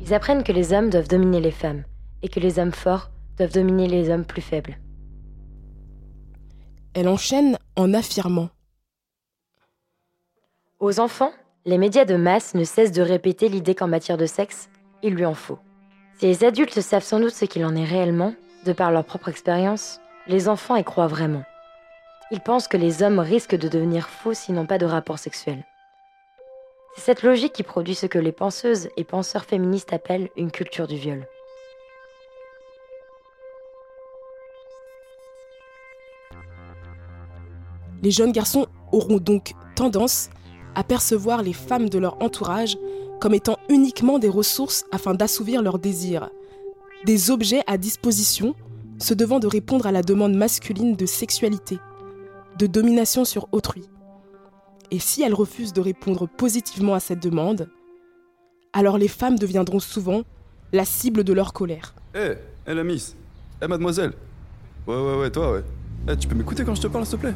Ils 0.00 0.12
apprennent 0.12 0.42
que 0.42 0.50
les 0.50 0.72
hommes 0.72 0.90
doivent 0.90 1.06
dominer 1.06 1.40
les 1.40 1.52
femmes 1.52 1.84
et 2.22 2.28
que 2.28 2.40
les 2.40 2.58
hommes 2.58 2.72
forts 2.72 3.12
doivent 3.36 3.52
dominer 3.52 3.86
les 3.86 4.10
hommes 4.10 4.24
plus 4.24 4.42
faibles. 4.42 4.78
Elle 6.94 7.06
enchaîne 7.06 7.56
en 7.76 7.94
affirmant. 7.94 8.48
Aux 10.80 10.98
enfants, 10.98 11.32
les 11.66 11.78
médias 11.78 12.04
de 12.04 12.16
masse 12.16 12.54
ne 12.54 12.64
cessent 12.64 12.90
de 12.90 13.02
répéter 13.02 13.48
l'idée 13.48 13.76
qu'en 13.76 13.86
matière 13.86 14.16
de 14.16 14.26
sexe, 14.26 14.68
il 15.04 15.14
lui 15.14 15.24
en 15.24 15.34
faut. 15.34 15.58
Si 16.18 16.26
les 16.26 16.42
adultes 16.42 16.80
savent 16.80 17.04
sans 17.04 17.20
doute 17.20 17.34
ce 17.34 17.44
qu'il 17.44 17.64
en 17.64 17.76
est 17.76 17.84
réellement, 17.84 18.34
de 18.64 18.72
par 18.72 18.90
leur 18.90 19.04
propre 19.04 19.28
expérience, 19.28 20.00
les 20.26 20.48
enfants 20.48 20.74
y 20.74 20.82
croient 20.82 21.06
vraiment. 21.06 21.44
Ils 22.32 22.40
pensent 22.40 22.66
que 22.66 22.76
les 22.76 23.04
hommes 23.04 23.20
risquent 23.20 23.54
de 23.54 23.68
devenir 23.68 24.08
faux 24.08 24.34
s'ils 24.34 24.56
n'ont 24.56 24.66
pas 24.66 24.78
de 24.78 24.84
rapport 24.84 25.20
sexuel. 25.20 25.64
C'est 26.96 27.02
cette 27.02 27.22
logique 27.22 27.52
qui 27.52 27.62
produit 27.62 27.94
ce 27.94 28.06
que 28.06 28.18
les 28.18 28.32
penseuses 28.32 28.88
et 28.96 29.04
penseurs 29.04 29.44
féministes 29.44 29.92
appellent 29.92 30.28
une 30.36 30.50
culture 30.50 30.88
du 30.88 30.96
viol. 30.96 31.24
Les 38.02 38.10
jeunes 38.10 38.32
garçons 38.32 38.66
auront 38.90 39.18
donc 39.18 39.52
tendance 39.76 40.30
à 40.74 40.82
percevoir 40.82 41.42
les 41.42 41.52
femmes 41.52 41.88
de 41.88 42.00
leur 42.00 42.20
entourage 42.20 42.76
comme 43.20 43.34
étant 43.34 43.58
uniquement 43.68 44.18
des 44.18 44.28
ressources 44.28 44.84
afin 44.92 45.14
d'assouvir 45.14 45.62
leurs 45.62 45.78
désirs, 45.78 46.30
des 47.04 47.30
objets 47.30 47.62
à 47.66 47.78
disposition 47.78 48.54
se 48.98 49.14
devant 49.14 49.38
de 49.38 49.46
répondre 49.46 49.86
à 49.86 49.92
la 49.92 50.02
demande 50.02 50.34
masculine 50.34 50.96
de 50.96 51.06
sexualité, 51.06 51.78
de 52.58 52.66
domination 52.66 53.24
sur 53.24 53.48
autrui. 53.52 53.88
Et 54.90 54.98
si 54.98 55.22
elles 55.22 55.34
refusent 55.34 55.72
de 55.72 55.80
répondre 55.80 56.26
positivement 56.28 56.94
à 56.94 57.00
cette 57.00 57.22
demande, 57.22 57.68
alors 58.72 58.98
les 58.98 59.08
femmes 59.08 59.38
deviendront 59.38 59.80
souvent 59.80 60.22
la 60.72 60.84
cible 60.84 61.24
de 61.24 61.32
leur 61.32 61.52
colère. 61.52 61.94
Hé, 62.14 62.34
hé 62.66 62.74
la 62.74 62.84
miss 62.84 63.16
Hé 63.62 63.66
mademoiselle 63.68 64.12
Ouais, 64.86 64.96
ouais, 64.96 65.18
ouais, 65.18 65.30
toi, 65.30 65.52
ouais. 65.52 65.64
Eh, 66.08 66.16
tu 66.16 66.26
peux 66.26 66.34
m'écouter 66.34 66.64
quand 66.64 66.74
je 66.74 66.82
te 66.82 66.86
parle, 66.86 67.04
s'il 67.04 67.16
te 67.16 67.22
plaît? 67.22 67.34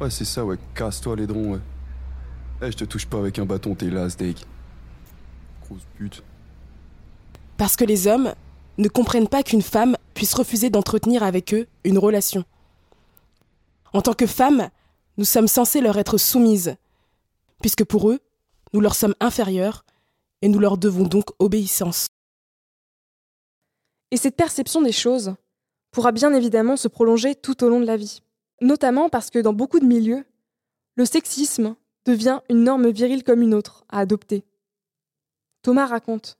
Ouais, 0.00 0.10
c'est 0.10 0.24
ça, 0.24 0.44
ouais. 0.44 0.56
Casse-toi, 0.74 1.14
les 1.16 1.26
drons, 1.26 1.52
ouais. 1.52 1.60
Eh, 2.62 2.70
je 2.72 2.76
te 2.76 2.84
touche 2.84 3.06
pas 3.06 3.18
avec 3.18 3.38
un 3.38 3.44
bâton, 3.44 3.74
t'es 3.74 3.88
là, 3.88 4.10
steak. 4.10 4.44
Grosse 5.66 5.86
pute. 5.96 6.22
Parce 7.56 7.76
que 7.76 7.84
les 7.84 8.06
hommes 8.06 8.34
ne 8.78 8.88
comprennent 8.88 9.28
pas 9.28 9.42
qu'une 9.42 9.62
femme 9.62 9.96
puisse 10.14 10.34
refuser 10.34 10.70
d'entretenir 10.70 11.22
avec 11.22 11.54
eux 11.54 11.66
une 11.84 11.98
relation. 11.98 12.44
En 13.92 14.02
tant 14.02 14.14
que 14.14 14.26
femmes, 14.26 14.68
nous 15.16 15.24
sommes 15.24 15.48
censés 15.48 15.80
leur 15.80 15.98
être 15.98 16.18
soumises, 16.18 16.76
puisque 17.60 17.84
pour 17.84 18.10
eux, 18.10 18.20
nous 18.72 18.80
leur 18.80 18.94
sommes 18.94 19.14
inférieurs 19.20 19.84
et 20.42 20.48
nous 20.48 20.58
leur 20.58 20.76
devons 20.76 21.04
donc 21.04 21.30
obéissance. 21.38 22.08
Et 24.10 24.16
cette 24.16 24.36
perception 24.36 24.82
des 24.82 24.92
choses 24.92 25.34
pourra 25.90 26.12
bien 26.12 26.34
évidemment 26.34 26.76
se 26.76 26.88
prolonger 26.88 27.34
tout 27.34 27.64
au 27.64 27.68
long 27.68 27.80
de 27.80 27.86
la 27.86 27.96
vie, 27.96 28.20
notamment 28.60 29.08
parce 29.08 29.30
que 29.30 29.38
dans 29.38 29.54
beaucoup 29.54 29.80
de 29.80 29.86
milieux, 29.86 30.24
le 30.94 31.06
sexisme 31.06 31.74
devient 32.04 32.40
une 32.50 32.64
norme 32.64 32.90
virile 32.90 33.24
comme 33.24 33.42
une 33.42 33.54
autre 33.54 33.84
à 33.88 34.00
adopter. 34.00 34.44
Thomas 35.66 35.86
raconte. 35.86 36.38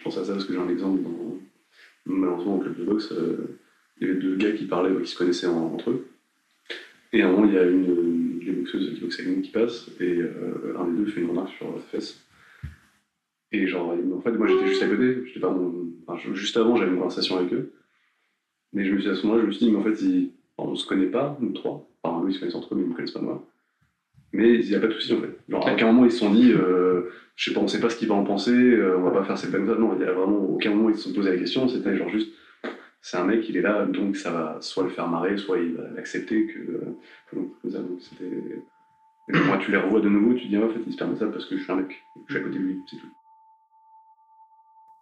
Je 0.00 0.04
pense 0.06 0.18
à 0.18 0.24
ça 0.24 0.32
parce 0.32 0.44
que 0.44 0.52
j'ai 0.52 0.58
un 0.58 0.68
exemple 0.68 1.00
dans, 1.04 1.38
malheureusement 2.06 2.56
au 2.56 2.58
club 2.58 2.76
de 2.76 2.84
boxe, 2.84 3.12
euh, 3.12 3.56
il 4.00 4.08
y 4.08 4.10
avait 4.10 4.18
deux 4.18 4.34
gars 4.34 4.50
qui 4.50 4.64
parlaient, 4.64 5.00
qui 5.00 5.08
se 5.08 5.16
connaissaient 5.16 5.46
en- 5.46 5.74
entre 5.74 5.90
eux. 5.90 6.08
Et 7.12 7.22
à 7.22 7.28
un 7.28 7.30
moment, 7.30 7.44
il 7.46 7.54
y 7.54 7.56
a 7.58 7.62
une 7.62 8.40
des 8.40 8.50
boxeuses 8.50 8.94
qui 8.94 9.00
boxe 9.00 9.20
avec 9.20 9.36
nous 9.36 9.42
qui 9.42 9.52
passe, 9.52 9.88
et 10.00 10.10
euh, 10.16 10.74
un 10.76 10.88
des 10.88 11.04
deux 11.04 11.06
fait 11.12 11.20
une 11.20 11.30
remarque 11.30 11.52
sur 11.56 11.70
la 11.72 11.78
fesse. 11.82 12.20
Et 13.52 13.68
genre, 13.68 13.92
en 13.92 14.20
fait, 14.22 14.32
moi 14.32 14.48
j'étais 14.48 14.66
juste 14.66 14.82
à 14.82 14.88
côté, 14.88 15.22
j'étais 15.26 15.38
pas 15.38 15.54
juste 16.34 16.56
avant, 16.56 16.76
j'avais 16.76 16.90
une 16.90 16.96
conversation 16.96 17.36
avec 17.38 17.52
eux. 17.52 17.72
Mais 18.72 18.84
je 18.84 18.92
me 18.92 18.98
suis 19.00 19.08
à 19.08 19.14
ce 19.14 19.22
moment-là, 19.22 19.42
je 19.42 19.46
me 19.46 19.52
suis 19.52 19.66
dit, 19.66 19.70
mais 19.70 19.78
en 19.78 19.84
fait, 19.84 20.02
ils- 20.02 20.32
enfin, 20.56 20.70
on 20.70 20.74
se 20.74 20.84
connaît 20.84 21.06
pas, 21.06 21.38
nous 21.40 21.52
trois. 21.52 21.88
Enfin, 22.02 22.24
eux, 22.24 22.30
ils 22.30 22.34
se 22.34 22.40
connaissent 22.40 22.56
entre 22.56 22.74
eux, 22.74 22.76
mais 22.78 22.82
ils 22.82 22.88
me 22.88 22.94
connaissent 22.96 23.12
pas 23.12 23.20
moi. 23.20 23.46
Mais 24.32 24.54
il 24.54 24.68
n'y 24.68 24.74
a 24.74 24.80
pas 24.80 24.88
de 24.88 24.92
souci 24.92 25.14
en 25.14 25.20
fait. 25.20 25.38
Genre, 25.48 25.66
à 25.66 25.72
aucun 25.72 25.86
moment 25.86 26.04
ils 26.04 26.12
se 26.12 26.18
sont 26.18 26.32
dit, 26.32 26.52
euh, 26.52 27.10
je 27.36 27.48
sais 27.48 27.54
pas, 27.54 27.60
on 27.60 27.68
sait 27.68 27.80
pas 27.80 27.90
ce 27.90 27.96
qu'il 27.96 28.08
va 28.08 28.14
en 28.14 28.24
penser, 28.24 28.52
euh, 28.52 28.98
on 28.98 29.02
va 29.02 29.10
pas 29.10 29.24
faire 29.24 29.38
cette 29.38 29.50
peine 29.50 29.66
là. 29.66 29.74
Non, 29.74 29.94
il 29.98 30.04
y 30.04 30.08
a 30.08 30.12
vraiment 30.12 30.38
aucun 30.38 30.70
moment 30.70 30.90
ils 30.90 30.96
se 30.96 31.08
sont 31.08 31.14
posé 31.14 31.30
la 31.30 31.36
question. 31.36 31.68
C'était 31.68 31.96
genre 31.96 32.08
juste, 32.10 32.30
c'est 33.00 33.16
un 33.16 33.24
mec, 33.24 33.48
il 33.48 33.56
est 33.56 33.62
là, 33.62 33.86
donc 33.86 34.16
ça 34.16 34.30
va 34.30 34.58
soit 34.60 34.84
le 34.84 34.90
faire 34.90 35.08
marrer, 35.08 35.36
soit 35.38 35.58
il 35.58 35.74
va 35.74 35.84
l'accepter 35.94 36.46
que. 36.46 36.58
euh, 36.58 36.96
donc, 37.32 37.52
comme 37.62 37.70
ça. 37.70 37.78
Et 39.30 39.38
moi, 39.46 39.58
tu 39.58 39.70
les 39.70 39.76
revois 39.76 40.00
de 40.00 40.08
nouveau, 40.08 40.34
tu 40.34 40.46
dis, 40.46 40.56
ah, 40.56 40.64
en 40.64 40.68
fait, 40.70 40.80
il 40.86 40.92
se 40.92 40.96
permet 40.96 41.16
ça 41.16 41.26
parce 41.26 41.44
que 41.44 41.56
je 41.56 41.62
suis 41.62 41.72
un 41.72 41.76
mec, 41.76 42.02
je 42.26 42.32
suis 42.34 42.42
à 42.42 42.44
côté 42.44 42.58
de 42.58 42.62
lui, 42.62 42.80
c'est 42.90 42.96
tout. 42.96 43.08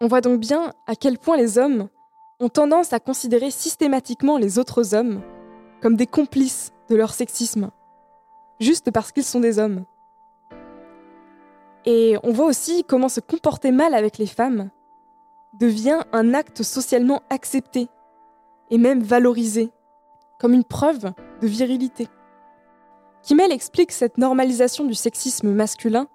On 0.01 0.09
voit 0.09 0.20
donc 0.20 0.41
bien 0.41 0.72
à 0.87 0.95
quel 0.95 1.18
point 1.18 1.37
les 1.37 1.59
hommes 1.59 1.89
ont 2.41 2.49
tendance 2.49 2.93
à 2.93 3.01
considérer 3.01 3.51
systématiquement 3.51 4.37
les 4.37 4.59
autres 4.59 4.95
hommes 4.95 5.22
comme 5.81 5.97
des 5.97 6.07
complices 6.07 6.72
de 6.91 6.97
leur 6.97 7.12
sexisme, 7.12 7.70
juste 8.61 8.91
parce 8.91 9.13
qu'ils 9.13 9.25
sont 9.25 9.41
des 9.41 9.59
hommes. 9.59 9.85
Et 11.85 12.17
on 12.23 12.33
voit 12.33 12.47
aussi 12.47 12.85
comment 12.85 13.09
se 13.09 13.21
comporter 13.21 13.71
mal 13.71 13.95
avec 13.95 14.19
les 14.19 14.27
femmes 14.27 14.71
devient 15.55 16.01
un 16.13 16.35
acte 16.35 16.63
socialement 16.63 17.23
accepté 17.31 17.89
et 18.71 18.79
même 18.79 19.03
valorisé, 19.03 19.71
comme 20.41 20.53
une 20.53 20.65
preuve 20.65 21.13
de 21.41 21.47
virilité. 21.47 22.09
Kimmel 23.23 23.53
explique 23.53 23.93
cette 23.93 24.19
normalisation 24.19 24.85
du 24.85 24.95
sexisme 24.95 25.51
masculin 25.51 26.07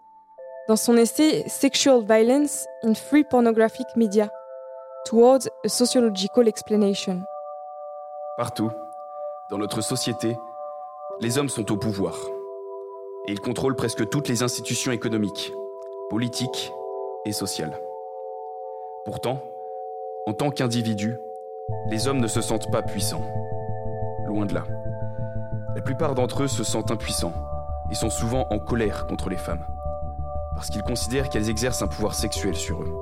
dans 0.68 0.76
son 0.76 0.96
essai 0.98 1.44
Sexual 1.48 2.04
Violence 2.04 2.66
in 2.84 2.94
Free 2.94 3.24
Pornographic 3.24 3.88
Media 3.96 4.30
Towards 5.06 5.48
a 5.66 5.68
Sociological 5.68 6.48
Explanation. 6.48 7.22
Partout, 8.38 8.70
dans 9.50 9.58
notre 9.58 9.82
société, 9.82 10.38
les 11.22 11.38
hommes 11.38 11.50
sont 11.50 11.72
au 11.72 11.78
pouvoir. 11.78 12.18
Et 13.28 13.32
ils 13.32 13.40
contrôlent 13.40 13.76
presque 13.76 14.10
toutes 14.10 14.28
les 14.28 14.42
institutions 14.42 14.92
économiques, 14.92 15.54
politiques 16.10 16.74
et 17.26 17.32
sociales. 17.32 17.80
Pourtant, 19.06 19.44
en 20.26 20.34
tant 20.34 20.50
qu'individus, 20.50 21.16
les 21.92 22.08
hommes 22.08 22.20
ne 22.20 22.28
se 22.28 22.42
sentent 22.42 22.72
pas 22.72 22.82
puissants. 22.82 23.24
Loin 24.26 24.48
de 24.48 24.56
là. 24.56 24.64
La 25.76 25.82
plupart 25.82 26.16
d'entre 26.16 26.44
eux 26.44 26.48
se 26.48 26.64
sentent 26.64 26.90
impuissants 26.90 27.34
et 27.92 27.96
sont 27.96 28.10
souvent 28.10 28.48
en 28.50 28.58
colère 28.58 29.06
contre 29.06 29.30
les 29.30 29.38
femmes. 29.38 29.66
Parce 30.56 30.70
qu'ils 30.70 30.84
considèrent 30.84 31.30
qu'elles 31.30 31.50
exercent 31.50 31.84
un 31.84 31.88
pouvoir 31.88 32.16
sexuel 32.16 32.56
sur 32.56 32.82
eux. 32.82 32.94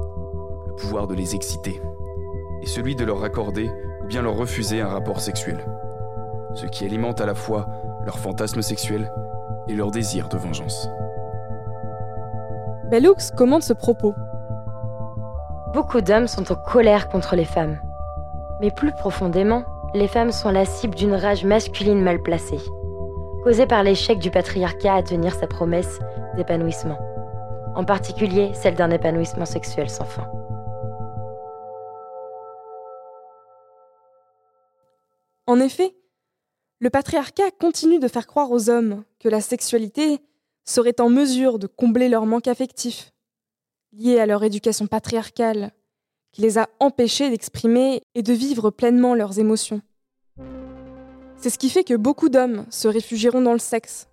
Le 0.67 0.75
pouvoir 0.75 1.07
de 1.07 1.15
les 1.15 1.35
exciter. 1.35 1.81
Et 2.61 2.67
celui 2.67 2.97
de 2.97 3.05
leur 3.05 3.23
accorder 3.23 3.71
ou 4.03 4.07
bien 4.07 4.21
leur 4.21 4.35
refuser 4.35 4.81
un 4.81 4.89
rapport 4.89 5.21
sexuel. 5.21 5.65
Ce 6.55 6.65
qui 6.65 6.83
alimente 6.83 7.21
à 7.21 7.25
la 7.25 7.35
fois 7.35 7.67
leur 8.09 8.17
fantasme 8.17 8.63
sexuel 8.63 9.13
et 9.67 9.75
leur 9.75 9.91
désir 9.91 10.29
de 10.29 10.37
vengeance. 10.39 10.89
Bellux 12.89 13.29
commente 13.37 13.61
ce 13.61 13.73
propos. 13.73 14.15
Beaucoup 15.75 16.01
d'hommes 16.01 16.25
sont 16.25 16.51
en 16.51 16.55
colère 16.55 17.07
contre 17.09 17.35
les 17.35 17.45
femmes. 17.45 17.77
Mais 18.61 18.71
plus 18.71 18.91
profondément, 18.93 19.63
les 19.93 20.07
femmes 20.07 20.31
sont 20.31 20.49
la 20.49 20.65
cible 20.65 20.95
d'une 20.95 21.13
rage 21.13 21.45
masculine 21.45 22.01
mal 22.01 22.19
placée, 22.23 22.57
causée 23.43 23.67
par 23.67 23.83
l'échec 23.83 24.17
du 24.17 24.31
patriarcat 24.31 24.95
à 24.95 25.03
tenir 25.03 25.35
sa 25.35 25.45
promesse 25.45 25.99
d'épanouissement, 26.35 26.97
en 27.75 27.85
particulier 27.85 28.49
celle 28.55 28.73
d'un 28.73 28.89
épanouissement 28.89 29.45
sexuel 29.45 29.87
sans 29.87 30.05
fin. 30.05 30.25
En 35.45 35.59
effet, 35.59 35.93
le 36.79 36.89
patriarcat 36.89 37.51
continue 37.59 37.99
de 37.99 38.07
faire 38.07 38.25
croire 38.25 38.51
aux 38.51 38.69
hommes 38.69 39.03
que 39.19 39.27
la 39.27 39.41
sexualité 39.41 40.19
serait 40.63 41.01
en 41.01 41.09
mesure 41.09 41.59
de 41.59 41.67
combler 41.67 42.07
leur 42.07 42.25
manque 42.25 42.47
affectif, 42.47 43.11
lié 43.91 44.19
à 44.19 44.25
leur 44.25 44.43
éducation 44.43 44.87
patriarcale, 44.87 45.71
qui 46.31 46.41
les 46.41 46.57
a 46.57 46.69
empêchés 46.79 47.29
d'exprimer 47.29 48.01
et 48.15 48.21
de 48.21 48.33
vivre 48.33 48.69
pleinement 48.69 49.13
leurs 49.13 49.39
émotions. 49.39 49.81
C'est 51.37 51.49
ce 51.49 51.57
qui 51.57 51.69
fait 51.69 51.83
que 51.83 51.95
beaucoup 51.95 52.29
d'hommes 52.29 52.65
se 52.69 52.87
réfugieront 52.87 53.41
dans 53.41 53.53
le 53.53 53.59
sexe. 53.59 54.07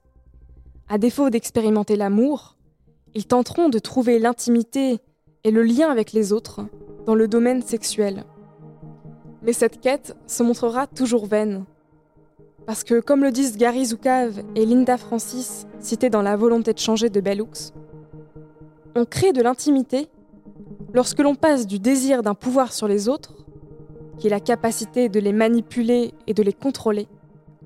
À 0.89 0.99
défaut 0.99 1.31
d'expérimenter 1.31 1.97
l'amour, 1.97 2.57
ils 3.15 3.27
tenteront 3.27 3.69
de 3.69 3.79
trouver 3.79 4.19
l'intimité 4.19 4.99
et 5.45 5.51
le 5.51 5.63
lien 5.63 5.91
avec 5.91 6.13
les 6.13 6.33
autres 6.33 6.67
dans 7.05 7.15
le 7.15 7.29
domaine 7.29 7.63
sexuel. 7.63 8.25
Mais 9.43 9.53
cette 9.53 9.81
quête 9.81 10.17
se 10.27 10.43
montrera 10.43 10.87
toujours 10.87 11.27
vaine. 11.27 11.65
Parce 12.67 12.83
que, 12.83 12.99
comme 13.01 13.23
le 13.23 13.31
disent 13.31 13.57
Gary 13.57 13.87
Zoukav 13.87 14.43
et 14.57 14.67
Linda 14.67 14.97
Francis, 14.97 15.67
cités 15.79 16.11
dans 16.11 16.23
La 16.23 16.37
volonté 16.37 16.73
de 16.73 16.79
changer 16.79 17.09
de 17.11 17.21
Bellux, 17.21 17.73
on 18.97 19.05
crée 19.05 19.33
de 19.33 19.41
l'intimité 19.41 20.09
lorsque 20.93 21.21
l'on 21.21 21.37
passe 21.37 21.67
du 21.69 21.79
désir 21.79 22.23
d'un 22.23 22.35
pouvoir 22.35 22.73
sur 22.73 22.89
les 22.89 23.09
autres, 23.09 23.35
qui 24.19 24.27
est 24.27 24.31
la 24.31 24.41
capacité 24.41 25.09
de 25.09 25.21
les 25.21 25.33
manipuler 25.33 26.13
et 26.27 26.35
de 26.35 26.43
les 26.43 26.53
contrôler, 26.53 27.07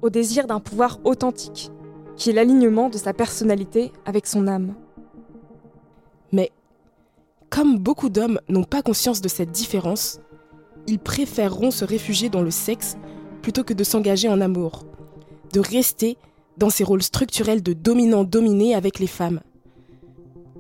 au 0.02 0.10
désir 0.10 0.46
d'un 0.46 0.60
pouvoir 0.60 0.98
authentique, 1.04 1.70
qui 2.16 2.28
est 2.28 2.34
l'alignement 2.34 2.90
de 2.90 2.98
sa 2.98 3.14
personnalité 3.14 3.92
avec 4.04 4.26
son 4.26 4.48
âme. 4.48 4.74
Mais, 6.32 6.50
comme 7.48 7.78
beaucoup 7.78 8.10
d'hommes 8.10 8.40
n'ont 8.50 8.64
pas 8.64 8.82
conscience 8.82 9.22
de 9.22 9.28
cette 9.28 9.50
différence, 9.50 10.20
ils 10.86 10.98
préféreront 10.98 11.70
se 11.70 11.86
réfugier 11.86 12.28
dans 12.28 12.42
le 12.42 12.50
sexe 12.50 12.98
plutôt 13.40 13.64
que 13.64 13.72
de 13.72 13.84
s'engager 13.84 14.28
en 14.28 14.40
amour, 14.40 14.84
de 15.52 15.60
rester 15.60 16.16
dans 16.56 16.70
ces 16.70 16.84
rôles 16.84 17.02
structurels 17.02 17.62
de 17.62 17.72
dominant-dominé 17.72 18.74
avec 18.74 18.98
les 18.98 19.06
femmes. 19.06 19.40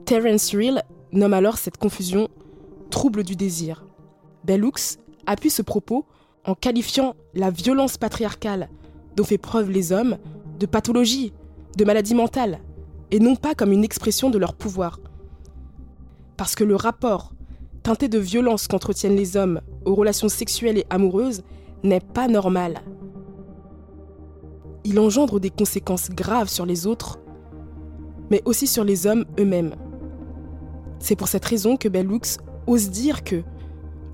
Terence 0.04 0.54
Real 0.54 0.82
nomme 1.12 1.34
alors 1.34 1.58
cette 1.58 1.76
confusion 1.76 2.28
trouble 2.90 3.22
du 3.22 3.36
désir. 3.36 3.84
Bellux 4.44 4.98
appuie 5.26 5.50
ce 5.50 5.62
propos 5.62 6.04
en 6.44 6.54
qualifiant 6.54 7.14
la 7.34 7.50
violence 7.50 7.98
patriarcale 7.98 8.68
dont 9.16 9.24
fait 9.24 9.38
preuve 9.38 9.70
les 9.70 9.92
hommes 9.92 10.18
de 10.58 10.66
pathologie, 10.66 11.32
de 11.76 11.84
maladie 11.84 12.14
mentale, 12.14 12.60
et 13.10 13.18
non 13.18 13.36
pas 13.36 13.54
comme 13.54 13.72
une 13.72 13.84
expression 13.84 14.30
de 14.30 14.38
leur 14.38 14.54
pouvoir. 14.54 15.00
Parce 16.36 16.54
que 16.54 16.64
le 16.64 16.76
rapport 16.76 17.32
teinté 17.82 18.08
de 18.08 18.18
violence 18.18 18.66
qu'entretiennent 18.66 19.16
les 19.16 19.36
hommes 19.36 19.60
aux 19.84 19.94
relations 19.94 20.28
sexuelles 20.28 20.78
et 20.78 20.86
amoureuses 20.90 21.42
n'est 21.82 22.00
pas 22.00 22.28
normal. 22.28 22.82
Il 24.84 24.98
engendre 24.98 25.40
des 25.40 25.50
conséquences 25.50 26.10
graves 26.10 26.48
sur 26.48 26.66
les 26.66 26.86
autres, 26.86 27.18
mais 28.30 28.42
aussi 28.44 28.66
sur 28.66 28.84
les 28.84 29.06
hommes 29.06 29.24
eux-mêmes. 29.38 29.74
C'est 30.98 31.16
pour 31.16 31.28
cette 31.28 31.44
raison 31.44 31.76
que 31.76 31.88
Bellux 31.88 32.38
ose 32.66 32.90
dire 32.90 33.24
que 33.24 33.42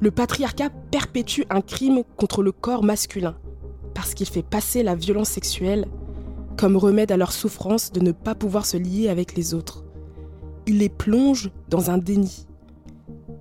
le 0.01 0.11
patriarcat 0.11 0.71
perpétue 0.91 1.43
un 1.51 1.61
crime 1.61 2.03
contre 2.17 2.43
le 2.43 2.53
corps 2.53 2.83
masculin, 2.83 3.37
parce 3.95 4.15
qu'il 4.15 4.29
fait 4.29 4.43
passer 4.43 4.83
la 4.83 4.95
violence 4.95 5.31
sexuelle 5.31 5.87
comme 6.57 6.77
remède 6.77 7.13
à 7.13 7.17
leur 7.17 7.33
souffrance 7.33 7.93
de 7.93 8.01
ne 8.01 8.13
pas 8.13 8.35
pouvoir 8.35 8.67
se 8.67 8.77
lier 8.77 9.09
avec 9.09 9.37
les 9.37 9.55
autres. 9.55 9.85
Il 10.67 10.79
les 10.79 10.89
plonge 10.89 11.51
dans 11.69 11.91
un 11.91 11.99
déni. 11.99 12.47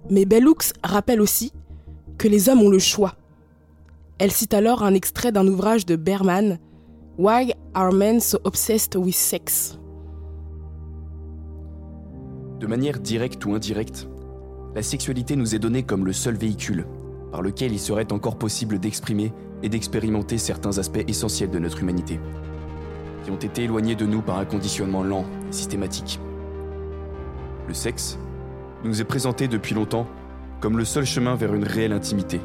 Mais 0.09 0.25
Bellux 0.25 0.73
rappelle 0.83 1.21
aussi 1.21 1.53
que 2.17 2.27
les 2.27 2.49
hommes 2.49 2.61
ont 2.61 2.69
le 2.69 2.79
choix. 2.79 3.15
Elle 4.17 4.31
cite 4.31 4.53
alors 4.53 4.83
un 4.83 4.93
extrait 4.93 5.31
d'un 5.31 5.47
ouvrage 5.47 5.85
de 5.85 5.95
Berman, 5.95 6.59
Why 7.17 7.53
are 7.73 7.93
men 7.93 8.19
so 8.19 8.41
obsessed 8.43 8.97
with 8.97 9.15
sex? 9.15 9.79
De 12.59 12.67
manière 12.67 12.99
directe 12.99 13.45
ou 13.45 13.53
indirecte, 13.53 14.09
la 14.75 14.83
sexualité 14.83 15.37
nous 15.37 15.55
est 15.55 15.59
donnée 15.59 15.83
comme 15.83 16.05
le 16.05 16.11
seul 16.11 16.35
véhicule 16.35 16.85
par 17.31 17.41
lequel 17.41 17.71
il 17.71 17.79
serait 17.79 18.11
encore 18.11 18.37
possible 18.37 18.79
d'exprimer 18.79 19.31
et 19.63 19.69
d'expérimenter 19.69 20.37
certains 20.37 20.77
aspects 20.77 21.05
essentiels 21.07 21.51
de 21.51 21.59
notre 21.59 21.79
humanité, 21.79 22.19
qui 23.23 23.31
ont 23.31 23.37
été 23.37 23.63
éloignés 23.63 23.95
de 23.95 24.05
nous 24.05 24.21
par 24.21 24.37
un 24.37 24.45
conditionnement 24.45 25.01
lent 25.01 25.23
et 25.49 25.53
systématique. 25.53 26.19
Le 27.69 27.73
sexe 27.73 28.19
nous 28.83 28.99
est 28.99 29.05
présenté 29.05 29.47
depuis 29.47 29.73
longtemps 29.73 30.07
comme 30.59 30.77
le 30.77 30.83
seul 30.83 31.05
chemin 31.05 31.35
vers 31.35 31.53
une 31.53 31.63
réelle 31.63 31.93
intimité, 31.93 32.41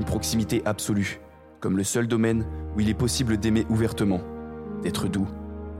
une 0.00 0.04
proximité 0.04 0.62
absolue, 0.64 1.20
comme 1.60 1.76
le 1.76 1.84
seul 1.84 2.08
domaine 2.08 2.46
où 2.74 2.80
il 2.80 2.88
est 2.88 2.94
possible 2.94 3.36
d'aimer 3.36 3.66
ouvertement, 3.68 4.20
d'être 4.82 5.08
doux 5.08 5.28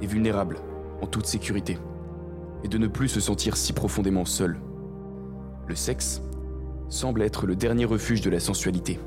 et 0.02 0.06
vulnérable 0.06 0.58
en 1.00 1.06
toute 1.06 1.26
sécurité 1.26 1.78
et 2.62 2.68
de 2.68 2.78
ne 2.78 2.86
plus 2.86 3.08
se 3.08 3.20
sentir 3.20 3.56
si 3.56 3.72
profondément 3.72 4.26
seul. 4.26 4.58
Le 5.66 5.74
sexe 5.74 6.22
semble 6.88 7.22
être 7.22 7.46
le 7.46 7.56
dernier 7.56 7.86
refuge 7.86 8.20
de 8.20 8.30
la 8.30 8.40
sensualité, 8.40 8.98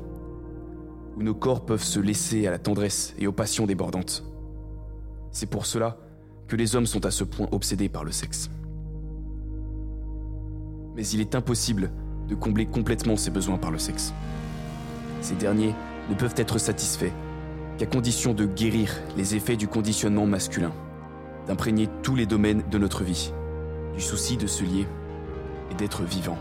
où 1.16 1.22
nos 1.22 1.34
corps 1.34 1.64
peuvent 1.64 1.82
se 1.82 2.00
laisser 2.00 2.46
à 2.46 2.50
la 2.50 2.58
tendresse 2.58 3.14
et 3.18 3.26
aux 3.26 3.32
passions 3.32 3.66
débordantes. 3.66 4.24
C'est 5.30 5.46
pour 5.46 5.66
cela 5.66 5.98
que 6.48 6.56
les 6.56 6.74
hommes 6.74 6.86
sont 6.86 7.06
à 7.06 7.10
ce 7.10 7.22
point 7.22 7.48
obsédés 7.52 7.88
par 7.88 8.04
le 8.04 8.12
sexe. 8.12 8.50
Mais 10.96 11.06
il 11.06 11.20
est 11.20 11.34
impossible 11.34 11.92
de 12.28 12.34
combler 12.34 12.66
complètement 12.66 13.16
ces 13.16 13.30
besoins 13.30 13.58
par 13.58 13.70
le 13.70 13.78
sexe. 13.78 14.12
Ces 15.20 15.34
derniers 15.34 15.74
ne 16.08 16.14
peuvent 16.14 16.34
être 16.36 16.58
satisfaits 16.58 17.12
qu'à 17.78 17.86
condition 17.86 18.34
de 18.34 18.44
guérir 18.44 18.92
les 19.16 19.34
effets 19.34 19.56
du 19.56 19.68
conditionnement 19.68 20.26
masculin, 20.26 20.72
d'imprégner 21.46 21.88
tous 22.02 22.14
les 22.14 22.26
domaines 22.26 22.62
de 22.70 22.78
notre 22.78 23.04
vie, 23.04 23.32
du 23.94 24.00
souci 24.00 24.36
de 24.36 24.46
se 24.46 24.62
lier 24.62 24.86
et 25.70 25.74
d'être 25.74 26.02
vivant. 26.02 26.38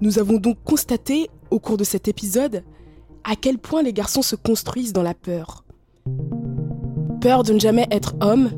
Nous 0.00 0.18
avons 0.18 0.38
donc 0.38 0.58
constaté, 0.64 1.30
au 1.50 1.60
cours 1.60 1.76
de 1.76 1.84
cet 1.84 2.08
épisode, 2.08 2.64
à 3.22 3.36
quel 3.36 3.58
point 3.58 3.82
les 3.82 3.92
garçons 3.92 4.22
se 4.22 4.34
construisent 4.34 4.92
dans 4.92 5.04
la 5.04 5.14
peur. 5.14 5.64
Peur 7.20 7.44
de 7.44 7.52
ne 7.52 7.60
jamais 7.60 7.86
être 7.92 8.16
homme, 8.20 8.50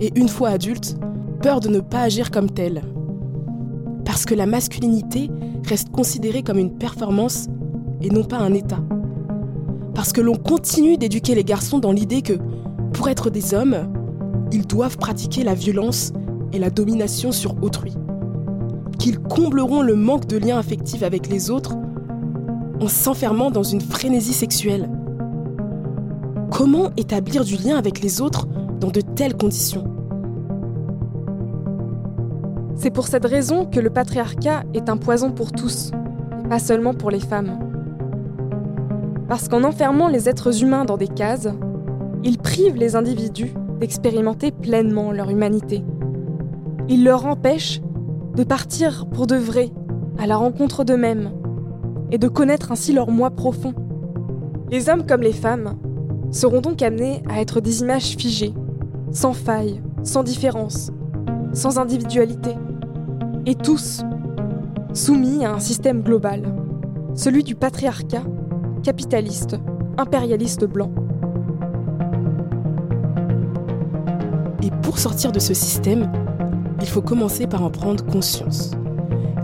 et 0.00 0.12
une 0.14 0.28
fois 0.28 0.50
adulte, 0.50 0.96
peur 1.44 1.60
de 1.60 1.68
ne 1.68 1.80
pas 1.80 2.00
agir 2.00 2.30
comme 2.30 2.48
tel. 2.48 2.80
Parce 4.06 4.24
que 4.24 4.34
la 4.34 4.46
masculinité 4.46 5.28
reste 5.68 5.90
considérée 5.90 6.42
comme 6.42 6.56
une 6.56 6.78
performance 6.78 7.48
et 8.00 8.08
non 8.08 8.24
pas 8.24 8.38
un 8.38 8.54
état. 8.54 8.80
Parce 9.94 10.14
que 10.14 10.22
l'on 10.22 10.36
continue 10.36 10.96
d'éduquer 10.96 11.34
les 11.34 11.44
garçons 11.44 11.80
dans 11.80 11.92
l'idée 11.92 12.22
que, 12.22 12.38
pour 12.94 13.10
être 13.10 13.28
des 13.28 13.52
hommes, 13.52 13.92
ils 14.52 14.66
doivent 14.66 14.96
pratiquer 14.96 15.44
la 15.44 15.52
violence 15.52 16.14
et 16.54 16.58
la 16.58 16.70
domination 16.70 17.30
sur 17.30 17.62
autrui. 17.62 17.92
Qu'ils 18.98 19.18
combleront 19.18 19.82
le 19.82 19.96
manque 19.96 20.26
de 20.26 20.38
lien 20.38 20.56
affectif 20.56 21.02
avec 21.02 21.28
les 21.28 21.50
autres 21.50 21.76
en 22.80 22.88
s'enfermant 22.88 23.50
dans 23.50 23.62
une 23.62 23.82
frénésie 23.82 24.32
sexuelle. 24.32 24.88
Comment 26.50 26.88
établir 26.96 27.44
du 27.44 27.56
lien 27.56 27.76
avec 27.76 28.00
les 28.00 28.22
autres 28.22 28.48
dans 28.80 28.90
de 28.90 29.02
telles 29.02 29.36
conditions? 29.36 30.03
C'est 32.76 32.90
pour 32.90 33.06
cette 33.06 33.24
raison 33.24 33.66
que 33.66 33.80
le 33.80 33.90
patriarcat 33.90 34.64
est 34.74 34.88
un 34.88 34.96
poison 34.96 35.30
pour 35.30 35.52
tous, 35.52 35.92
et 36.44 36.48
pas 36.48 36.58
seulement 36.58 36.92
pour 36.92 37.10
les 37.10 37.20
femmes. 37.20 37.58
Parce 39.28 39.48
qu'en 39.48 39.64
enfermant 39.64 40.08
les 40.08 40.28
êtres 40.28 40.62
humains 40.62 40.84
dans 40.84 40.96
des 40.96 41.08
cases, 41.08 41.48
il 42.24 42.38
prive 42.38 42.76
les 42.76 42.96
individus 42.96 43.54
d'expérimenter 43.78 44.50
pleinement 44.50 45.12
leur 45.12 45.30
humanité. 45.30 45.84
Il 46.88 47.04
leur 47.04 47.26
empêche 47.26 47.80
de 48.34 48.44
partir 48.44 49.06
pour 49.06 49.26
de 49.26 49.36
vrai, 49.36 49.70
à 50.18 50.26
la 50.26 50.36
rencontre 50.36 50.84
d'eux-mêmes, 50.84 51.30
et 52.10 52.18
de 52.18 52.28
connaître 52.28 52.72
ainsi 52.72 52.92
leur 52.92 53.10
moi 53.10 53.30
profond. 53.30 53.72
Les 54.70 54.88
hommes 54.88 55.06
comme 55.06 55.22
les 55.22 55.32
femmes 55.32 55.78
seront 56.30 56.60
donc 56.60 56.82
amenés 56.82 57.22
à 57.28 57.40
être 57.40 57.60
des 57.60 57.82
images 57.82 58.16
figées, 58.16 58.54
sans 59.12 59.32
faille, 59.32 59.80
sans 60.02 60.22
différence, 60.22 60.90
sans 61.54 61.78
individualité, 61.78 62.56
et 63.46 63.54
tous 63.54 64.02
soumis 64.92 65.44
à 65.44 65.52
un 65.52 65.60
système 65.60 66.02
global, 66.02 66.42
celui 67.14 67.42
du 67.44 67.54
patriarcat 67.54 68.22
capitaliste 68.82 69.56
impérialiste 69.96 70.64
blanc. 70.64 70.90
Et 74.62 74.70
pour 74.82 74.98
sortir 74.98 75.30
de 75.30 75.38
ce 75.38 75.54
système, 75.54 76.10
il 76.80 76.88
faut 76.88 77.02
commencer 77.02 77.46
par 77.46 77.62
en 77.62 77.70
prendre 77.70 78.04
conscience. 78.04 78.72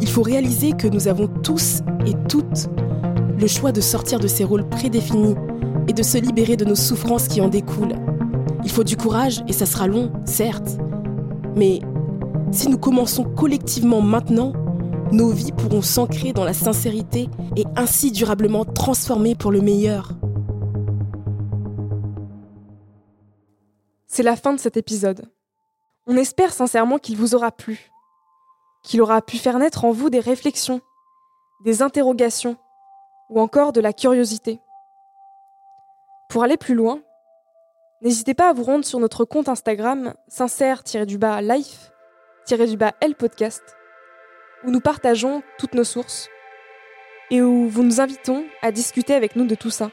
Il 0.01 0.09
faut 0.09 0.23
réaliser 0.23 0.73
que 0.73 0.89
nous 0.89 1.09
avons 1.09 1.29
tous 1.29 1.83
et 2.07 2.15
toutes 2.29 2.69
le 3.39 3.47
choix 3.47 3.73
de 3.73 3.81
sortir 3.81 4.19
de 4.19 4.29
ces 4.29 4.45
rôles 4.45 4.69
prédéfinis 4.69 5.35
et 5.89 5.93
de 5.93 6.03
se 6.03 6.19
libérer 6.19 6.57
de 6.57 6.65
nos 6.65 6.75
souffrances 6.75 7.29
qui 7.29 7.41
en 7.41 7.49
découlent. 7.49 7.95
Il 8.65 8.71
faut 8.71 8.85
du 8.85 8.97
courage 8.97 9.43
et 9.49 9.53
ça 9.53 9.67
sera 9.67 9.87
long, 9.87 10.13
certes. 10.25 10.79
Mais 11.57 11.81
si 12.53 12.69
nous 12.69 12.79
commençons 12.79 13.25
collectivement 13.25 14.01
maintenant, 14.01 14.53
nos 15.13 15.31
vies 15.31 15.53
pourront 15.53 15.83
s'ancrer 15.83 16.33
dans 16.33 16.45
la 16.45 16.53
sincérité 16.53 17.29
et 17.57 17.65
ainsi 17.77 18.13
durablement 18.13 18.65
transformer 18.65 19.35
pour 19.35 19.53
le 19.53 19.61
meilleur. 19.61 20.13
C'est 24.07 24.23
la 24.23 24.37
fin 24.37 24.53
de 24.53 24.59
cet 24.59 24.77
épisode. 24.77 25.31
On 26.07 26.17
espère 26.17 26.53
sincèrement 26.53 26.99
qu'il 26.99 27.17
vous 27.17 27.35
aura 27.35 27.53
plu, 27.53 27.91
qu'il 28.83 29.01
aura 29.01 29.23
pu 29.23 29.39
faire 29.39 29.59
naître 29.59 29.85
en 29.85 29.93
vous 29.93 30.11
des 30.11 30.21
réflexions, 30.21 30.81
des 31.65 31.83
interrogations 31.83 32.57
ou 33.29 33.41
encore 33.41 33.73
de 33.73 33.81
la 33.81 33.93
curiosité. 33.93 34.61
Pour 36.29 36.43
aller 36.43 36.57
plus 36.57 36.75
loin, 36.75 37.01
n'hésitez 38.03 38.35
pas 38.35 38.51
à 38.51 38.53
vous 38.53 38.65
rendre 38.65 38.85
sur 38.85 38.99
notre 38.99 39.25
compte 39.25 39.49
Instagram 39.49 40.15
sincère-life-l 42.51 43.15
podcast 43.15 43.63
où 44.65 44.73
nous 44.73 44.81
partageons 44.81 45.43
toutes 45.57 45.75
nos 45.75 45.85
sources 45.85 46.29
et 47.31 47.43
où 47.43 47.69
vous 47.69 47.85
nous 47.85 48.01
invitons 48.01 48.45
à 48.61 48.73
discuter 48.73 49.15
avec 49.15 49.37
nous 49.37 49.47
de 49.47 49.55
tout 49.55 49.71
ça. 49.71 49.91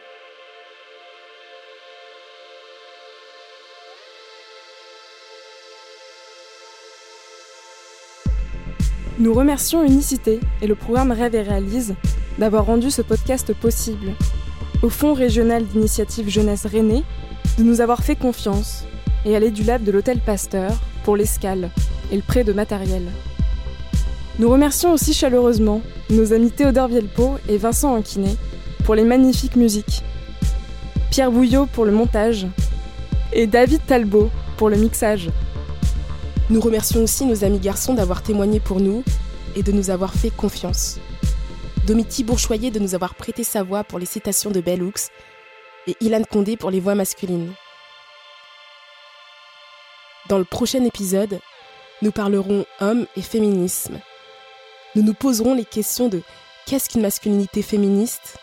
Nous 9.20 9.34
remercions 9.34 9.84
Unicité 9.84 10.40
et 10.62 10.68
le 10.68 10.74
programme 10.74 11.12
Rêve 11.12 11.36
et 11.36 11.44
Réalise 11.44 11.94
d'avoir 12.40 12.66
rendu 12.66 12.90
ce 12.90 13.04
podcast 13.04 13.54
possible. 13.54 14.14
Au 14.82 14.90
Fonds 14.90 15.14
régional 15.14 15.64
d'initiative 15.66 16.30
jeunesse 16.30 16.66
Rennais 16.66 17.04
de 17.60 17.64
nous 17.64 17.82
avoir 17.82 18.02
fait 18.02 18.16
confiance 18.16 18.86
et 19.26 19.36
à 19.36 19.40
l'Édulab 19.40 19.84
de 19.84 19.92
l'Hôtel 19.92 20.20
Pasteur 20.22 20.72
pour 21.04 21.16
l'escale 21.16 21.70
et 22.12 22.16
le 22.16 22.22
prêt 22.22 22.44
de 22.44 22.54
matériel. 22.54 23.04
Nous 24.40 24.50
remercions 24.50 24.94
aussi 24.94 25.14
chaleureusement 25.14 25.82
nos 26.10 26.34
amis 26.34 26.52
Théodore 26.52 26.88
Vielpo 26.88 27.38
et 27.50 27.58
Vincent 27.58 27.96
Anquinet 27.96 28.36
pour 28.86 28.96
les 28.96 29.04
magnifiques 29.04 29.56
musiques, 29.56 30.04
Pierre 31.12 31.32
Bouillot 31.32 31.66
pour 31.66 31.86
le 31.86 31.92
montage 31.92 32.48
et 33.34 33.48
David 33.48 33.86
Talbot 33.86 34.30
pour 34.58 34.70
le 34.70 34.78
mixage. 34.78 35.30
Nous 36.50 36.62
remercions 36.62 37.04
aussi 37.04 37.26
nos 37.26 37.44
amis 37.44 37.60
garçons 37.60 37.94
d'avoir 37.94 38.24
témoigné 38.24 38.60
pour 38.60 38.80
nous 38.80 39.04
et 39.56 39.64
de 39.64 39.72
nous 39.72 39.90
avoir 39.90 40.14
fait 40.14 40.30
confiance. 40.30 41.00
Domiti 41.86 42.24
Bourchoyer 42.24 42.72
de 42.72 42.80
nous 42.80 42.96
avoir 42.96 43.16
prêté 43.16 43.44
sa 43.44 43.64
voix 43.64 43.84
pour 43.84 43.98
les 43.98 44.06
citations 44.06 44.52
de 44.52 44.62
Bell 44.62 44.84
Hooks 44.84 45.10
et 45.88 45.96
Ilan 46.02 46.24
Condé 46.30 46.56
pour 46.58 46.70
les 46.70 46.80
voix 46.80 46.96
masculines. 46.96 47.54
Dans 50.30 50.38
le 50.38 50.44
prochain 50.44 50.84
épisode, 50.84 51.40
nous 52.02 52.12
parlerons 52.12 52.66
hommes 52.80 53.08
et 53.16 53.22
féminisme. 53.22 54.00
Nous 54.96 55.04
nous 55.04 55.14
poserons 55.14 55.54
les 55.54 55.66
questions 55.66 56.08
de 56.08 56.22
qu'est-ce 56.66 56.90
qu'une 56.90 57.02
masculinité 57.02 57.62
féministe? 57.62 58.38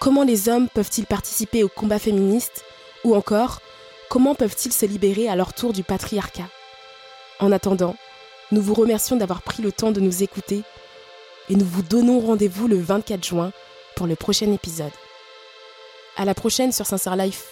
Comment 0.00 0.22
les 0.22 0.48
hommes 0.48 0.68
peuvent-ils 0.68 1.06
participer 1.06 1.64
au 1.64 1.68
combat 1.68 1.98
féministe? 1.98 2.64
Ou 3.04 3.14
encore, 3.14 3.60
comment 4.08 4.34
peuvent-ils 4.34 4.72
se 4.72 4.86
libérer 4.86 5.28
à 5.28 5.36
leur 5.36 5.54
tour 5.54 5.72
du 5.72 5.82
patriarcat? 5.82 6.48
En 7.40 7.52
attendant, 7.52 7.96
nous 8.52 8.62
vous 8.62 8.74
remercions 8.74 9.16
d'avoir 9.16 9.42
pris 9.42 9.62
le 9.62 9.72
temps 9.72 9.90
de 9.90 10.00
nous 10.00 10.22
écouter 10.22 10.62
et 11.50 11.56
nous 11.56 11.64
vous 11.64 11.82
donnons 11.82 12.20
rendez-vous 12.20 12.68
le 12.68 12.78
24 12.78 13.24
juin 13.24 13.52
pour 13.96 14.06
le 14.06 14.16
prochain 14.16 14.50
épisode. 14.52 14.92
À 16.16 16.24
la 16.24 16.34
prochaine 16.34 16.72
sur 16.72 16.86
Sincère 16.86 17.16
Life. 17.16 17.48